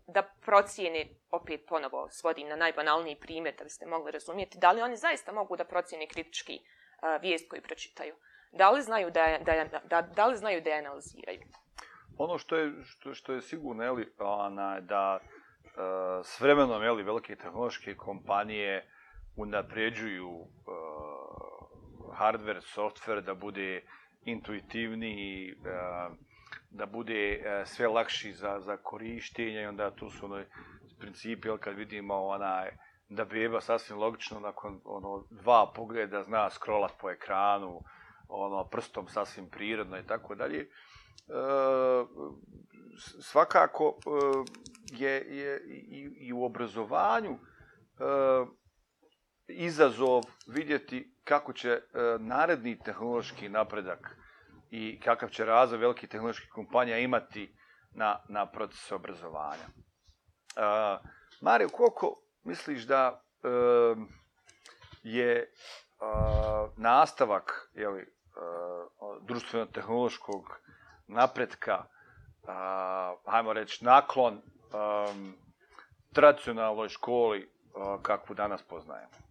da 0.07 0.23
procijene, 0.41 1.05
opet 1.31 1.65
ponovo 1.67 2.07
svodim 2.09 2.47
na 2.47 2.55
najbanalniji 2.55 3.15
primjer 3.15 3.55
da 3.57 3.63
biste 3.63 3.85
mogli 3.85 4.11
razumijeti, 4.11 4.59
da 4.59 4.71
li 4.71 4.81
oni 4.81 4.97
zaista 4.97 5.31
mogu 5.31 5.55
da 5.55 5.63
procijene 5.63 6.07
kritički 6.07 6.59
uh, 6.59 7.21
vijest 7.21 7.49
koju 7.49 7.61
pročitaju? 7.61 8.15
Da 8.51 8.71
li 8.71 8.81
znaju 8.81 9.11
da, 9.11 9.23
je, 9.23 9.39
da, 9.39 9.51
je, 9.51 9.69
da, 9.83 10.01
da 10.01 10.25
li 10.27 10.37
znaju 10.37 10.61
da 10.61 10.69
je 10.69 10.79
analiziraju? 10.79 11.41
Ono 12.17 12.37
što 12.37 12.55
je, 12.55 12.73
što, 12.83 13.13
što 13.13 13.33
je 13.33 13.41
sigurno, 13.41 13.83
eli, 13.83 14.13
ona, 14.19 14.79
da 14.79 15.19
uh, 15.19 16.25
s 16.25 16.39
vremenom 16.39 16.83
eli, 16.83 17.03
velike 17.03 17.35
tehnološke 17.35 17.95
kompanije 17.95 18.89
unapređuju 19.35 20.29
uh, 20.29 20.47
hardware, 22.17 22.61
software, 22.61 23.21
da 23.21 23.33
bude 23.33 23.81
uh, 23.83 24.04
intuitivniji, 24.25 25.55
da 26.69 26.85
bude 26.85 27.43
sve 27.65 27.87
lakši 27.87 28.33
za, 28.33 28.59
za 28.59 28.77
korištenje 28.77 29.61
i 29.61 29.65
onda 29.65 29.91
tu 29.91 30.09
su 30.09 30.25
ono 30.25 30.43
principi, 30.99 31.49
kad 31.59 31.75
vidimo 31.75 32.15
onaj, 32.15 32.71
da 33.09 33.25
beba 33.25 33.61
sasvim 33.61 33.97
logično 33.97 34.39
nakon 34.39 34.81
ono 34.85 35.23
dva 35.29 35.71
pogleda 35.75 36.23
zna 36.23 36.49
scrollat 36.49 36.91
po 37.01 37.09
ekranu, 37.11 37.81
ono 38.27 38.63
prstom 38.63 39.07
sasvim 39.07 39.49
prirodno 39.49 39.97
i 39.97 40.07
tako 40.07 40.35
dalje. 40.35 40.59
E, 40.59 40.69
svakako 43.21 43.97
e, 44.05 44.99
je, 45.03 45.11
je 45.11 45.61
i, 45.67 46.27
i 46.27 46.33
u 46.33 46.43
obrazovanju 46.43 47.31
e, 47.31 47.37
izazov 49.47 50.23
vidjeti 50.47 51.15
kako 51.23 51.53
će 51.53 51.69
e, 51.69 51.81
naredni 52.19 52.79
tehnološki 52.79 53.49
napredak 53.49 54.17
i 54.71 54.99
kakav 54.99 55.29
će 55.29 55.45
razvoj 55.45 55.79
velikih 55.79 56.09
tehnoloških 56.09 56.49
kompanija 56.49 56.97
imati 56.97 57.55
na, 57.91 58.19
na 58.29 58.45
proces 58.45 58.91
obrazovanja. 58.91 59.65
Uh, 60.55 61.09
Mario, 61.41 61.69
koliko 61.69 62.21
misliš 62.43 62.83
da 62.83 63.21
uh, 63.43 63.97
je 65.03 65.53
uh, 65.99 66.69
nastavak 66.77 67.71
jeli, 67.73 68.01
uh, 68.01 69.25
društveno-tehnološkog 69.27 70.59
napretka, 71.07 71.77
uh, 72.43 73.31
hajmo 73.31 73.53
reći, 73.53 73.85
naklon 73.85 74.33
um, 74.33 75.35
tradicionalnoj 76.13 76.89
školi 76.89 77.49
uh, 77.73 78.01
kakvu 78.01 78.35
danas 78.35 78.63
poznajemo? 78.63 79.24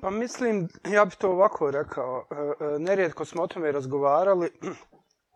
Pa 0.00 0.10
mislim, 0.10 0.68
ja 0.92 1.04
bih 1.04 1.14
to 1.16 1.30
ovako 1.30 1.70
rekao. 1.70 2.26
E, 2.30 2.64
e, 2.64 2.78
nerijetko 2.78 3.24
smo 3.24 3.42
o 3.42 3.46
tome 3.46 3.72
razgovarali. 3.72 4.50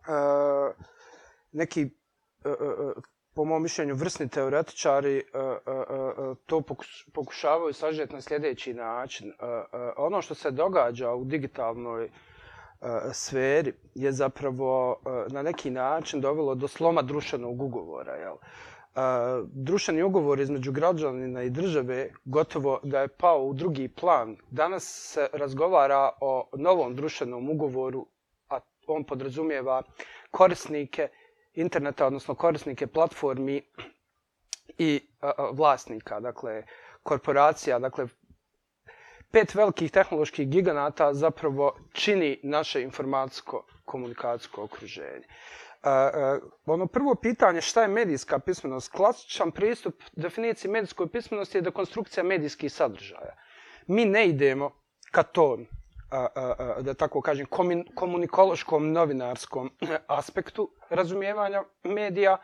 E, 0.07 0.73
neki, 1.51 1.81
e, 1.81 2.49
e, 2.49 2.53
po 3.35 3.45
mom 3.45 3.63
mišljenju, 3.63 3.95
vrsni 3.95 4.29
teoretičari 4.29 5.23
to 6.45 6.61
pokušavaju 7.13 7.73
sažeti 7.73 8.13
na 8.13 8.21
sljedeći 8.21 8.73
način. 8.73 9.33
Ono 9.97 10.21
što 10.21 10.33
se 10.35 10.51
događa 10.51 11.13
u 11.13 11.23
digitalnoj 11.25 12.09
sferi 13.11 13.73
je 13.95 14.11
zapravo 14.11 15.01
na 15.29 15.41
neki 15.41 15.69
način 15.69 16.21
dovelo 16.21 16.55
do 16.55 16.67
sloma 16.67 17.01
društvenog 17.01 17.61
ugovora. 17.61 18.15
Jel? 18.15 18.35
Društveni 19.45 20.03
ugovor 20.03 20.39
između 20.39 20.71
građanina 20.71 21.43
i 21.43 21.49
države 21.49 22.09
gotovo 22.25 22.79
da 22.83 22.99
je 22.99 23.07
pao 23.07 23.43
u 23.43 23.53
drugi 23.53 23.87
plan. 23.87 24.37
Danas 24.51 24.83
se 24.83 25.27
razgovara 25.33 26.09
o 26.21 26.49
novom 26.53 26.95
društvenom 26.95 27.49
ugovoru, 27.49 28.07
a 28.49 28.59
on 28.87 29.03
podrazumijeva 29.03 29.83
korisnike 30.31 31.07
interneta, 31.55 32.07
odnosno 32.07 32.35
korisnike 32.35 32.87
platformi 32.87 33.61
i 34.77 35.01
vlasnika, 35.51 36.19
dakle 36.19 36.63
korporacija, 37.03 37.79
dakle 37.79 38.07
pet 39.31 39.55
velikih 39.55 39.91
tehnoloških 39.91 40.49
giganata 40.49 41.13
zapravo 41.13 41.75
čini 41.93 42.39
naše 42.43 42.81
informacijsko 42.81 43.65
komunikacijsko 43.85 44.63
okruženje. 44.63 45.23
Uh, 45.83 45.89
uh, 45.89 46.49
ono 46.65 46.87
prvo 46.87 47.15
pitanje 47.15 47.61
šta 47.61 47.81
je 47.81 47.87
medijska 47.87 48.39
pismenost? 48.39 48.91
Klasičan 48.91 49.51
pristup 49.51 50.03
definiciji 50.11 50.71
medijskoj 50.71 51.07
pismenosti 51.07 51.57
je 51.57 51.61
dekonstrukcija 51.61 52.23
medijskih 52.23 52.73
sadržaja. 52.73 53.35
Mi 53.87 54.05
ne 54.05 54.27
idemo 54.29 54.71
ka 55.11 55.23
tom, 55.23 55.61
uh, 55.61 55.67
uh, 56.19 56.77
uh, 56.77 56.83
da 56.85 56.93
tako 56.93 57.21
kažem, 57.21 57.45
komunikološkom 57.95 58.91
novinarskom 58.91 59.71
aspektu 60.07 60.69
razumijevanja 60.89 61.63
medija. 61.83 62.37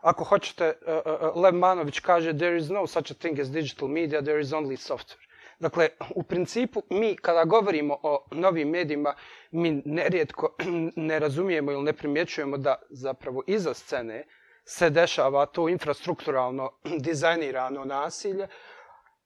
Ako 0.00 0.24
hoćete, 0.24 0.72
uh, 0.86 0.94
uh, 0.96 1.42
Lev 1.42 1.54
Manović 1.54 2.00
kaže 2.00 2.38
there 2.38 2.56
is 2.56 2.68
no 2.68 2.86
such 2.86 3.12
a 3.12 3.14
thing 3.14 3.40
as 3.40 3.50
digital 3.50 3.88
media, 3.88 4.22
there 4.22 4.40
is 4.40 4.52
only 4.52 4.76
software. 4.76 5.31
Dakle, 5.62 5.88
u 6.14 6.22
principu, 6.22 6.82
mi 6.90 7.16
kada 7.16 7.44
govorimo 7.44 7.98
o 8.02 8.26
novim 8.30 8.68
medijima, 8.68 9.14
mi 9.50 9.82
nerijetko 9.84 10.56
ne 10.96 11.18
razumijemo 11.18 11.72
ili 11.72 11.82
ne 11.82 11.92
primjećujemo 11.92 12.56
da 12.56 12.74
zapravo 12.90 13.42
iza 13.46 13.74
scene 13.74 14.24
se 14.64 14.90
dešava 14.90 15.46
to 15.46 15.68
infrastrukturalno 15.68 16.70
dizajnirano 17.06 17.84
nasilje, 17.84 18.48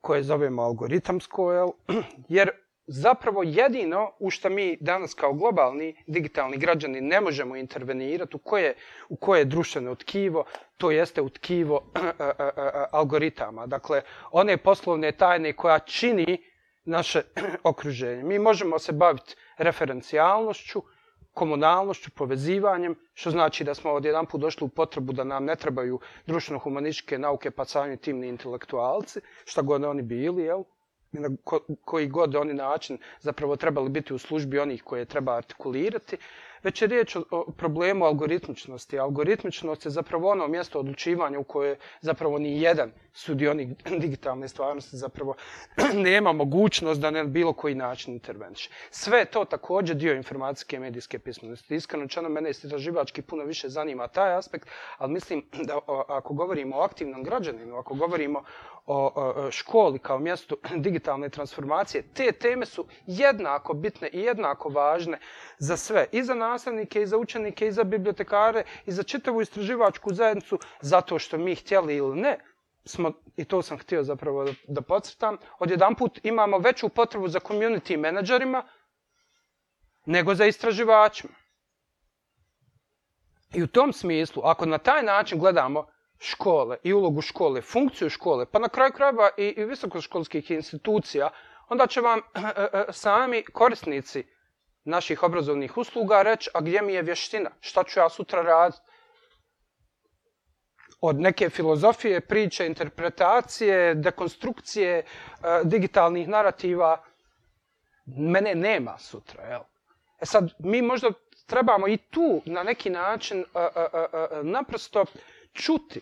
koje 0.01 0.23
zovemo 0.23 0.63
algoritamsko, 0.63 1.73
jer 2.29 2.51
zapravo 2.87 3.43
jedino 3.43 4.11
u 4.19 4.31
što 4.31 4.49
mi 4.49 4.77
danas 4.81 5.15
kao 5.15 5.33
globalni 5.33 5.97
digitalni 6.07 6.57
građani 6.57 7.01
ne 7.01 7.21
možemo 7.21 7.57
intervenirati, 7.57 8.37
u 8.37 8.39
koje, 8.39 8.75
u 9.09 9.17
koje 9.17 9.41
je 9.41 9.45
društveno 9.45 9.95
tkivo, 9.95 10.45
to 10.77 10.91
jeste 10.91 11.23
u 11.23 11.29
tkivo 11.29 11.93
algoritama. 12.99 13.67
Dakle, 13.67 14.03
one 14.31 14.57
poslovne 14.57 15.13
tajne 15.13 15.53
koja 15.53 15.79
čini 15.79 16.43
naše 16.85 17.23
okruženje. 17.71 18.23
Mi 18.23 18.39
možemo 18.39 18.79
se 18.79 18.93
baviti 18.93 19.37
referencijalnošću, 19.59 20.83
komunalnošću, 21.33 22.11
povezivanjem, 22.11 22.95
što 23.15 23.31
znači 23.31 23.65
da 23.65 23.75
smo 23.75 23.93
od 23.93 24.05
jedan 24.05 24.27
put 24.27 24.41
došli 24.41 24.65
u 24.65 24.69
potrebu 24.69 25.13
da 25.13 25.25
nam 25.25 25.45
ne 25.45 25.57
trebaju 25.57 26.01
društveno-humanističke 26.27 27.19
nauke 27.19 27.51
pa 27.51 27.65
sami 27.65 27.97
timni 27.97 28.29
intelektualci, 28.29 29.21
šta 29.45 29.63
god 29.63 29.85
oni 29.85 30.03
bili, 30.03 30.43
jel? 30.43 30.63
Na 31.13 31.29
ko, 31.45 31.61
koji 31.85 32.09
god 32.09 32.37
oni 32.37 32.55
način 32.55 32.99
zapravo 33.21 33.57
trebali 33.57 33.89
biti 33.89 34.15
u 34.15 34.19
službi 34.19 34.59
onih 34.59 34.83
koje 34.83 35.05
treba 35.05 35.37
artikulirati, 35.37 36.17
već 36.63 36.83
je 36.83 36.89
riječ 36.89 37.17
o, 37.17 37.23
o 37.31 37.53
problemu 37.57 38.05
algoritmičnosti. 38.05 38.99
Algoritmičnost 38.99 39.85
je 39.85 39.91
zapravo 39.91 40.31
ono 40.31 40.49
mjesto 40.49 40.79
odlučivanja 40.79 41.39
u 41.39 41.45
koje 41.45 41.79
zapravo 42.01 42.39
ni 42.39 42.63
jedan 42.63 42.91
sudionik 43.13 43.69
digitalne 44.03 44.49
stvarnosti 44.49 44.97
zapravo 44.97 45.35
nema 46.09 46.33
mogućnost 46.33 47.01
da 47.01 47.11
na 47.11 47.25
bilo 47.25 47.53
koji 47.53 47.75
način 47.75 48.15
interveniše. 48.15 48.71
Sve 48.91 49.25
to 49.25 49.45
također 49.45 49.97
dio 49.97 50.15
informacijske 50.15 50.77
i 50.77 50.81
medijske 50.81 51.19
pismenosti. 51.19 51.75
Iskreno 51.75 52.09
čano, 52.09 52.29
mene 52.29 52.51
istraživački 52.51 53.23
puno 53.23 53.45
više 53.45 53.69
zanima 53.69 54.09
taj 54.09 54.35
aspekt, 54.35 54.69
ali 54.99 55.13
mislim 55.13 55.45
da 55.53 55.77
o, 55.87 56.05
ako 56.09 56.35
govorimo 56.35 56.77
o 56.77 56.83
aktivnom 56.83 57.23
građaninu, 57.23 57.77
ako 57.77 57.95
govorimo 57.95 58.43
o, 58.87 59.13
o 59.17 59.51
školi 59.51 59.99
kao 59.99 60.19
mjestu 60.19 60.59
digitalne 60.85 61.29
transformacije, 61.29 62.03
te 62.15 62.33
teme 62.33 62.67
su 62.67 62.87
jednako 63.07 63.75
bitne 63.75 64.09
i 64.09 64.21
jednako 64.21 64.69
važne 64.69 65.19
za 65.59 65.77
sve. 65.77 66.07
I 66.13 66.23
za 66.23 66.35
nastavnike, 66.35 67.03
i 67.03 67.07
za 67.07 67.17
učenike, 67.17 67.67
i 67.67 67.73
za 67.73 67.85
bibliotekare, 67.85 68.65
i 68.87 68.93
za 68.93 69.03
čitavu 69.03 69.41
istraživačku 69.41 70.15
zajednicu, 70.15 70.59
zato 70.81 71.19
što 71.19 71.39
mi 71.39 71.55
htjeli 71.55 71.97
ili 71.97 72.21
ne, 72.21 72.39
smo, 72.85 73.13
i 73.37 73.45
to 73.45 73.63
sam 73.63 73.79
htio 73.79 74.03
zapravo 74.03 74.45
da, 74.45 74.53
da 74.69 74.81
podcrtam, 74.81 75.37
odjedan 75.59 75.95
put 75.95 76.21
imamo 76.23 76.59
veću 76.59 76.89
potrebu 76.89 77.29
za 77.29 77.41
community 77.41 77.97
menadžerima 77.97 78.63
nego 80.07 80.35
za 80.35 80.47
istraživačima. 80.47 81.35
I 83.55 83.63
u 83.63 83.67
tom 83.67 83.93
smislu, 83.93 84.43
ako 84.45 84.67
na 84.67 84.79
taj 84.79 85.03
način 85.03 85.39
gledamo 85.39 85.87
škole 86.19 86.77
i 86.83 86.93
ulogu 86.93 87.21
škole, 87.23 87.63
funkciju 87.63 88.11
škole, 88.11 88.47
pa 88.47 88.59
na 88.59 88.69
kraju 88.69 88.93
krajeva 88.93 89.31
i, 89.37 89.47
i 89.57 89.65
visokoškolskih 89.65 90.51
institucija, 90.51 91.31
onda 91.69 91.87
će 91.87 92.01
vam 92.01 92.19
e, 92.35 92.41
e, 92.73 92.85
sami 92.91 93.45
korisnici 93.45 94.25
naših 94.85 95.23
obrazovnih 95.23 95.77
usluga 95.77 96.23
reći, 96.23 96.51
a 96.55 96.61
gdje 96.61 96.83
mi 96.83 96.93
je 96.93 97.03
vještina, 97.03 97.51
šta 97.61 97.85
ću 97.85 98.01
ja 98.01 98.09
sutra 98.09 98.43
raditi? 98.43 98.83
Od 101.01 101.21
neke 101.21 101.51
filozofije, 101.51 102.21
priče, 102.21 102.67
interpretacije, 102.67 103.95
dekonstrukcije, 103.95 104.99
e, 104.99 105.05
digitalnih 105.65 106.29
narativa, 106.29 107.05
mene 108.07 108.55
nema 108.55 108.99
sutra, 108.99 109.43
jel? 109.43 109.61
E 110.21 110.27
sad, 110.27 110.51
mi 110.59 110.83
možda 110.83 111.11
trebamo 111.47 111.89
i 111.89 111.97
tu 111.97 112.43
na 112.45 112.63
neki 112.63 112.91
način 112.91 113.41
e, 113.41 113.45
e, 113.59 113.87
e, 114.13 114.43
naprosto 114.43 115.05
čuti. 115.57 116.01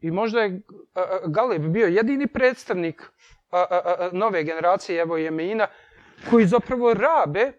I 0.00 0.10
možda 0.10 0.40
je 0.40 0.60
Galeb 1.26 1.62
bio 1.62 1.86
jedini 1.86 2.26
predstavnik 2.26 3.02
nove 4.12 4.44
generacije, 4.44 5.00
evo 5.00 5.16
je 5.16 5.30
koji 6.30 6.46
zapravo 6.46 6.94
rabe 6.94 7.52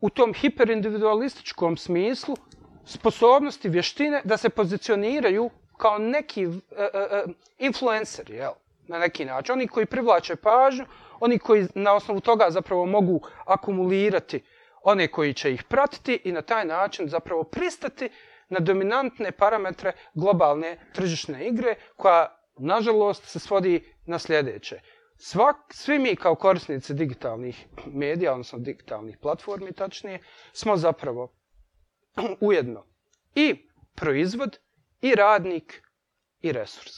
u 0.00 0.10
tom 0.10 0.34
hiperindividualističkom 0.34 1.76
smislu 1.76 2.36
sposobnosti, 2.84 3.68
vještine 3.68 4.20
da 4.24 4.36
se 4.36 4.48
pozicioniraju 4.48 5.50
kao 5.76 5.98
neki 5.98 6.46
uh, 6.46 6.54
uh, 6.56 7.32
influenceri, 7.58 8.34
jel? 8.34 8.52
na 8.88 8.98
neki 8.98 9.24
način. 9.24 9.52
Oni 9.52 9.68
koji 9.68 9.86
privlače 9.86 10.36
pažnju, 10.36 10.84
oni 11.20 11.38
koji 11.38 11.66
na 11.74 11.94
osnovu 11.94 12.20
toga 12.20 12.50
zapravo 12.50 12.86
mogu 12.86 13.20
akumulirati 13.46 14.42
one 14.82 15.08
koji 15.08 15.34
će 15.34 15.52
ih 15.52 15.62
pratiti 15.62 16.20
i 16.24 16.32
na 16.32 16.42
taj 16.42 16.64
način 16.64 17.08
zapravo 17.08 17.44
pristati 17.44 18.08
na 18.48 18.60
dominantne 18.60 19.32
parametre 19.32 19.92
globalne 20.14 20.78
tržišne 20.94 21.48
igre, 21.48 21.74
koja, 21.96 22.40
nažalost, 22.58 23.24
se 23.24 23.38
svodi 23.38 23.84
na 24.06 24.18
sljedeće. 24.18 24.80
Svak, 25.16 25.56
svi 25.70 25.98
mi 25.98 26.16
kao 26.16 26.34
korisnici 26.34 26.94
digitalnih 26.94 27.66
medija, 27.86 28.32
odnosno 28.32 28.58
digitalnih 28.58 29.18
platformi, 29.22 29.72
tačnije, 29.72 30.18
smo 30.52 30.76
zapravo 30.76 31.32
ujedno 32.40 32.86
i 33.34 33.68
proizvod, 33.94 34.58
i 35.00 35.14
radnik, 35.14 35.82
i 36.40 36.52
resurs. 36.52 36.92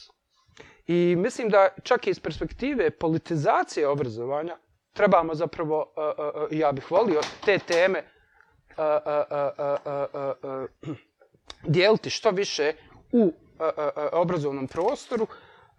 I 0.87 1.15
mislim 1.17 1.49
da 1.49 1.69
čak 1.83 2.07
i 2.07 2.09
iz 2.09 2.19
perspektive 2.19 2.91
politizacije 2.91 3.87
obrazovanja 3.87 4.57
trebamo 4.93 5.35
zapravo, 5.35 5.93
uh, 5.97 6.25
uh, 6.25 6.41
uh, 6.41 6.57
ja 6.57 6.71
bih 6.71 6.91
volio 6.91 7.21
te 7.45 7.59
teme 7.59 7.99
e, 7.99 8.03
e, 8.77 9.25
e, 10.83 10.95
dijeliti 11.63 12.09
što 12.09 12.31
više 12.31 12.73
u 13.11 13.33
obrazovnom 14.11 14.67
prostoru, 14.67 15.27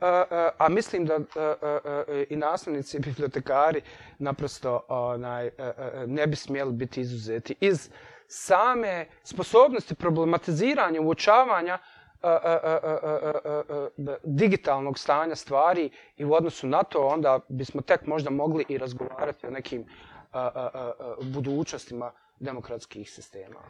a, 0.01 0.25
a, 0.31 0.51
a 0.59 0.69
mislim 0.69 1.07
da 1.07 1.15
a, 1.15 1.21
a, 1.37 1.79
a, 1.85 2.25
i 2.31 2.37
nastavnici 2.37 2.97
i 2.97 3.01
bibliotekari 3.01 3.81
naprosto 4.19 4.85
onaj, 4.89 5.47
a, 5.47 5.51
a, 5.59 6.05
ne 6.07 6.27
bi 6.27 6.37
smjeli 6.37 6.73
biti 6.73 7.01
izuzeti 7.01 7.55
iz 7.61 7.91
same 8.29 9.07
sposobnosti 9.25 9.95
problematiziranja, 9.95 11.01
uočavanja 11.01 11.79
a, 12.23 12.31
a, 12.31 12.59
a, 12.63 12.79
a, 12.83 12.99
a, 13.03 13.33
a, 13.45 13.63
a, 14.07 14.17
digitalnog 14.25 14.99
stanja 14.99 15.35
stvari 15.35 15.91
i 16.17 16.25
u 16.25 16.33
odnosu 16.33 16.67
na 16.67 16.83
to 16.83 17.07
onda 17.07 17.41
bismo 17.49 17.81
tek 17.81 18.07
možda 18.07 18.31
mogli 18.31 18.65
i 18.69 18.79
razgovarati 18.79 19.47
o 19.47 19.51
nekim 19.51 19.85
a, 20.33 20.41
a, 20.41 20.71
a, 20.75 20.93
a, 20.99 21.15
budućnostima 21.23 22.13
demokratskih 22.41 23.11
sistema. 23.11 23.61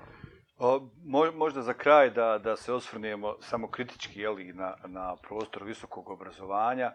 O, 0.58 0.88
možda 1.34 1.62
za 1.62 1.74
kraj 1.74 2.10
da, 2.10 2.38
da 2.38 2.56
se 2.56 2.72
osvrnemo 2.72 3.36
samo 3.40 3.70
kritički 3.70 4.20
jeli, 4.20 4.52
na, 4.52 4.74
na 4.86 5.16
prostor 5.16 5.64
visokog 5.64 6.08
obrazovanja, 6.08 6.92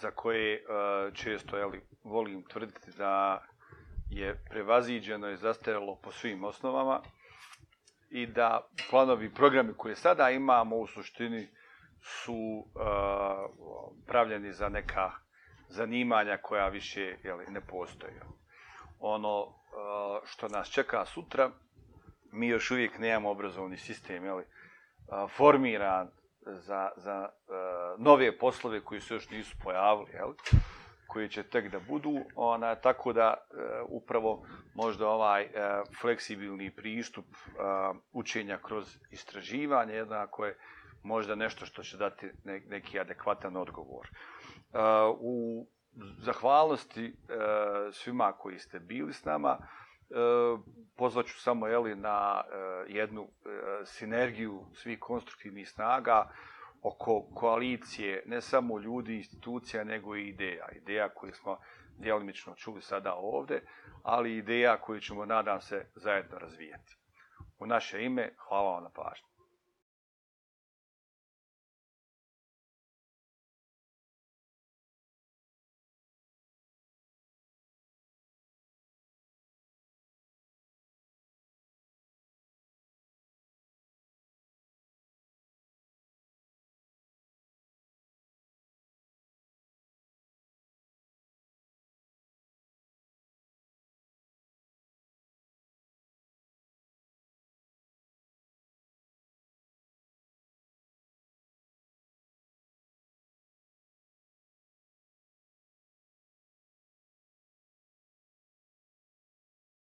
za 0.00 0.10
koje 0.10 0.54
e, 0.54 0.60
često 1.14 1.56
jeli, 1.56 1.86
volim 2.04 2.42
tvrditi 2.42 2.90
da 2.98 3.42
je 4.10 4.44
prevaziđeno 4.50 5.30
i 5.30 5.36
zastarjelo 5.36 5.96
po 6.02 6.12
svim 6.12 6.44
osnovama 6.44 7.00
i 8.10 8.26
da 8.26 8.68
planovi 8.90 9.34
programi 9.34 9.74
koje 9.76 9.96
sada 9.96 10.30
imamo 10.30 10.76
u 10.76 10.86
suštini 10.86 11.48
su 12.02 12.34
uh, 12.34 12.74
pravljeni 14.06 14.52
za 14.52 14.68
neka 14.68 15.10
zanimanja 15.68 16.38
koja 16.42 16.68
više 16.68 17.16
jeli, 17.24 17.46
ne 17.48 17.60
postoje. 17.60 18.22
Ono 19.00 19.42
uh, 19.42 19.52
što 20.24 20.48
nas 20.48 20.68
čeka 20.68 21.04
sutra 21.04 21.50
mi 22.32 22.48
još 22.48 22.70
uvijek 22.70 22.98
nemamo 22.98 23.30
obrazovni 23.30 23.76
sistem 23.76 24.24
jeli, 24.24 24.44
formiran 25.36 26.08
za, 26.46 26.90
za 26.96 27.28
e, 27.28 27.52
nove 27.98 28.38
poslove 28.38 28.80
koji 28.80 29.00
se 29.00 29.14
još 29.14 29.30
nisu 29.30 29.56
pojavili, 29.64 30.10
jeli, 30.12 30.34
koji 31.06 31.28
će 31.28 31.42
tek 31.42 31.70
da 31.72 31.80
budu, 31.80 32.20
ona, 32.34 32.74
tako 32.74 33.12
da 33.12 33.34
e, 33.34 33.54
upravo 33.88 34.46
možda 34.74 35.08
ovaj 35.08 35.42
e, 35.42 35.48
fleksibilni 36.00 36.70
pristup 36.70 37.26
učenja 38.12 38.58
kroz 38.62 38.98
istraživanje 39.10 39.94
jednako 39.94 40.46
je 40.46 40.58
možda 41.02 41.34
nešto 41.34 41.66
što 41.66 41.82
će 41.82 41.96
dati 41.96 42.30
neki 42.44 43.00
adekvatan 43.00 43.56
odgovor. 43.56 44.08
U 45.20 45.66
zahvalnosti 46.18 47.16
svima 47.92 48.32
koji 48.32 48.58
ste 48.58 48.80
bili 48.80 49.12
s 49.12 49.24
nama, 49.24 49.58
E, 50.12 50.14
pozvaću 50.96 51.40
samo 51.40 51.66
jeli, 51.66 51.96
na 51.96 52.44
e, 52.44 52.92
jednu 52.92 53.22
e, 53.22 53.48
sinergiju 53.84 54.64
svih 54.74 54.98
konstruktivnih 54.98 55.70
snaga 55.70 56.30
oko 56.82 57.22
koalicije, 57.34 58.22
ne 58.26 58.40
samo 58.40 58.78
ljudi, 58.78 59.16
institucija, 59.16 59.84
nego 59.84 60.16
i 60.16 60.28
ideja. 60.28 60.68
Ideja 60.72 61.08
koju 61.08 61.34
smo 61.34 61.58
djelimično 61.98 62.54
čuli 62.54 62.82
sada 62.82 63.14
ovde, 63.14 63.62
ali 64.02 64.36
ideja 64.36 64.76
koju 64.76 65.00
ćemo, 65.00 65.26
nadam 65.26 65.60
se, 65.60 65.86
zajedno 65.94 66.38
razvijati. 66.38 66.96
U 67.58 67.66
naše 67.66 68.04
ime, 68.04 68.30
hvala 68.36 68.70
vam 68.70 68.82
na 68.82 68.90
pažnju. 68.90 69.31